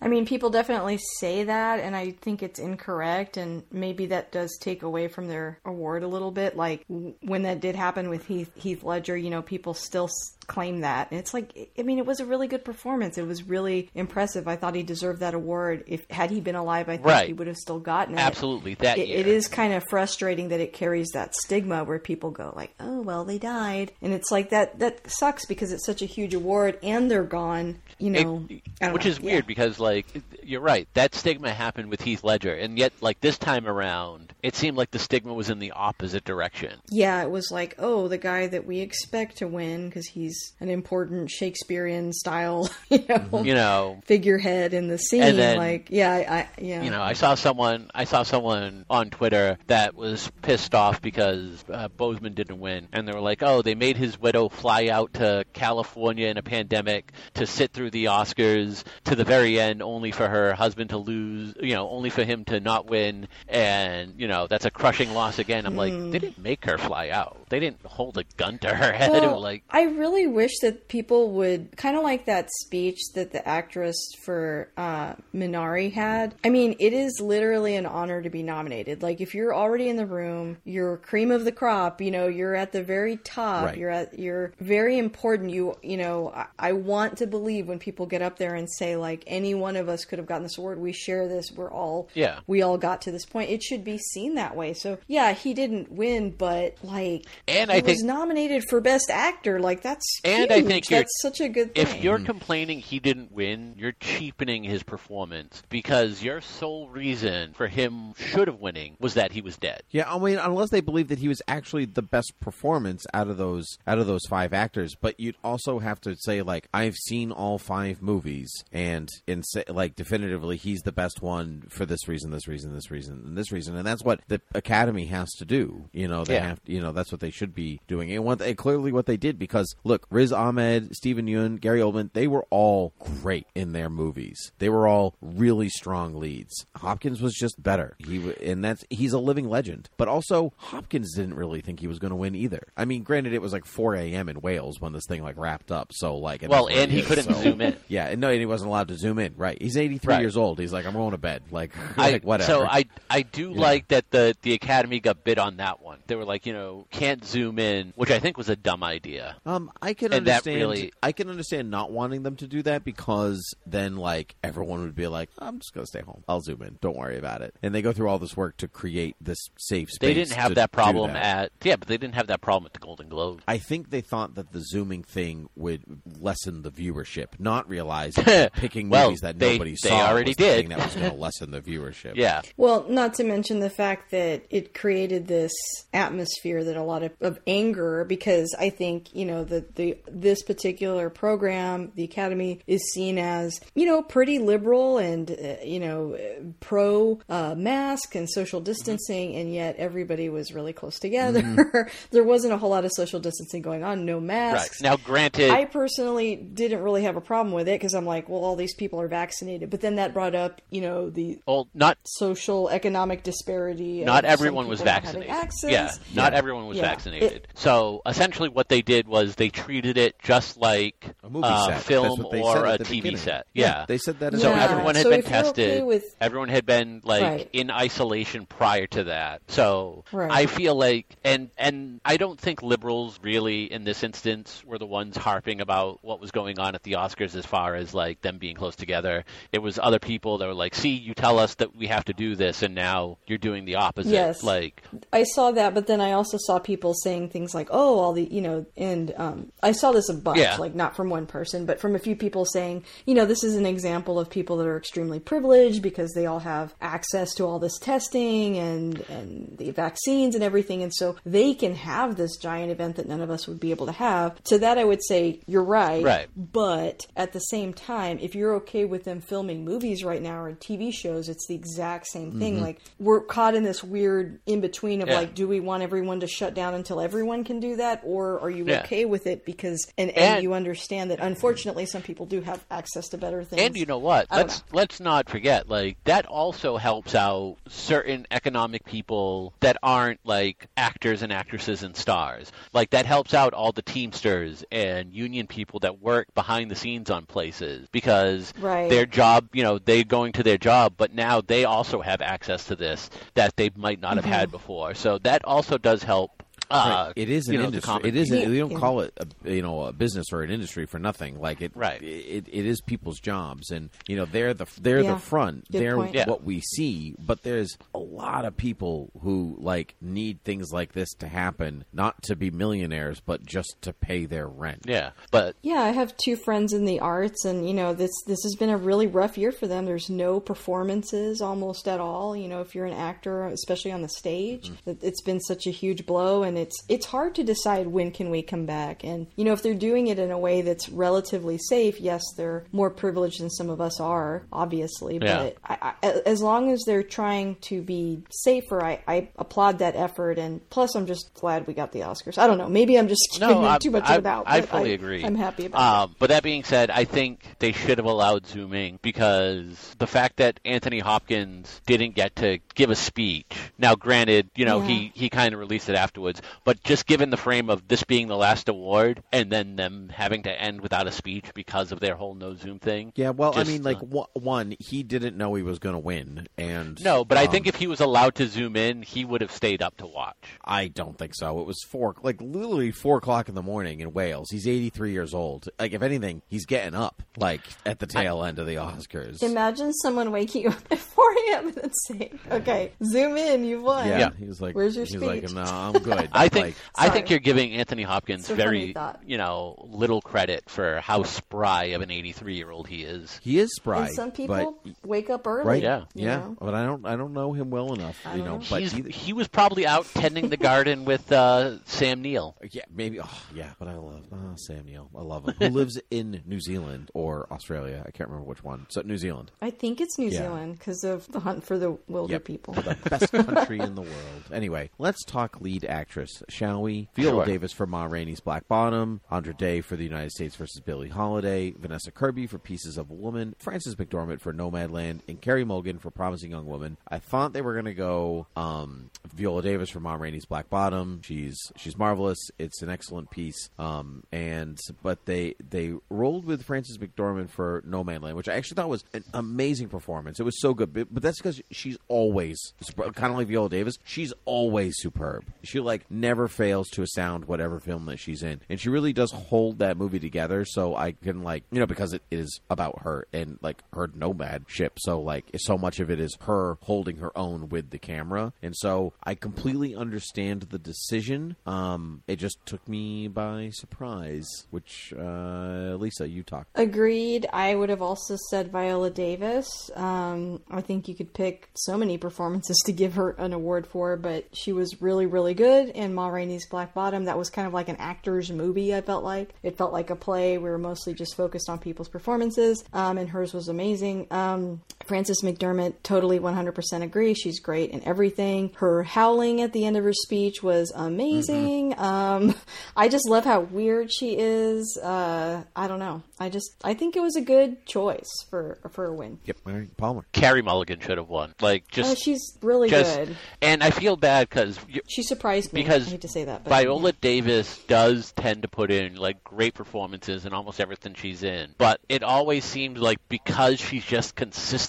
[0.01, 4.57] I mean, people definitely say that, and I think it's incorrect, and maybe that does
[4.59, 6.55] take away from their award a little bit.
[6.55, 10.81] Like when that did happen with Heath, Heath Ledger, you know, people still s- claim
[10.81, 13.17] that, and it's like, I mean, it was a really good performance.
[13.17, 14.47] It was really impressive.
[14.47, 15.83] I thought he deserved that award.
[15.87, 17.27] If had he been alive, I think Right.
[17.27, 18.21] he would have still gotten it.
[18.21, 22.31] absolutely that It, it is kind of frustrating that it carries that stigma where people
[22.31, 24.79] go like, "Oh, well, they died," and it's like that.
[24.79, 27.79] That sucks because it's such a huge award, and they're gone.
[27.97, 28.45] You know,
[28.81, 29.11] I don't which know.
[29.11, 29.25] is Yeah.
[29.33, 30.05] weird because like
[30.45, 30.87] you're right.
[30.93, 32.53] That stigma happened with Heath Ledger.
[32.53, 36.23] And yet like this time around it seemed like the stigma was in the opposite
[36.23, 36.79] direction.
[36.89, 40.69] Yeah, it was like, oh, the guy that we expect to win because he's an
[40.69, 44.01] important Shakespearean style, you know, you know.
[44.05, 45.23] figurehead in the scene.
[45.23, 48.85] And then- like, yeah, I, I yeah, you know I saw someone I saw someone
[48.87, 52.87] on Twitter that was pissed off because uh, Boseman didn't win.
[52.93, 56.43] And they were like oh they made his widow fly out to California in a
[56.43, 60.97] pandemic to sit through the Oscars to the very end only for her husband to
[60.97, 65.13] lose you know only for him to not win and you know that's a crushing
[65.13, 68.57] loss again I'm like they didn't make her fly out they didn't hold a gun
[68.59, 72.49] to her head Well, like I really wish that people would kind of like that
[72.51, 76.35] speech that the actress for uh, Minari had.
[76.43, 79.03] I mean, it is literally an honor to be nominated.
[79.03, 82.01] Like, if you're already in the room, you're cream of the crop.
[82.01, 83.65] You know, you're at the very top.
[83.65, 83.77] Right.
[83.77, 85.51] You're at you're very important.
[85.51, 88.95] You you know, I, I want to believe when people get up there and say
[88.95, 90.79] like any one of us could have have gotten this award.
[90.79, 91.51] We share this.
[91.55, 92.39] We're all Yeah.
[92.47, 93.49] We all got to this point.
[93.49, 94.73] It should be seen that way.
[94.73, 99.09] So yeah, he didn't win, but like, And he I was think- nominated for best
[99.09, 99.59] actor.
[99.59, 101.83] Like that's And I think that's such a good thing.
[101.85, 107.67] If you're complaining he didn't win, you're cheapening his performance because your sole reason for
[107.67, 109.83] him should have winning was that he was dead.
[109.91, 113.37] Yeah, I mean, unless they believe that he was actually the best performance out of
[113.37, 117.31] those out of those five actors, but you'd also have to say like I've seen
[117.31, 120.14] all five movies, and and say, like definitively
[120.55, 123.85] he's the best one for this reason, this reason, this reason, and this reason, and
[123.85, 125.89] that's what the Academy has to do.
[125.93, 126.47] You know, they Yeah.
[126.47, 129.17] have you know that's what they should be doing, and what they, clearly what they
[129.17, 133.89] did because look, Riz Ahmed, Steven Yeun, Gary Oldman, they were all great in their
[133.89, 134.51] movies.
[134.59, 136.65] They were all really strong leads.
[136.77, 137.95] Hopkins was just better.
[137.99, 139.89] He and that's he's a living legend.
[139.97, 142.67] But also Hopkins didn't really think he was going to win either.
[142.77, 144.29] I mean, granted, it was like 4 a.m.
[144.29, 145.91] in Wales when this thing like wrapped up.
[145.93, 147.75] So like, it Well, and he is, couldn't so- zoom in.
[147.87, 149.33] Yeah, and no, and he wasn't allowed to zoom in.
[149.35, 149.57] Right?
[149.61, 150.21] He's 83 Right.
[150.21, 150.59] years old.
[150.59, 151.43] He's like, I'm going to bed.
[151.51, 152.47] Like, I, like whatever.
[152.51, 155.99] So I I do like that the the Academy got bit on that one.
[156.07, 159.35] They were like, you know, can't zoom in, which I think was a dumb idea.
[159.45, 160.57] Um, I can And that understand.
[160.57, 164.95] really- I can understand not wanting them to do that because then, like, everyone would
[164.95, 166.23] be like, "I'm just gonna stay home.
[166.27, 166.77] I'll zoom in.
[166.81, 169.89] Don't worry about it." And they go through all this work to create this safe
[169.89, 170.07] space.
[170.07, 171.23] They didn't have that problem that.
[171.45, 173.41] at yeah, but they didn't have that problem at the Golden Globe.
[173.47, 175.83] I think they thought that the zooming thing would
[176.19, 178.23] lessen the viewership, not realizing
[178.53, 180.55] picking Well, movies that they- nobody they saw already was the did.
[180.57, 182.15] thing that was going to lessen the viewership.
[182.15, 185.53] Yeah, Well, not to mention the fact that it created this
[185.93, 190.43] atmosphere that a lot of, of anger because I think, you know, the, the this
[190.43, 196.15] particular program, the Academy, is seen as, you know, pretty liberal and, uh, you know,
[196.15, 201.89] uh, pro uh, mask and social distancing, and yet everybody was really close together.
[202.11, 204.23] there wasn't a whole lot of social distancing going on, no right.
[204.23, 204.81] masks.
[204.81, 208.43] Now, granted, I personally didn't really have a problem with it because I'm like, well,
[208.43, 209.69] all these people are vaccinated.
[209.75, 214.05] But then that brought up, you know, the well, not social economic disparity.
[214.05, 215.43] not everyone was people not having vaccinated.
[215.43, 215.69] Access.
[215.69, 216.83] Yeah, not everyone was Yeah.
[216.83, 217.31] vaccinated.
[217.33, 221.67] It- so essentially, what they did was they treated it just like A movie uh,
[221.67, 221.81] set.
[221.81, 223.17] Film or a TV beginning.
[223.17, 223.47] set.
[223.53, 224.49] Yeah, Yeah, they said that as So.
[224.51, 224.63] Yeah.
[224.63, 225.83] everyone had So been if you're okay tested.
[225.83, 227.49] with- Everyone had been like Right.
[227.51, 229.41] in isolation prior to that.
[229.49, 230.31] So Right.
[230.31, 234.85] I feel like, and and I don't think liberals really in this instance were the
[234.85, 238.37] ones harping about what was going on at the Oscars as far as like them
[238.37, 239.25] being close together.
[239.51, 242.13] It was other people that were like, "See, you tell us that we have to
[242.13, 244.41] do this, and now you're doing the opposite." Yes.
[244.43, 244.81] Like,
[245.11, 248.23] I saw that, but then I also saw people saying things like, "Oh, all the
[248.31, 250.55] you know," and um, I saw this a bunch, Yeah.
[250.57, 253.55] like not from one person, but from a few people saying, "You know, this is
[253.55, 257.59] an example of people that are extremely privileged because they all have access to all
[257.59, 262.71] this testing and and the vaccines and everything, and so they can have this giant
[262.71, 265.39] event that none of us would be able to have." To that, I would say
[265.47, 266.27] you're right, Right.
[266.35, 270.51] But at the same time, if you're okay with them filming movies right now or
[270.53, 272.61] TV shows, it's the exact same thing.
[272.61, 275.11] Like we're caught in this weird in between of Mm-hmm.
[275.13, 275.19] Yeah.
[275.19, 278.49] like, do we want everyone to shut down until everyone can do that, or are
[278.49, 278.81] you Yeah.
[278.81, 282.65] okay with it because and, and, And- you understand that unfortunately some people do have
[282.71, 283.61] access to better things.
[283.61, 284.27] And you know what?
[284.31, 290.67] Let's let's not forget like that also helps out certain economic people that aren't like
[290.75, 292.51] actors and actresses and stars.
[292.73, 297.09] Like that helps out all the teamsters and union people that work behind the scenes
[297.11, 298.89] on places because Right.
[298.89, 302.65] their job, you know, they're going to their job, but now they also have access
[302.65, 304.33] to this that they might not have Mm-hmm.
[304.33, 304.93] had before.
[304.95, 306.43] So that also does help.
[306.69, 307.13] Uh, Right.
[307.15, 307.85] It is an you know, industry.
[307.85, 308.29] common It is.
[308.29, 308.43] people.
[308.45, 311.39] An, they don't call it a, you know a business or an industry for nothing.
[311.39, 311.71] Like it.
[311.75, 312.01] Right.
[312.01, 315.13] It, it is people's jobs, and you know they're the they're Yeah.
[315.13, 315.71] the front.
[315.71, 316.15] Good they're point.
[316.15, 316.25] Yeah.
[316.27, 317.15] what we see.
[317.19, 322.21] But there's a lot of people who like need things like this to happen, not
[322.23, 324.83] to be millionaires, but just to pay their rent.
[324.85, 328.41] Yeah, but Yeah, I have two friends in the arts, and you know this this
[328.43, 329.85] has been a really rough year for them.
[329.85, 332.35] There's no performances almost at all.
[332.35, 335.71] You know, if you're an actor, especially on the stage, it- it's been such a
[335.71, 339.03] huge blow, and it's it's hard to decide when can we come back.
[339.03, 342.65] And you know, if they're doing it in a way that's relatively safe, yes, they're
[342.71, 345.19] more privileged than some of us are, obviously.
[345.21, 345.37] Yeah.
[345.37, 349.95] But I, I, as long as they're trying to be safer, I, I applaud that
[349.95, 350.37] effort.
[350.37, 352.37] And plus, I'm just glad we got the Oscars.
[352.37, 354.43] I don't know, maybe I'm just them I, too much I, of it out.
[354.47, 355.23] I fully agree.
[355.23, 356.03] I'm happy about it.
[356.09, 360.37] um, But that being said, I think they should have allowed zooming because the fact
[360.37, 363.45] that Anthony Hopkins didn't get to give a speech.
[363.77, 364.87] Now, granted, you know Yeah.
[364.87, 368.27] he he kind of released it afterwards, but just given the frame of this being
[368.27, 372.15] the last award and then them having to end without a speech because of their
[372.15, 373.11] whole no zoom thing.
[373.15, 375.93] Yeah, well, just, I mean, like uh, one- one, he didn't know he was going
[375.95, 379.01] to win, and no, but I um, think if he was allowed to zoom in,
[379.01, 380.35] he would have stayed up to watch.
[380.63, 381.59] I don't think so.
[381.59, 384.49] It was four, like literally four o'clock in the morning in Wales.
[384.51, 385.69] He's eighty three years old.
[385.79, 387.21] Like if anything, he's getting up.
[387.37, 389.41] like at the tail end of the Oscars.
[389.43, 391.67] Imagine someone waking you up at 4 a.m.
[391.67, 394.29] and then saying, "Okay, zoom in, you've won." yeah, Yeah.
[394.37, 395.55] he was like, Where's your he's like, speech?
[395.55, 396.29] no, I'm good.
[396.35, 398.93] I think Like, I think you're giving Anthony Hopkins It's very
[399.25, 403.39] you know little credit for how spry of an 83 year old he is.
[403.43, 404.07] he is spry.
[404.07, 405.65] And some people but, wake up early.
[405.65, 405.83] right?
[405.83, 406.05] Yeah.
[406.13, 406.57] yeah, know?
[406.59, 408.57] but I don't, I don't know him well enough, I you know.
[408.57, 408.63] know.
[408.69, 412.55] But He's, either- he was probably out tending the garden with uh, Sam Neill.
[412.71, 413.19] Yeah, maybe.
[413.19, 415.09] Oh, yeah, but I love oh, Sam Neill.
[415.15, 415.55] I love him.
[415.59, 418.03] Who lives in New Zealand or Australia?
[418.05, 418.85] I can't remember which one.
[418.89, 420.39] So New Zealand, I think it's New Yeah.
[420.39, 422.43] Zealand because of the hunt for the wilder Yep.
[422.45, 422.73] people.
[422.73, 424.43] the best country in the world.
[424.51, 427.09] Anyway, let's talk lead actress, shall we?
[427.15, 427.45] Viola Sure.
[427.45, 431.73] Davis for Ma Rainey's Black Bottom, Andra Day for the United States versus Billie Holiday,
[431.77, 436.11] Vanessa Kirby for Pieces of a Woman, Frances McDormand for Nomadland, and Carey Mulligan for
[436.11, 436.97] Promising Young Woman.
[437.07, 441.21] I thought they were going to go um, Viola Davis for Ma Rainey's Black Bottom.
[441.23, 442.37] She's she's marvelous.
[442.59, 443.69] It's an excellent piece.
[443.79, 448.89] Um, and but they they rolled with Frances McDormand for Nomadland, which I actually thought
[448.89, 450.39] was an amazing performance.
[450.39, 453.97] It was so good, but, but that's because she's always kind of like Viola Davis.
[454.03, 455.45] She's always superb.
[455.63, 459.31] She like never fails to astound whatever film that she's in, and she really does
[459.31, 460.65] hold that movie together.
[460.65, 464.65] So I can like you know because it is about her and like her nomad
[464.67, 464.99] ship.
[464.99, 468.75] So like so much of it is her holding her own with the camera, and
[468.75, 471.55] so I completely understand the decision.
[471.65, 474.47] Um, it just took me by surprise.
[474.71, 476.67] Which uh, Lisa, you talk.
[476.75, 477.47] Agreed.
[477.51, 479.89] I would have also said Viola Davis.
[479.95, 484.15] Um, I think you could pick so many performances to give her an award for,
[484.17, 487.25] but she was really, really good in Ma Rainey's Black Bottom.
[487.25, 489.53] That was kind of like an actor's movie, I felt like.
[489.63, 490.57] It felt like a play.
[490.57, 494.27] We were mostly just focused on people's performances, um, and hers was amazing.
[494.31, 497.33] Um, Frances McDormand, totally 100% agree.
[497.33, 498.71] She's great in everything.
[498.77, 501.97] Her howling at the end of her speech was amazing.
[501.97, 502.55] Um,
[502.97, 504.97] I just love how weird she is.
[505.01, 506.23] Uh, I don't know.
[506.39, 509.39] I just I think it was a good choice for for a win.
[509.45, 510.25] Yep, all right, Palmer.
[510.33, 511.53] Carey Mulligan should have won.
[511.61, 513.37] Like just Uh, she's really just good.
[513.61, 514.77] and I feel bad because
[515.07, 515.81] She surprised me.
[515.83, 517.15] because I hate to say that, but Viola yeah.
[517.21, 521.73] Davis does tend to put in like great performances in almost everything she's in.
[521.77, 524.35] But it always seems like because she's just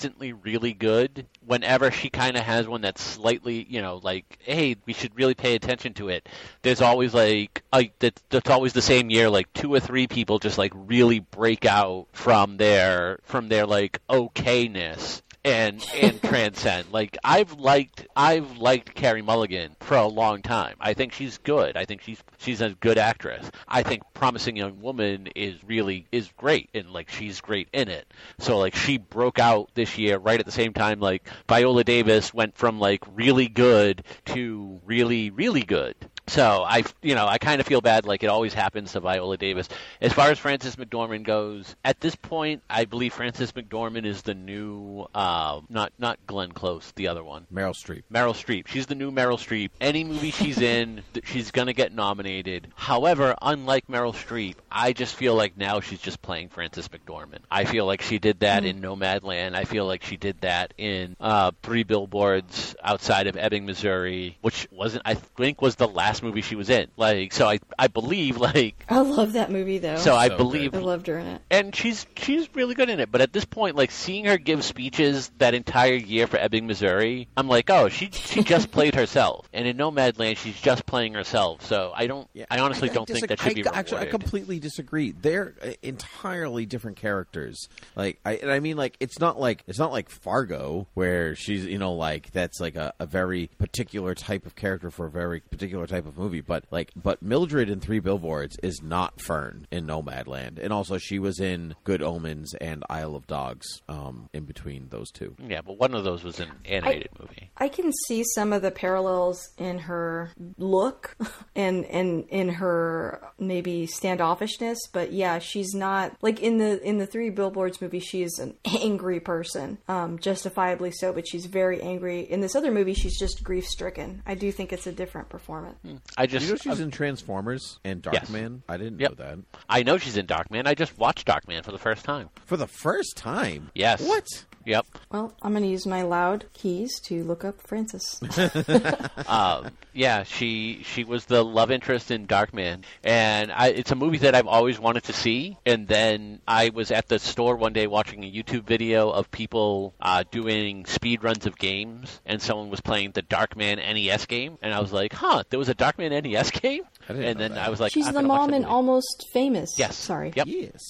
[0.07, 4.77] consistently really good, whenever she kind of has one that's slightly, you know, like, hey,
[4.87, 6.29] we should really pay attention to it.
[6.63, 10.39] There's always like, a, that, that's always the same year, like two or three people
[10.39, 16.93] just like really break out from their from their like okayness and and transcend.
[16.93, 20.75] Like I've liked I've liked Carey Mulligan for a long time.
[20.81, 21.77] I think she's good.
[21.77, 23.49] I think she's she's a good actress.
[23.69, 28.13] I think Promising Young Woman is really is great and like she's great in it.
[28.41, 32.35] So like she broke out this year right at the same time like Viola Davis
[32.35, 35.95] went from like really good to really really good.
[36.29, 38.07] So I, you know, I kind of feel bad.
[38.07, 39.69] Like it always happens to Viola Davis.
[40.01, 44.35] As far as Frances McDormand goes, at this point, I believe Frances McDormand is the
[44.35, 47.47] new, uh, not not Glenn Close, the other one.
[47.53, 48.03] Meryl Streep.
[48.13, 48.67] Meryl Streep.
[48.67, 49.71] She's the new Meryl Streep.
[49.81, 52.69] Any movie she's in, she's going to get nominated.
[52.75, 57.41] However, unlike Meryl Streep, I just feel like now she's just playing Frances McDormand.
[57.51, 59.55] I feel like she did that in Nomadland.
[59.55, 64.67] I feel like she did that in uh, Three Billboards Outside of Ebbing, Missouri, which
[64.71, 66.89] wasn't, I think, was the last movie she was in.
[66.97, 69.97] Like, so I, I believe, like, I love that movie though.
[69.97, 71.43] so I So believe I loved her in it.
[71.51, 73.11] and she's she's really good in it.
[73.11, 77.29] But at this point, like seeing her give speeches that entire year for Ebbing, Missouri,
[77.37, 79.49] I'm like, oh, she she just played herself.
[79.53, 81.65] And in Nomadland, she's just playing herself.
[81.67, 85.13] So I don't, I honestly don't think that should be I, actually, I completely disagree.
[85.13, 87.69] They're uh, entirely different characters.
[87.95, 91.65] Like, I, and I mean, like, it's not like it's not like Fargo, where she's,
[91.67, 95.41] you know, like that's like a, a very particular type of character for a very
[95.41, 96.41] particular type of movie.
[96.41, 101.19] But like, but Mildred in Three Billboards is not Fern in Nomadland, and also she
[101.19, 103.83] was in Good Omens and Isle of Dogs.
[103.89, 105.35] Um, in between those two.
[105.47, 107.51] Yeah, but one of those was an animated movie.
[107.57, 111.17] I can see some of the parallels in her look
[111.57, 117.07] and and in her maybe standoffishness, but yeah, she's not like in the in the
[117.07, 118.01] Three Billboards movie.
[118.01, 122.21] She's an angry person, um, justifiably so, but she's very angry.
[122.21, 124.23] In this other movie, she's just grief stricken.
[124.27, 125.79] I do think it's a different performance.
[126.17, 128.29] I just, You know she's in Transformers and Yes.
[128.31, 128.63] Darkman.
[128.69, 129.11] I didn't Yep.
[129.19, 130.67] know that I know she's in Darkman.
[130.67, 132.31] I just watched Darkman for the first time.
[132.45, 133.71] for the first time.
[133.75, 134.01] Yes.
[134.01, 134.27] What?
[134.67, 134.87] Yep.
[135.13, 138.21] Well, I'm going to use my loud keys to look up Frances.
[139.29, 144.19] um, yeah, she she was the love interest in Darkman, and I, it's a movie
[144.19, 145.57] that I've always wanted to see.
[145.65, 149.95] And then I was at the store one day watching a YouTube video of people
[150.01, 154.75] uh, doing speed runs of games, and someone was playing the Darkman NES game, and
[154.75, 157.67] I was like, "Huh, there was a Darkman NES game." I didn't and then that.
[157.67, 158.65] I was like, She's the mom the in.
[158.65, 159.79] Almost Famous.
[159.79, 159.97] Yes.
[159.97, 160.33] Sorry.
[160.35, 160.47] Yep.
[160.49, 160.83] Yes.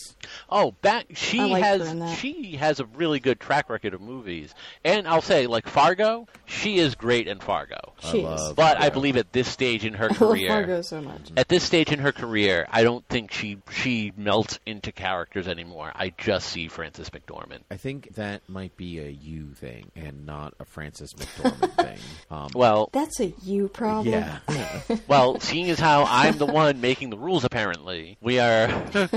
[0.48, 2.18] Oh, back she I liked her has that.
[2.18, 6.78] she has a really good track record of movies, and I'll say like Fargo, she
[6.78, 7.92] is great in Fargo.
[8.00, 8.40] She I is.
[8.40, 11.32] love- But I believe at this stage in her I love career, Fargo so much.
[11.36, 15.92] at this stage in her career, I don't think she she melts into characters anymore.
[15.94, 17.60] I just see Frances McDormand.
[17.70, 21.98] I think that might be a you thing and not a Frances McDormand thing.
[22.30, 24.08] Um, Well, That's a you problem.
[24.14, 24.38] yeah.
[25.08, 28.68] well, seeing as how I'm the one making the rules, apparently we are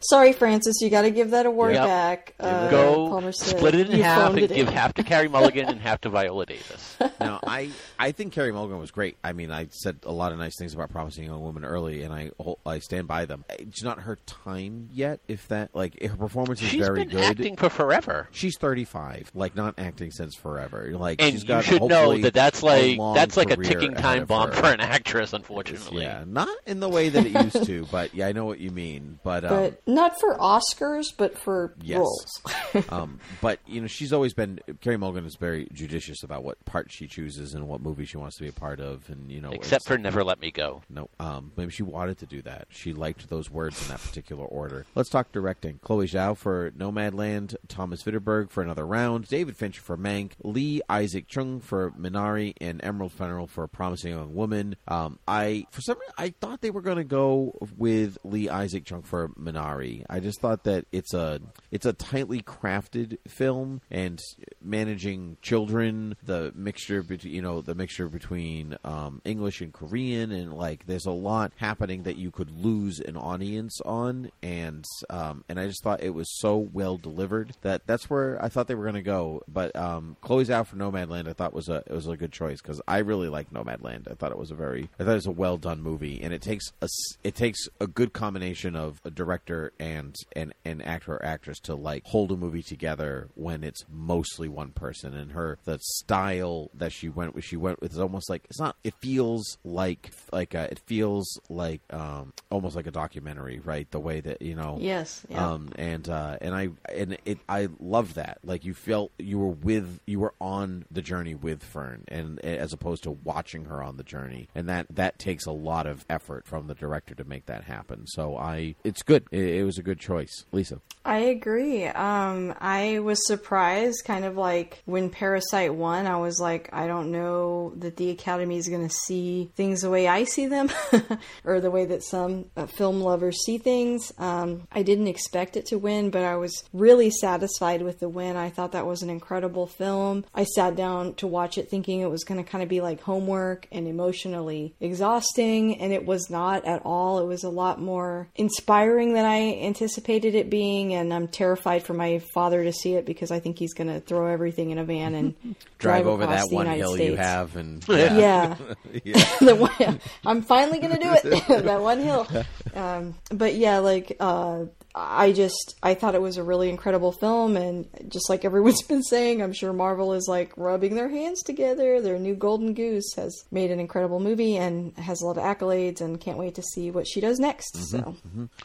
[0.00, 1.84] Sorry, Frances, you got to give that award Yep.
[1.84, 2.34] back.
[2.38, 4.66] Uh, go split it in you half and give in.
[4.68, 6.96] half to Carey Mulligan and half to Viola Davis.
[7.20, 9.16] now, I I think Carey Mulligan was great.
[9.24, 12.14] I mean, I said a lot of nice things about Promising Young Woman early, and
[12.14, 12.30] I
[12.64, 13.44] I stand by them.
[13.58, 15.20] It's not her time yet.
[15.28, 17.24] If that like her performance is She's very been good.
[17.24, 18.28] acting for forever.
[18.30, 20.90] She's 35, like not acting since forever.
[20.96, 24.24] Like And she's you got should know that that's like that's like a ticking time
[24.26, 26.07] bomb for an actress, unfortunately.
[26.08, 28.70] Yeah, not in the way that it used to, but yeah, I know what you
[28.70, 29.18] mean.
[29.22, 31.98] But um, But not for Oscars, but for Yes.
[31.98, 32.42] roles.
[32.90, 36.90] um, but you know, she's always been Carey Mulligan is very judicious about what part
[36.90, 39.50] she chooses and what movie she wants to be a part of, and you know,
[39.50, 40.82] Except it's- for Never Let Me Go.
[40.88, 42.66] no, um, maybe she wanted to do that.
[42.70, 44.86] She liked those words in that particular order.
[44.94, 45.78] Let's talk directing.
[45.82, 51.26] Chloe Zhao for Nomadland, Thomas Vinterberg for Another Round, David Fincher for Mank, Lee Isaac
[51.28, 54.76] Chung for Minari, and Emerald Fennell for Promising Young Woman.
[54.86, 58.84] Um, I, for some reason, I thought they were going to go with Lee Isaac
[58.84, 60.04] Chung for Minari.
[60.10, 64.20] I just thought that it's a it's a tightly crafted film and
[64.62, 70.54] managing children, the mixture between you know the mixture between um, English and Korean, and
[70.54, 75.60] like there's a lot happening that you could lose an audience on, and um, and
[75.60, 78.84] I just thought it was so well delivered that that's where I thought they were
[78.84, 79.42] going to go.
[79.46, 82.60] But um, Chloe Zhao for Nomadland, I thought was a it was a good choice
[82.60, 84.10] because I really like Nomadland.
[84.10, 86.32] I thought it was a very I thought it was a well done movie, and
[86.32, 86.88] it takes a
[87.24, 91.74] it takes a good combination of a director and an an actor or actress to
[91.74, 96.92] like hold a movie together when it's mostly one person and her the style that
[96.92, 100.54] she went with she went with is almost like it's not it feels like like
[100.54, 104.78] a, it feels like um almost like a documentary right the way that you know
[104.80, 105.24] yes.
[105.28, 105.52] Yeah.
[105.52, 108.38] um, and uh, and I and it I loved that.
[108.44, 112.72] Like you felt you were with you were on the journey with Fern, and as
[112.72, 116.46] opposed to watching her on the journey, and that that takes a lot of effort
[116.46, 118.06] from the director to make that happen.
[118.06, 119.24] So I, it's good.
[119.30, 120.80] It, it was a good choice, Lisa.
[121.04, 121.86] I agree.
[121.86, 126.06] Um, I was surprised, kind of like when Parasite won.
[126.06, 129.90] I was like, I don't know that the Academy is going to see things the
[129.90, 130.70] way I see them,
[131.44, 134.12] or the way that some uh, film lovers see things.
[134.18, 138.36] Um, I didn't expect it to win, but I was really satisfied with the win.
[138.36, 140.24] I thought that was an incredible film.
[140.34, 143.00] I sat down to watch it thinking it was going to kind of be like
[143.00, 147.18] homework and emotionally exhausting, and it was not at all.
[147.18, 151.94] It was a lot more inspiring than I anticipated it being, and I'm terrified for
[151.94, 154.84] my father to see it because I think he's going to throw everything in a
[154.84, 155.34] van and
[155.78, 157.10] Drive, drive, over that one United hill States.
[157.10, 158.56] you have, and Yeah.
[159.04, 159.52] yeah.
[159.52, 161.64] one, I'm finally gonna do it.
[161.64, 162.26] that one hill.
[162.74, 167.56] Um, but yeah, like uh, I just I thought it was a really incredible film,
[167.56, 172.00] and just like everyone's been saying, I'm sure Marvel is like rubbing their hands together.
[172.00, 176.00] Their new Golden Goose has made an incredible movie and has a lot of accolades,
[176.00, 177.76] and can't wait to see what she does next.
[177.90, 178.16] So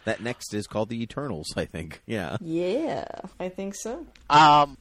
[0.06, 2.02] that next is called the Eternals, I think.
[2.14, 2.38] Yeah.
[2.42, 3.06] yeah,
[3.40, 4.06] I think so.
[4.30, 4.78] Um,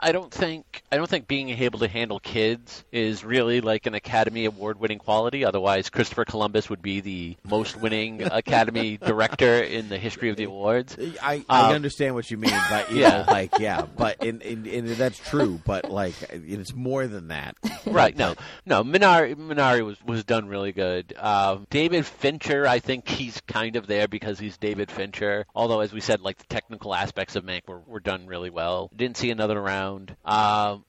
[0.00, 3.94] I don't think I don't think being able to handle kids is really like an
[3.94, 5.44] Academy Award winning quality.
[5.44, 10.44] Otherwise, Christopher Columbus would be the most winning Academy director in the history of the
[10.74, 10.96] awards.
[11.22, 13.08] I, I Um, understand what you mean, but you yeah.
[13.22, 17.56] know, like yeah, but in, in, in that's true, but like it's more than that.
[17.86, 18.16] Right?
[18.16, 18.34] No,
[18.66, 18.82] no.
[18.84, 21.14] Minari Minari was was done really good.
[21.18, 25.46] Um, David Fincher, I think he's kind of there because he's David Fincher.
[25.54, 28.90] Although, as we said, like the technical aspects of Mank were, were done really well.
[28.94, 30.16] Didn't see another round.
[30.24, 30.84] Um,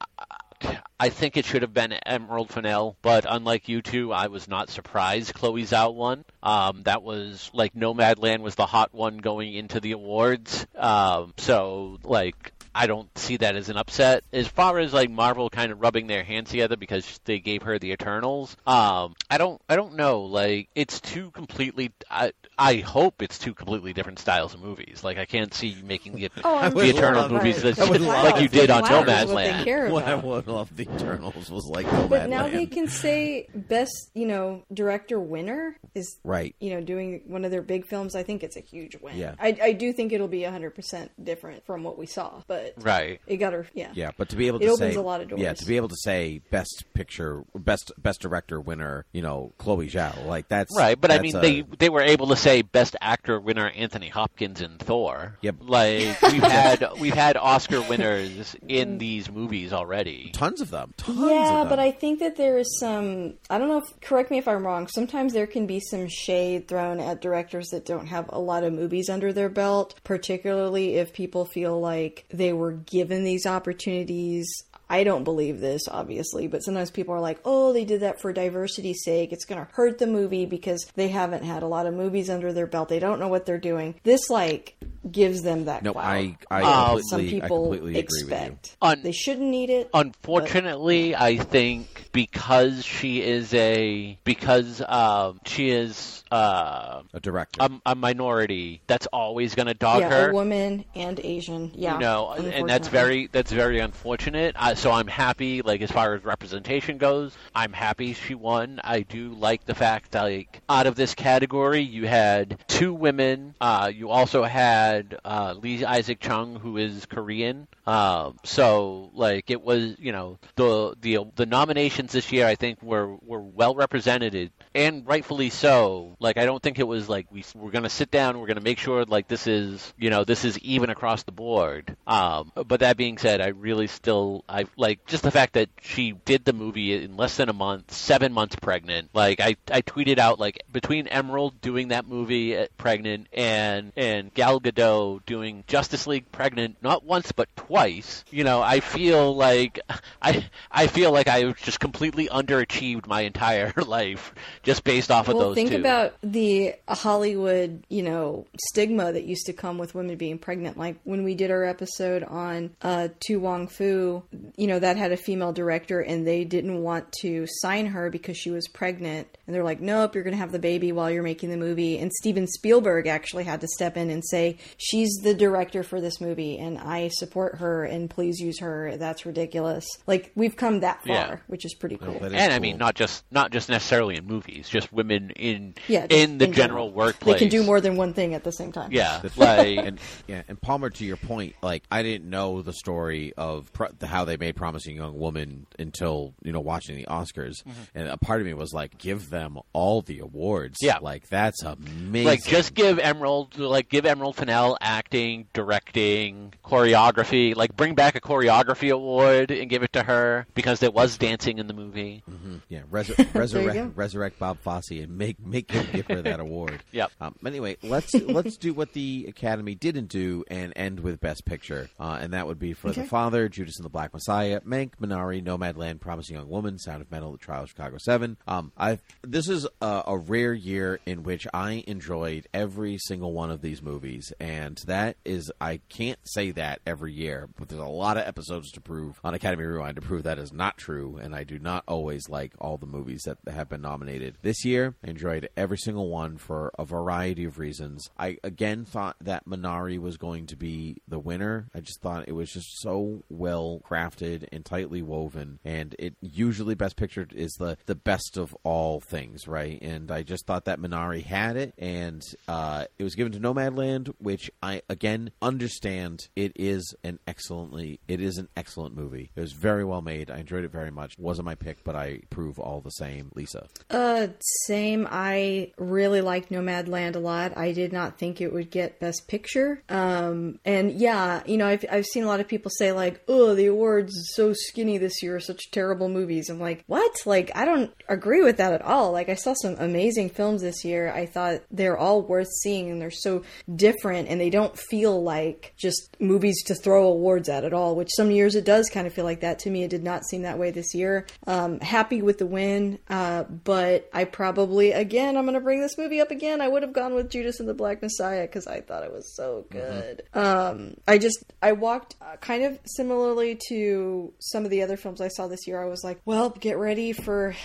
[0.99, 4.69] I think it should have been Emerald Fennell, but unlike you two, I was not
[4.69, 6.23] surprised Chloe Zhao won.
[6.41, 10.65] Um, that was like Nomadland was the hot one going into the awards.
[10.75, 14.25] Um, so like I don't see that as an upset.
[14.33, 17.79] As far as like Marvel kind of rubbing their hands together because they gave her
[17.79, 20.23] the Eternals, um, I don't, I don't know.
[20.23, 21.93] Like it's two completely.
[22.11, 25.03] I, I hope it's two completely different styles of movies.
[25.03, 28.41] Like I can't see you making the, Oh, the Eternal love- movies I that, like
[28.41, 29.91] you did on Wow, is what they Nomadland.
[29.91, 30.25] What I about.
[30.25, 35.19] would love the Eternals was like But now they can say best, you know, director
[35.19, 36.55] winner is Right.
[36.59, 38.15] You know, doing one of their big films.
[38.15, 39.15] I think it's a huge win.
[39.15, 39.35] Yeah.
[39.39, 42.41] I, I do think it'll be hundred percent different from what we saw.
[42.47, 43.19] But but Right.
[43.27, 43.67] it got her.
[43.73, 45.41] Yeah, Yeah, but to be able It to opens say a lot of doors.
[45.41, 49.87] yeah, to be able to say best picture, best best director winner, you know, Chloe
[49.89, 52.95] Zhao, like that's Right, but I mean, a- they they were able to say Best
[53.01, 55.37] Actor winner Anthony Hopkins in Thor.
[55.41, 55.55] Yep.
[55.61, 60.31] Like we've had we've had Oscar winners in these movies already.
[60.33, 61.69] tons of them, tons Yeah, of them.
[61.69, 63.33] but I think that there is some.
[63.49, 63.77] I don't know.
[63.77, 64.87] if Correct me if I'm wrong.
[64.87, 68.73] Sometimes there can be some shade thrown at directors that don't have a lot of
[68.73, 74.47] movies under their belt, particularly if people feel like they were given these opportunities.
[74.89, 78.31] I don't believe this, obviously, but sometimes people are like, oh, they did that for
[78.33, 79.31] diversity's sake.
[79.33, 82.53] It's going to hurt the movie because they haven't had a lot of movies under
[82.53, 82.89] their belt.
[82.89, 83.95] They don't know what they're doing.
[84.03, 84.75] This, like,
[85.09, 88.11] gives them that No, clout I- I that completely- some I people completely agree with
[88.11, 88.27] you.
[88.35, 88.77] expect.
[88.81, 89.89] Un- they shouldn't need it.
[89.93, 97.61] Unfortunately, I think because she is a because um, she is uh, a director.
[97.61, 100.29] a, a minority, that's always going to dog yeah, her.
[100.29, 101.71] a woman and Asian.
[101.75, 104.55] Yeah, you know, and that's very that's very unfortunate.
[104.57, 108.79] Uh, so I'm happy, like as far as representation goes, I'm happy she won.
[108.83, 113.55] I do like the fact like out of this category, you had two women.
[113.59, 117.67] Uh, you also had uh, Lee Isaac Chung, who is Korean.
[117.87, 122.81] Um, so like it was, you know, the the the nominations this year, I think
[122.81, 124.35] were were well represented
[124.75, 126.17] and rightfully so.
[126.19, 128.77] Like I don't think it was like we we're gonna sit down, we're gonna make
[128.77, 131.95] sure like this is you know this is even across the board.
[132.05, 136.11] Um, but that being said, I really still I like just the fact that she
[136.11, 139.09] did the movie in less than a month, seven months pregnant.
[139.13, 144.33] Like I I tweeted out like between Emerald doing that movie uh, pregnant and and
[144.33, 148.25] Gal Gadot doing Justice League pregnant not once but twice.
[148.29, 149.79] You know I feel like
[150.21, 154.33] I I feel like I just completely underachieved my entire life
[154.65, 155.39] just based off of those.
[155.39, 155.77] Well, those think two.
[155.77, 160.77] about the Hollywood, you know, stigma that used to come with women being pregnant.
[160.77, 164.23] Like when we did our episode on uh, To Wong Foo,
[164.57, 168.37] you know, that had a female director, and they didn't want to sign her because
[168.37, 171.23] she was pregnant, and they're like, "Nope, you're going to have the baby while you're
[171.23, 175.33] making the movie." And Steven Spielberg actually had to step in and say, "She's the
[175.35, 179.85] director for this movie, and I support her, and please use her." That's ridiculous.
[180.07, 181.37] Like we've come that far, Yeah.
[181.47, 182.19] which is pretty cool.
[182.19, 185.75] That is and I mean, not just not just necessarily in movies, just women in
[185.87, 187.35] Yeah, in the in general, workplace.
[187.35, 188.91] They can do more than one thing at the same time.
[188.91, 193.33] Yeah, like and yeah, and Palmer, to your point, like I didn't know the story
[193.37, 197.63] of pro- the, how they made "Promising Young Woman" until you know watching the Oscars,
[197.63, 197.81] mm-hmm.
[197.93, 200.77] and a part of me was like, give them all the awards.
[200.81, 200.99] Yeah.
[201.01, 202.25] like that's amazing.
[202.25, 207.55] like just give Emerald like give Emerald Fennell acting, directing, choreography.
[207.55, 211.57] Like bring back a choreography award and give it to her because there was dancing
[211.57, 212.23] in the movie.
[212.29, 212.57] Mm-hmm.
[212.69, 216.83] yeah, resur- resurrect resurrect Bob Fosse and make make him give her that award.
[216.91, 217.11] Yep.
[217.19, 221.89] Um, anyway, let's let's do what the Academy didn't do and end with Best Picture,
[221.99, 225.43] uh, and that would be for The Father, Judas and the Black Messiah, Mank, Minari,
[225.43, 228.37] Nomadland, Promising Young Woman, Sound of Metal, The Trial of Chicago Seven.
[228.47, 233.49] Um, I this is a, a rare year in which I enjoyed every single one
[233.49, 237.85] of these movies, and that is I can't say that every year, but there's a
[237.85, 241.33] lot of episodes to prove on Academy Rewind to prove that is not true, and
[241.33, 244.95] I do not always like all the movies that have been nominated this year.
[245.05, 248.09] I enjoyed every single one for a variety of reasons.
[248.17, 251.67] I again thought that Minari was going to be the winner.
[251.73, 256.75] I just thought it was just so well crafted and tightly woven, and it usually
[256.75, 259.81] Best Picture is the the best of all things, right?
[259.81, 264.13] And I just thought that Minari had it, and uh, it was given to Nomadland,
[264.19, 269.31] which I again understand it is an excellently it is an excellent movie.
[269.35, 270.29] It was very well made.
[270.29, 271.17] I enjoyed it very much.
[271.17, 273.31] Wasn't my pick, but I prove all the same.
[273.35, 275.07] Lisa, Uh, same.
[275.09, 277.57] I really liked Nomadland a lot.
[277.57, 279.81] I did not think it would get Best Picture.
[279.89, 283.55] Um, and yeah, you know, I've, I've seen a lot of people say like, "Oh,
[283.55, 287.25] the awards so skinny this year, such terrible movies." I'm like, what?
[287.25, 289.11] Like, I don't agree with that at all.
[289.11, 291.11] Like, I saw some amazing films this year.
[291.11, 293.43] I thought they're all worth seeing, and they're so
[293.75, 297.95] different, and they don't feel like just movies to throw awards at at all.
[297.95, 299.59] Which some years it does kind of feel like that.
[299.59, 301.25] To me, it did not seem that way this year.
[301.47, 305.97] Um, happy with the win, uh, but I probably again I'm going to bring this
[305.97, 306.61] movie up again.
[306.61, 309.35] I would have gone with Judas and the Black Messiah because I thought it was
[309.35, 310.23] so good.
[310.33, 315.21] Um, I just I walked uh, kind of similarly to some of the other films
[315.21, 315.81] I saw this year.
[315.81, 317.55] I was like, well, get ready for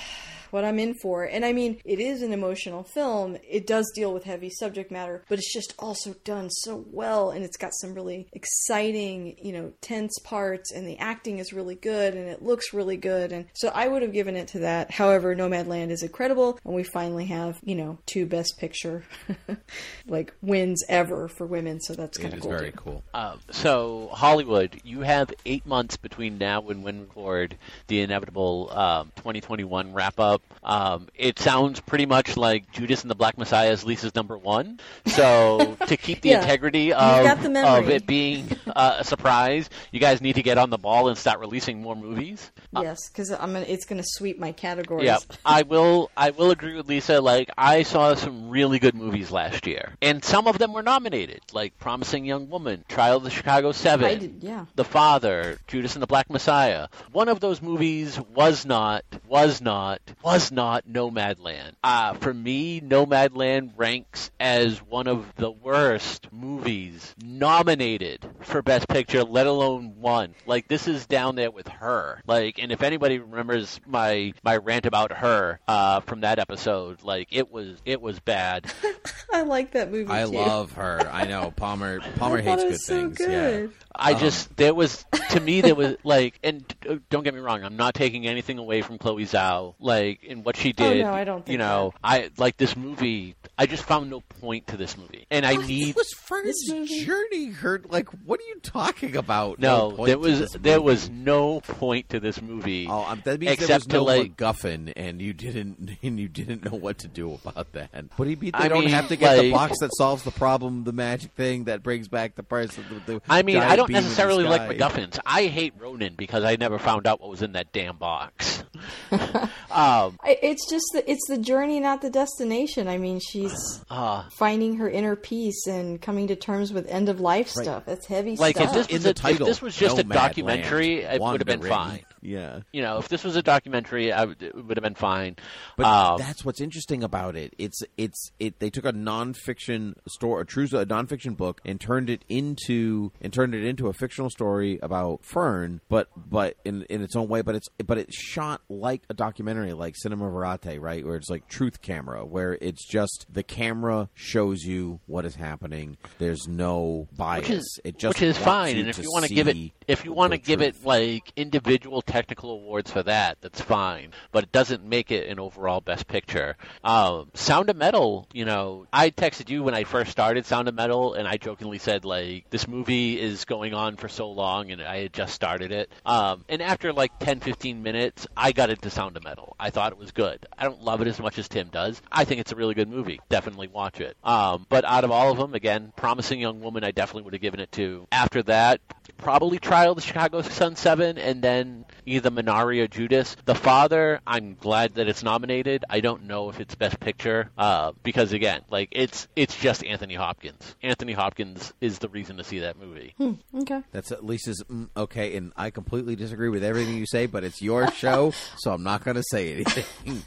[0.53, 1.25] what I'm in for.
[1.25, 3.37] And I mean, it is an emotional film.
[3.49, 7.45] It does deal with heavy subject matter, but it's just also done so well and
[7.45, 12.15] it's got some really exciting, you know, tense parts and the acting is really good
[12.15, 13.33] and it looks really good.
[13.33, 14.91] And so I would have given it to that.
[14.91, 19.05] However, Nomadland is incredible and we finally have, you know, two best picture
[20.07, 22.51] like wins ever for women, so that's kind It of is cool.
[22.53, 22.77] very too.
[22.79, 23.03] cool.
[23.15, 27.57] Uh, so Hollywood, you have eight months between now and when we record
[27.89, 30.40] the inevitable um, 2021 wrap up.
[30.62, 34.79] Um, it sounds pretty much like Judas and the Black Messiah is Lisa's number one.
[35.07, 36.43] So to keep the Yeah.
[36.43, 40.69] integrity of, the of it being uh, a surprise, you guys need to get on
[40.69, 42.51] the ball and start releasing more movies.
[42.79, 45.07] Yes, because I'm gonna, it's going to sweep my categories.
[45.07, 46.11] Yeah, I will.
[46.15, 47.23] I will agree with Lisa.
[47.23, 51.41] Like I saw some really good movies last year, and some of them were nominated,
[51.55, 54.67] like Promising Young Woman, Trial of the Chicago Seven, I did, yeah.
[54.75, 56.89] The Father, Judas and the Black Messiah.
[57.12, 61.73] One of those movies was not, was not, was not Nomadland.
[61.82, 69.24] Uh, for me, Nomadland ranks as one of the worst movies nominated for Best Picture,
[69.24, 70.35] let alone won.
[70.47, 72.23] Like this is down there with her.
[72.27, 77.28] Like, and if anybody remembers my my rant about her uh, from that episode, like
[77.32, 78.73] it was it was bad.
[79.32, 80.11] I like that movie.
[80.11, 80.31] I too.
[80.32, 81.09] love her.
[81.11, 82.01] I know Palmer.
[82.16, 83.19] Palmer I thought hates it good was so things.
[83.19, 83.73] good.
[83.94, 87.40] I Um, just there was to me there was like and uh, don't get me
[87.40, 90.95] wrong I'm not taking anything away from Chloe Zhao like in what she Oh, did
[90.95, 94.69] no, I don't think you know I like this movie I just found no point
[94.69, 95.66] to this movie and I Yeah.
[95.66, 97.51] need It was Fern's This journey.
[97.51, 99.59] Her like, what are you talking about?
[99.59, 103.59] no, point there was there was no point to this movie Oh, um, that means
[103.59, 106.97] there was except to no like MacGuffin, and you didn't, and you didn't know what
[107.01, 107.91] to do about that.
[108.16, 108.55] But he beat.
[108.55, 111.32] They I don't mean, have to get the box that solves the problem, the magic
[111.32, 112.87] thing that brings back the person.
[112.89, 114.74] The, the I mean I don't beam in the necessarily like sky.
[114.77, 118.65] MacGuffins I hate Ronin because I never found out what was in that damn box
[119.70, 122.89] um it's just the, it's the journey, not the destination.
[122.89, 123.50] I mean, she's
[123.91, 127.85] uh, finding her inner peace and coming to terms with end of life stuff.
[127.87, 128.75] That's heavy Like, if stuff.
[128.75, 131.61] this was the a- if this was just a Nomadland, documentary, it would have been
[131.61, 131.73] Ring.
[131.73, 132.01] fine.
[132.23, 132.61] Yeah.
[132.73, 135.37] you know, if this was a documentary, I would, it would have been fine.
[135.77, 137.55] But Um, that's what's interesting about it.
[137.59, 138.59] It's it's it.
[138.61, 143.33] They took a nonfiction story, a true a nonfiction book, and turned it into and
[143.33, 147.43] turned it into a fictional story about Fern, but but in in its own way.
[147.43, 151.05] But it's but it's shot like a documentary, like Cinema Verite, right?
[151.05, 155.97] Where it's like truth camera, where it's just the camera shows you what is happening.
[156.19, 157.49] There's no bias.
[157.49, 158.77] which is it just which is fine.
[158.77, 159.57] And if you want to give it,
[159.89, 164.11] if you want to give it like individual technical awards for that, that's fine.
[164.32, 166.57] But it doesn't make it an overall best picture.
[166.82, 170.74] Um, Sound of Metal, you know, I texted you when I first started Sound of
[170.74, 174.82] Metal, and I jokingly said like this movie is going on for so long, and
[174.82, 175.91] I had just started it.
[176.05, 179.55] Um, and after like 10, 15 minutes, I got into Sound of Metal.
[179.59, 180.47] I thought it was good.
[180.59, 182.03] I don't love it as much as Tim does.
[182.11, 183.20] I think it's a really good movie.
[183.28, 184.16] Definitely watch it.
[184.24, 187.43] Um, but out of all of them, again, Promising Young Woman, I definitely would have
[187.43, 188.07] given it to.
[188.11, 188.81] After that,
[189.21, 193.37] probably Trial the Chicago Sun 7, and then either Minari or Judas.
[193.45, 195.85] The Father, I'm glad that it's nominated.
[195.89, 200.15] I don't know if it's Best Picture, uh, because again, like it's it's just Anthony
[200.15, 200.75] Hopkins.
[200.83, 203.15] Anthony Hopkins is the reason to see that movie.
[203.55, 203.83] okay.
[203.93, 207.45] That's at least as mm, okay, and I completely disagree with everything you say, but
[207.45, 209.85] it's your show, so I'm not going to say anything.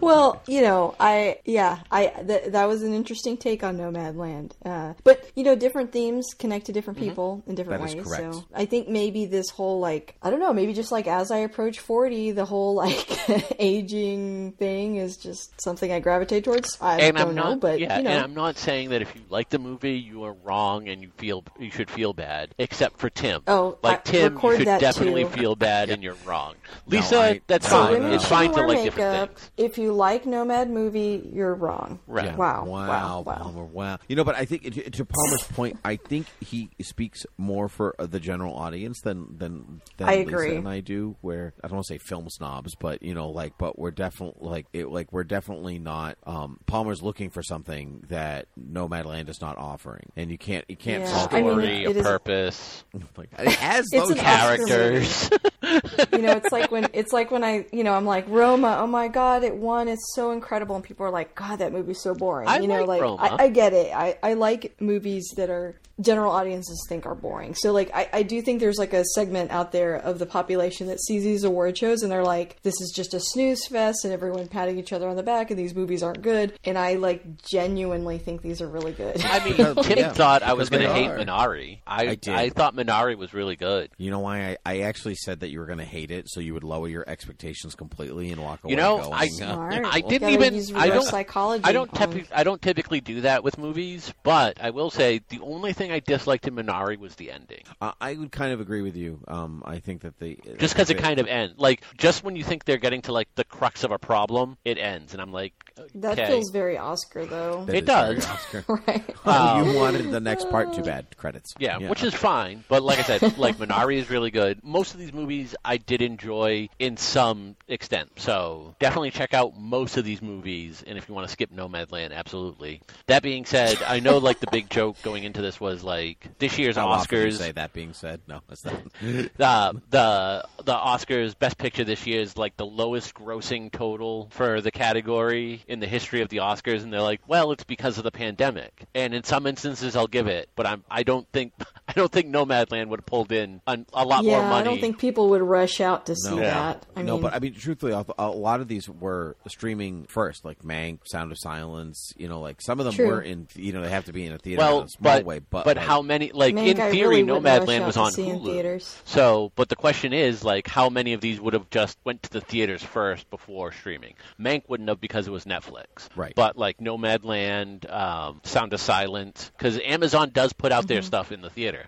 [0.00, 4.52] Well, you know, I yeah, I th- that was an interesting take on Nomadland.
[4.64, 8.04] Uh, but you know, different themes connect to different people in different That is ways.
[8.04, 8.21] correct.
[8.30, 11.38] So I think maybe this whole like I don't know, maybe just like as I
[11.38, 13.08] approach forty, the whole like
[13.60, 16.76] aging thing is just something I gravitate towards.
[16.80, 19.02] I and don't I'm know, not, but yeah, you know, and I'm not saying that
[19.02, 22.54] if you like the movie, you are wrong and you feel you should feel bad.
[22.58, 23.42] Except for Tim.
[23.46, 25.30] Oh, like I- Tim, you should that definitely too.
[25.30, 26.54] feel bad and you're wrong.
[26.86, 27.92] Lisa, I- that's no, so fine.
[27.94, 29.38] women It's fine to wear like different makeup.
[29.38, 29.50] things.
[29.56, 31.98] If you like Nomad movie, you're wrong.
[32.06, 32.26] Right.
[32.26, 32.36] Yeah.
[32.36, 32.86] Wow, Wow.
[32.88, 33.34] wow, wow.
[33.34, 33.64] Palmer.
[33.64, 33.98] Wow.
[34.08, 37.94] You know, but I think to, to Palmer's point, I think he speaks more for
[38.12, 40.56] the general audience than than, than I Lisa agree.
[40.56, 41.16] and I do.
[41.20, 44.48] Where I don't want to say film snobs, but you know, like, but we're definitely
[44.48, 46.16] like, it, like we're definitely not.
[46.26, 51.02] Um, Palmer's looking for something that Nomadland is not offering, and you can't you can't
[51.02, 52.84] Yeah, fault I mean, Story, it a is- purpose,
[53.16, 55.30] like, it has It's those an characters.
[56.12, 58.78] you know, it's like when it's like when I, you know, I'm like Roma.
[58.80, 59.88] Oh my god, it won!
[59.88, 62.48] It's so incredible, and people are like, God, that movie's so boring.
[62.48, 63.22] I you know, like like Roma.
[63.38, 63.94] I, I get it.
[63.94, 67.54] I, I like movies that are general audiences think are boring.
[67.54, 70.86] So like I, I do think there's like a segment out there of the population
[70.88, 74.12] that sees these award shows and they're like, this is just a snooze fest and
[74.12, 76.52] everyone patting each other on the back and these movies aren't good.
[76.64, 79.22] And I like genuinely think these are really good.
[79.24, 81.10] I mean, Because- Tim yeah, thought I was going to they hate.
[81.10, 81.78] Minari.
[81.86, 82.34] I, I did.
[82.34, 83.90] I thought Minari was really good.
[83.96, 86.28] You know why I, I actually said that you were were going to hate it,
[86.28, 88.72] so you would lower your expectations completely and walk away.
[88.72, 89.74] You know, going, I- uh, Smart.
[89.84, 91.62] I didn't gotta even- use I don't- psychology.
[91.64, 92.08] I don't Paul.
[92.08, 95.91] typically I don't typically do that with movies, but I will say the only thing
[95.92, 97.62] I disliked in Minari was the ending.
[97.80, 99.20] I- I would kind of agree with you.
[99.28, 102.44] Um, I think that the Just because it kind of ends, like just when you
[102.44, 105.52] think they're getting to like the crux of a problem, it ends, and I'm like,
[105.94, 107.64] That feels very Oscar, though.
[107.64, 108.26] That It is very does.
[108.28, 108.64] Oscar.
[108.86, 109.04] right.
[109.24, 110.72] Um, you wanted the next part.
[110.74, 111.06] Too bad.
[111.16, 111.54] Credits.
[111.58, 112.64] Yeah, which is fine.
[112.68, 114.64] But like I said, like Minari is really good.
[114.64, 118.10] Most of these movies I did enjoy in some extent.
[118.16, 120.82] So definitely check out most of these movies.
[120.84, 122.80] And if you want to skip Nomadland, absolutely.
[123.06, 126.58] That being said, I know like the big joke going into this was like this
[126.58, 127.34] year's How Oscars.
[127.34, 128.74] say that being said, no, that's not.
[129.00, 134.60] the the the Oscars Best Picture this year is like the lowest grossing total for
[134.60, 138.04] the category in the history of the Oscars, and they're like, well, it's because of
[138.04, 138.84] the pandemic.
[138.94, 141.52] And in some instances, I'll give it, but I'm I don't think
[141.94, 144.60] I don't think Nomadland would have pulled in a, a lot Yeah, more money.
[144.60, 146.36] I don't think people would rush out to see No.
[146.36, 146.86] that.
[146.96, 150.44] I no, mean, but I mean, truthfully, a a lot of these were streaming first,
[150.44, 152.12] like Mank, Sound of Silence.
[152.16, 153.06] You know, like some of them True.
[153.06, 153.46] were in.
[153.54, 155.38] You know, they have to be in a theater well, in a small but way.
[155.38, 156.32] But but like, how many?
[156.32, 158.44] Like Mank, in theory, really Nomadland was on see in Hulu.
[158.46, 159.00] theaters.
[159.04, 162.30] So, but the question is, like, how many of these would have just went to
[162.30, 164.14] the theaters first before streaming?
[164.40, 166.32] Mank wouldn't have because it was Netflix, Right.
[166.34, 171.06] But like Nomadland, um, Sound of Silence, because Amazon does put out their Mm-hmm.
[171.06, 171.81] stuff in the theater.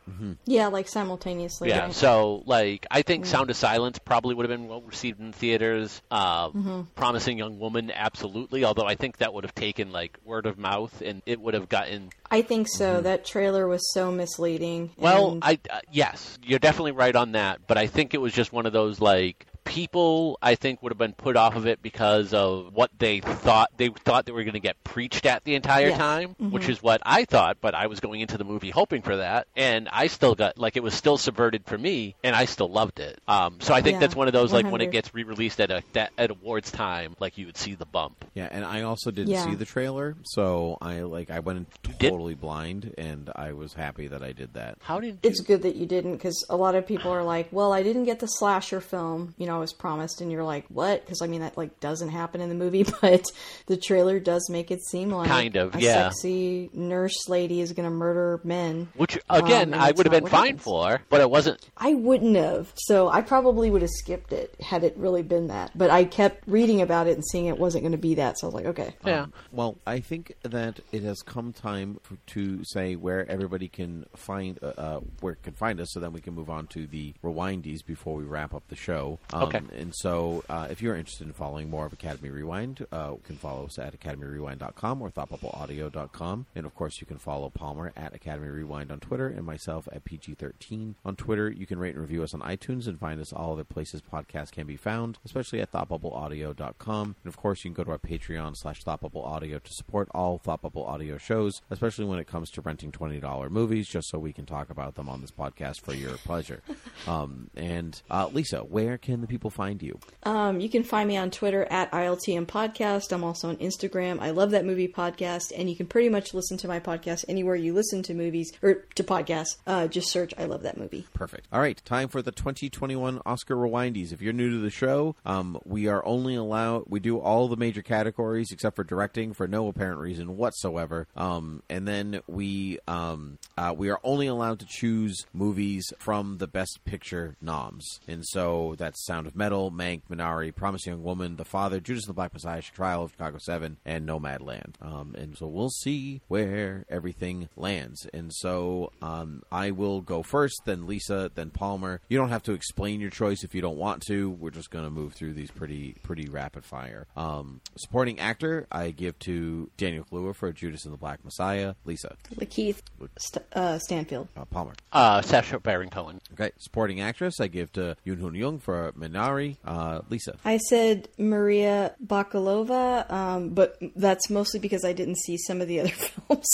[0.46, 1.68] Yeah, like simultaneously.
[1.68, 1.84] Yeah.
[1.86, 1.92] right?
[1.94, 6.00] So, like, I think Sound of Silence probably would have been well received in theaters.
[6.10, 6.80] Um, Mm-hmm.
[6.94, 8.64] Promising Young Woman, absolutely.
[8.64, 11.68] Although I think that would have taken like word of mouth, and it would have
[11.68, 13.00] gotten I think so.
[13.00, 14.88] That trailer was so misleading.
[14.88, 15.02] Mm-hmm.
[15.02, 17.66] Well, and- I uh, yes, you're definitely right on that.
[17.66, 20.38] But I think it was just one of those like people.
[20.42, 23.88] I think would have been put off of it because of what they thought they
[23.88, 25.98] thought they were going to get preached at the entire Yes.
[25.98, 27.58] time, which is what I thought.
[27.60, 30.76] But I was going into the movie hoping for that, and I still got like
[30.76, 33.18] it was still subverted for me, and I still loved it.
[33.26, 35.70] Um, so I think Yeah, that's one of those like when it gets re-released at
[35.70, 38.24] a that, at awards time, like you would see the bump.
[38.34, 39.44] Yeah, and I also didn't Yeah.
[39.44, 41.66] see the trailer, so I like I went in
[41.98, 42.10] did?
[42.10, 44.78] totally blind, and I was happy that I did that.
[44.82, 47.72] How did it's good that you didn't because a lot of people are like, "Well,
[47.72, 51.04] I didn't get the slasher film, you know, I was promised," and you're like, "What?"
[51.04, 53.24] Because I mean, that like doesn't happen in the movie, but
[53.66, 56.08] the trailer does make it seem like Kind of, a yeah.
[56.10, 58.88] sexy nurse lady is going to murder men.
[58.96, 60.62] which again and I would have been fine happens.
[60.62, 61.68] for, but it wasn't.
[61.76, 65.70] I wouldn't have, so I probably would have skipped it had it really been that.
[65.76, 68.46] But I kept reading about it and seeing it wasn't going to be that, so
[68.46, 68.94] I was like, okay.
[69.04, 69.26] Yeah.
[69.52, 74.58] Well, I think that it has come time for, to say where everybody can find
[74.62, 77.84] uh, uh, where can find us, so then we can move on to the rewindies
[77.84, 79.18] before we wrap up the show.
[79.32, 79.62] Um, Okay.
[79.78, 83.36] And so, uh, if you're interested in following more of Academy Rewind, uh, you can
[83.36, 88.48] follow us at academyrewind.com or thoughtbubbleaudio.com, and of course, you can follow Palmer at Academy
[88.48, 91.50] Rewind on Twitter and myself at PG13 on Twitter.
[91.50, 94.52] You can rate and review us on iTunes and find us all other places podcasts
[94.52, 97.16] can be found, especially at thoughtbubbleaudio.com.
[97.24, 100.62] And of course, you can go to our Patreon slash thoughtbubbleaudio to support all Thought
[100.62, 104.46] Bubble audio shows, especially when it comes to renting $20 movies, just so we can
[104.46, 106.62] talk about them on this podcast for your pleasure.
[107.06, 109.98] Um, and uh, Lisa, where can the people find you?
[110.22, 113.10] Um, you can find me on Twitter at ILTM Podcast.
[113.10, 114.20] I'm also on Instagram.
[114.20, 117.56] I love that movie podcast, and you can pretty much listen to my podcast anywhere
[117.56, 119.56] you listen to movies or to podcasts.
[119.66, 121.48] Uh, just search "I love that movie." Perfect.
[121.52, 124.12] All right, time for the 2021 Oscar Rewindies.
[124.12, 127.56] If you're new to the show, um, we are only allowed we do all the
[127.56, 131.08] major categories except for directing for no apparent reason whatsoever.
[131.16, 136.46] Um, and then we um, uh, we are only allowed to choose movies from the
[136.46, 141.44] Best Picture noms, and so that's Sound of Metal, Mank, Minari, Promising Young Woman, The
[141.44, 144.74] Father, Judas and the Black Messiah, Trial of Chicago Seven, and Nomadland.
[144.80, 148.06] Um, and so we'll see where everything lands.
[148.12, 152.00] And so um, I will go first, then Lisa, then Palmer.
[152.08, 154.30] You don't have to explain your choice if you don't want to.
[154.30, 157.06] We're just going to move through these pretty pretty rapid fire.
[157.16, 161.74] Um, supporting actor, I give to Daniel Kaluuya for Judas and the Black Messiah.
[161.84, 162.78] Lisa, Lakeith
[163.18, 164.28] St- uh, Stanfield.
[164.36, 164.74] uh, Palmer.
[164.92, 166.20] Uh, Sacha Baron Cohen.
[166.32, 169.56] Okay, supporting actress, I give to Yoon Hoon Young for Minari.
[169.64, 175.60] Uh, Lisa, I said Maria Bakalova, um, but that's mostly because I didn't see some
[175.60, 176.46] of the other films.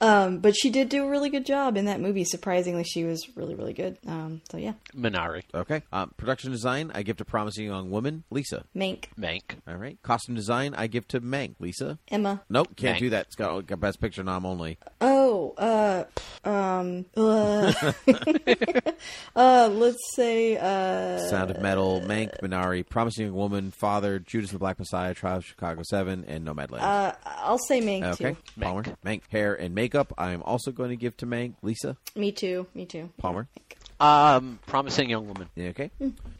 [0.00, 2.24] Um, but she did do a really good job in that movie.
[2.24, 3.98] Surprisingly, she was really, really good.
[4.06, 5.42] Um, so yeah, Minari.
[5.54, 5.82] okay.
[5.92, 8.24] Um, production design, I give to Promising Young Woman.
[8.30, 9.42] Lisa, Mank, Mank.
[9.66, 9.98] all right.
[10.02, 11.54] Costume design, I give to Mank.
[11.58, 12.42] Lisa, Emma.
[12.48, 13.00] nope, can't Mank.
[13.00, 13.26] do that.
[13.26, 14.78] It's got, got Best Picture nom only.
[15.00, 16.04] Oh, uh,
[16.48, 17.72] um, uh,
[19.36, 24.56] uh, let's say, uh, Sound of Metal, Mank, Minari, Promising Young Woman, Father, Judas and
[24.56, 26.80] the Black Messiah, Trial of Chicago 7, and Nomadland.
[26.82, 28.60] uh, I'll say Mank okay, too.
[28.60, 28.84] Palmer.
[29.04, 29.22] Mank.
[29.30, 31.54] Hair and makeup, I am also going to give to Mank.
[31.62, 32.66] Lisa, Me too.
[32.74, 33.10] Me too.
[33.18, 33.48] Palmer.
[33.98, 35.48] Um, promising young woman.
[35.54, 35.90] Yeah, Okay.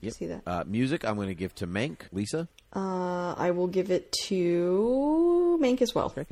[0.03, 0.13] Yep.
[0.13, 0.43] See that.
[0.47, 2.01] Uh, music, I'm going to give to Mank.
[2.13, 2.49] Lisa?
[2.75, 6.15] Uh, I will give it to Mank as well.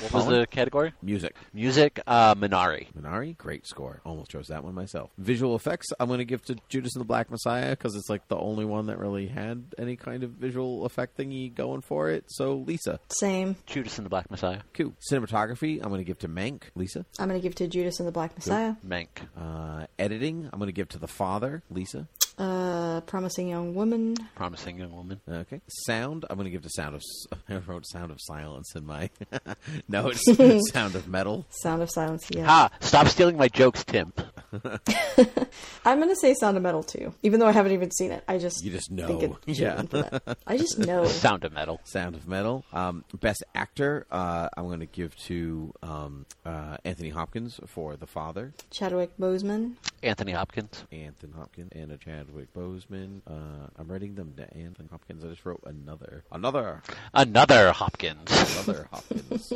[0.00, 0.94] What was the category?
[1.02, 1.36] Music.
[1.52, 2.00] Music.
[2.06, 2.86] Uh, Minari.
[2.98, 4.00] Minari, great score.
[4.04, 5.10] Almost chose that one myself.
[5.18, 8.26] Visual effects, I'm going to give to Judas and the Black Messiah because it's like
[8.28, 12.24] the only one that really had any kind of visual effect thingy going for it.
[12.28, 12.98] So, Lisa.
[13.10, 13.56] Same.
[13.66, 14.60] Judas and the Black Messiah.
[14.72, 14.94] Cool.
[15.12, 16.62] Cinematography, I'm going to give to Mank.
[16.74, 17.04] Lisa.
[17.18, 18.74] I'm going to give to Judas and the Black Messiah.
[18.86, 19.08] Mank.
[19.38, 21.62] Uh, editing, I'm going to give to The Father.
[21.70, 22.08] Lisa.
[22.40, 24.16] Uh, Promising Young Woman.
[24.34, 25.20] Promising young woman.
[25.28, 25.60] Okay.
[25.86, 27.02] Sound, I'm going to give to Sound of.
[27.02, 29.10] S- I wrote Sound of Silence in my
[29.88, 30.24] notes.
[30.72, 31.44] Sound of Metal.
[31.50, 32.26] Sound of Silence.
[32.30, 32.46] Yeah.
[32.46, 32.70] Ha!
[32.80, 34.14] Stop stealing my jokes, Tim.
[35.84, 38.22] I'm going to say Sound of Metal too, even though I haven't even seen it.
[38.28, 39.38] I just You just think know.
[39.46, 39.82] it Yeah.
[39.82, 40.38] for that.
[40.46, 41.04] I just know.
[41.06, 41.80] Sound of metal.
[41.84, 42.64] Sound of Metal.
[42.72, 48.06] Um, best actor, uh, I'm going to give to um, uh, Anthony Hopkins for The
[48.06, 48.52] Father.
[48.70, 49.74] Chadwick Boseman.
[50.02, 50.84] Anthony Hopkins.
[50.92, 53.20] Anthony Hopkins and a Chadwick Boseman.
[53.26, 55.24] Uh, I'm writing them to Anthony Hopkins.
[55.24, 56.82] I just wrote another, another,
[57.14, 58.30] Another Hopkins.
[58.30, 59.52] another Hopkins.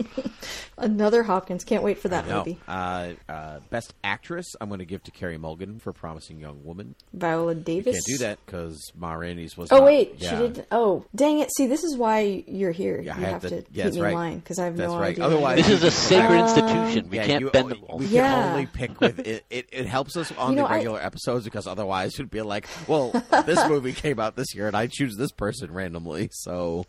[0.79, 1.65] Another Hopkins.
[1.65, 2.59] Can't wait for that movie.
[2.69, 6.94] uh, uh, best actress, I'm going to give to Carey Mulligan for Promising Young Woman.
[7.12, 7.94] Viola Davis.
[7.94, 9.70] Can't do that because Ma Rainey's was.
[9.73, 10.31] Oh not- wait, yeah.
[10.31, 10.66] she did.
[10.70, 11.51] Oh, dang it!
[11.56, 13.01] See, this is why you're here.
[13.01, 14.09] Yeah, I you have have to- to, yeah, keep me right.
[14.11, 15.11] in line because I have That's no right.
[15.11, 15.24] idea.
[15.24, 17.11] Otherwise- This is a sacred Um, institution.
[17.11, 18.01] We Yeah, can't you- bend the rules.
[18.01, 18.32] We Yeah.
[18.35, 19.69] can only pick with it, it.
[19.73, 22.66] It helps us on You know, the I- regular episodes because otherwise it'd be like,
[22.86, 23.11] well,
[23.47, 26.28] this movie came out this year and I choose this person randomly.
[26.32, 26.85] So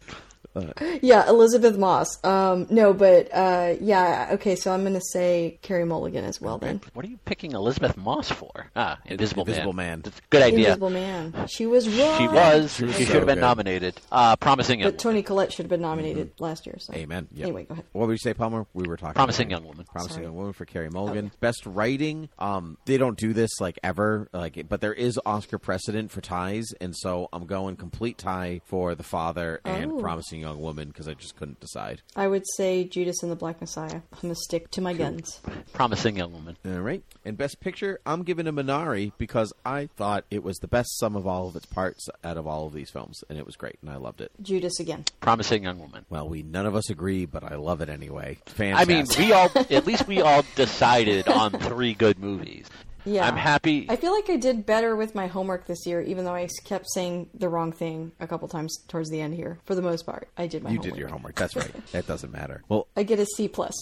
[1.01, 2.23] Yeah, Elisabeth Moss.
[2.23, 4.29] Um, no, but uh, yeah.
[4.33, 6.57] Okay, so I'm gonna say Carey Mulligan as well.
[6.57, 8.67] Then What are you picking Elisabeth Moss for?
[8.75, 10.01] Ah, Invisible, Invisible Man.
[10.03, 10.13] Man.
[10.29, 10.59] Good idea.
[10.59, 11.33] Invisible Man.
[11.47, 12.17] She was right.
[12.17, 12.75] She was.
[12.75, 13.41] She, was should so have been good.
[13.41, 13.95] nominated.
[14.11, 14.91] Uh, promising young.
[14.91, 16.77] But Toni Collette should have been nominated last year.
[16.79, 17.27] So Amen.
[17.33, 17.43] Yep.
[17.43, 17.85] Anyway, go ahead.
[17.91, 18.65] What would you say, Palmer?
[18.73, 19.13] We were talking.
[19.15, 19.85] Promising about- young woman.
[19.91, 20.25] Promising Sorry.
[20.25, 21.31] young woman for Carey Mulligan.
[21.39, 22.29] Best writing.
[22.39, 24.29] Um, they don't do this like ever.
[24.33, 28.95] Like, but there is Oscar precedent for ties, and so I'm going complete tie for
[28.95, 29.99] The Father and Oh.
[29.99, 32.01] Promising Young Woman because I just couldn't decide.
[32.15, 34.01] I would say Judas and the Black Messiah.
[34.13, 35.41] I'm gonna stick to my guns.
[35.73, 36.57] Promising young woman.
[36.65, 37.03] All right.
[37.23, 41.15] And Best Picture, I'm giving a Minari because I thought it was the best sum
[41.15, 43.77] of all of its parts out of all of these films, and it was great,
[43.81, 44.31] and I loved it.
[44.41, 45.05] Judas again.
[45.21, 46.05] Promising young woman.
[46.09, 48.37] Well, we none of us agree, but I love it anyway.
[48.59, 52.67] I mean, we all at least we all decided on three good movies.
[53.05, 53.27] Yeah.
[53.27, 53.85] I'm happy.
[53.89, 56.85] I feel like I did better with my homework this year, even though I kept
[56.93, 59.59] saying the wrong thing a couple times towards the end here.
[59.65, 60.93] For the most part, I did my you homework.
[60.93, 61.35] did your homework.
[61.35, 61.71] That's right.
[61.91, 62.63] that doesn't matter.
[62.67, 63.73] Well, I get a C plus.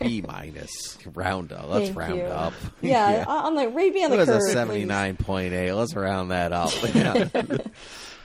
[0.00, 0.70] B minus.
[1.14, 1.68] Round up.
[1.68, 2.22] Let's Thank round you.
[2.24, 2.52] up.
[2.80, 4.70] Yeah, I- I'm like right behind It the was curve.
[4.70, 5.72] a nine point eight.
[5.72, 6.72] Let's round that up.
[6.94, 7.28] Yeah.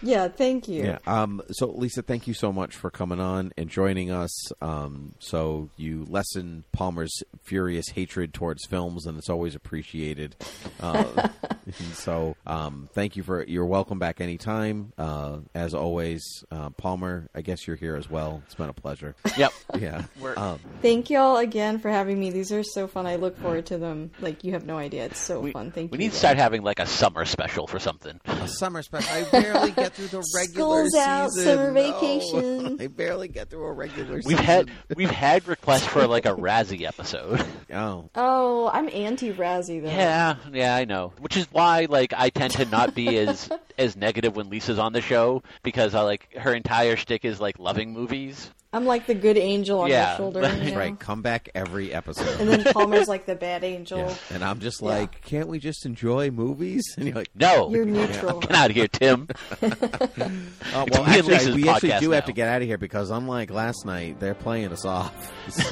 [0.02, 0.84] Yeah, thank you.
[0.84, 0.98] yeah.
[1.08, 1.42] Um.
[1.52, 4.32] So, Lisa, thank you so much for coming on and joining us.
[4.62, 5.14] Um.
[5.20, 10.36] So you lessen Palmer's furious hatred towards films, and it's always appreciated.
[10.80, 11.30] Uh,
[11.94, 13.44] so, um, thank you for.
[13.44, 14.94] You're welcome back anytime.
[14.98, 17.28] Uh, as always, uh, Palmer.
[17.34, 18.42] I guess you're here as well.
[18.46, 19.16] It's been a pleasure.
[19.38, 19.52] yep.
[19.78, 20.04] Yeah.
[20.36, 22.30] Um, Thank y'all again for having me.
[22.32, 23.06] These are so fun.
[23.08, 24.12] I look forward to them.
[24.22, 25.06] Like you have no idea.
[25.06, 25.72] It's so We, fun.
[25.72, 26.00] Thank we you.
[26.00, 28.20] We need to start having like a summer special for something.
[28.26, 29.10] a summer special.
[29.14, 31.44] I barely get through the regular School's out, season.
[31.58, 31.74] summer No.
[31.74, 32.78] vacation.
[32.82, 34.44] I barely get through a regular We've season.
[34.46, 37.44] had we've had requests for like a Razzie episode.
[37.70, 38.10] Oh.
[38.16, 39.90] Oh, I'm anti Razzie though.
[39.90, 41.12] Yeah, yeah, I know.
[41.20, 44.94] Which is why like I tend to not be as as negative when Lisa's on
[44.94, 48.50] the show because I like her entire shtick is like loving movies.
[48.78, 50.42] I'm like the good angel on Yeah, her shoulder.
[50.42, 50.78] that's you know?
[50.78, 51.00] right.
[51.00, 52.40] Come back every episode.
[52.40, 54.00] And then Palmer's like the bad angel.
[54.00, 54.16] Yeah.
[54.32, 54.90] And I'm just Yeah.
[54.90, 56.84] like, can't we just enjoy movies?
[56.98, 58.40] And you're like, No, You're neutral.
[58.40, 59.28] get out of here, Tim.
[59.30, 62.78] oh, It's well, actually, Lisa's we actually podcast do have to get out of here
[62.78, 65.32] because unlike last night, they're playing us off.
[65.50, 65.66] So,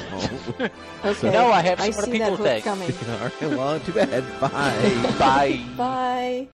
[1.04, 1.30] Okay.
[1.30, 2.64] No, I have I some see people that to hook thank.
[2.64, 2.92] coming.
[3.08, 3.18] all
[3.50, 4.40] right, well, too bad.
[4.40, 5.14] Bye.
[5.18, 5.64] Bye.
[5.76, 6.48] Bye.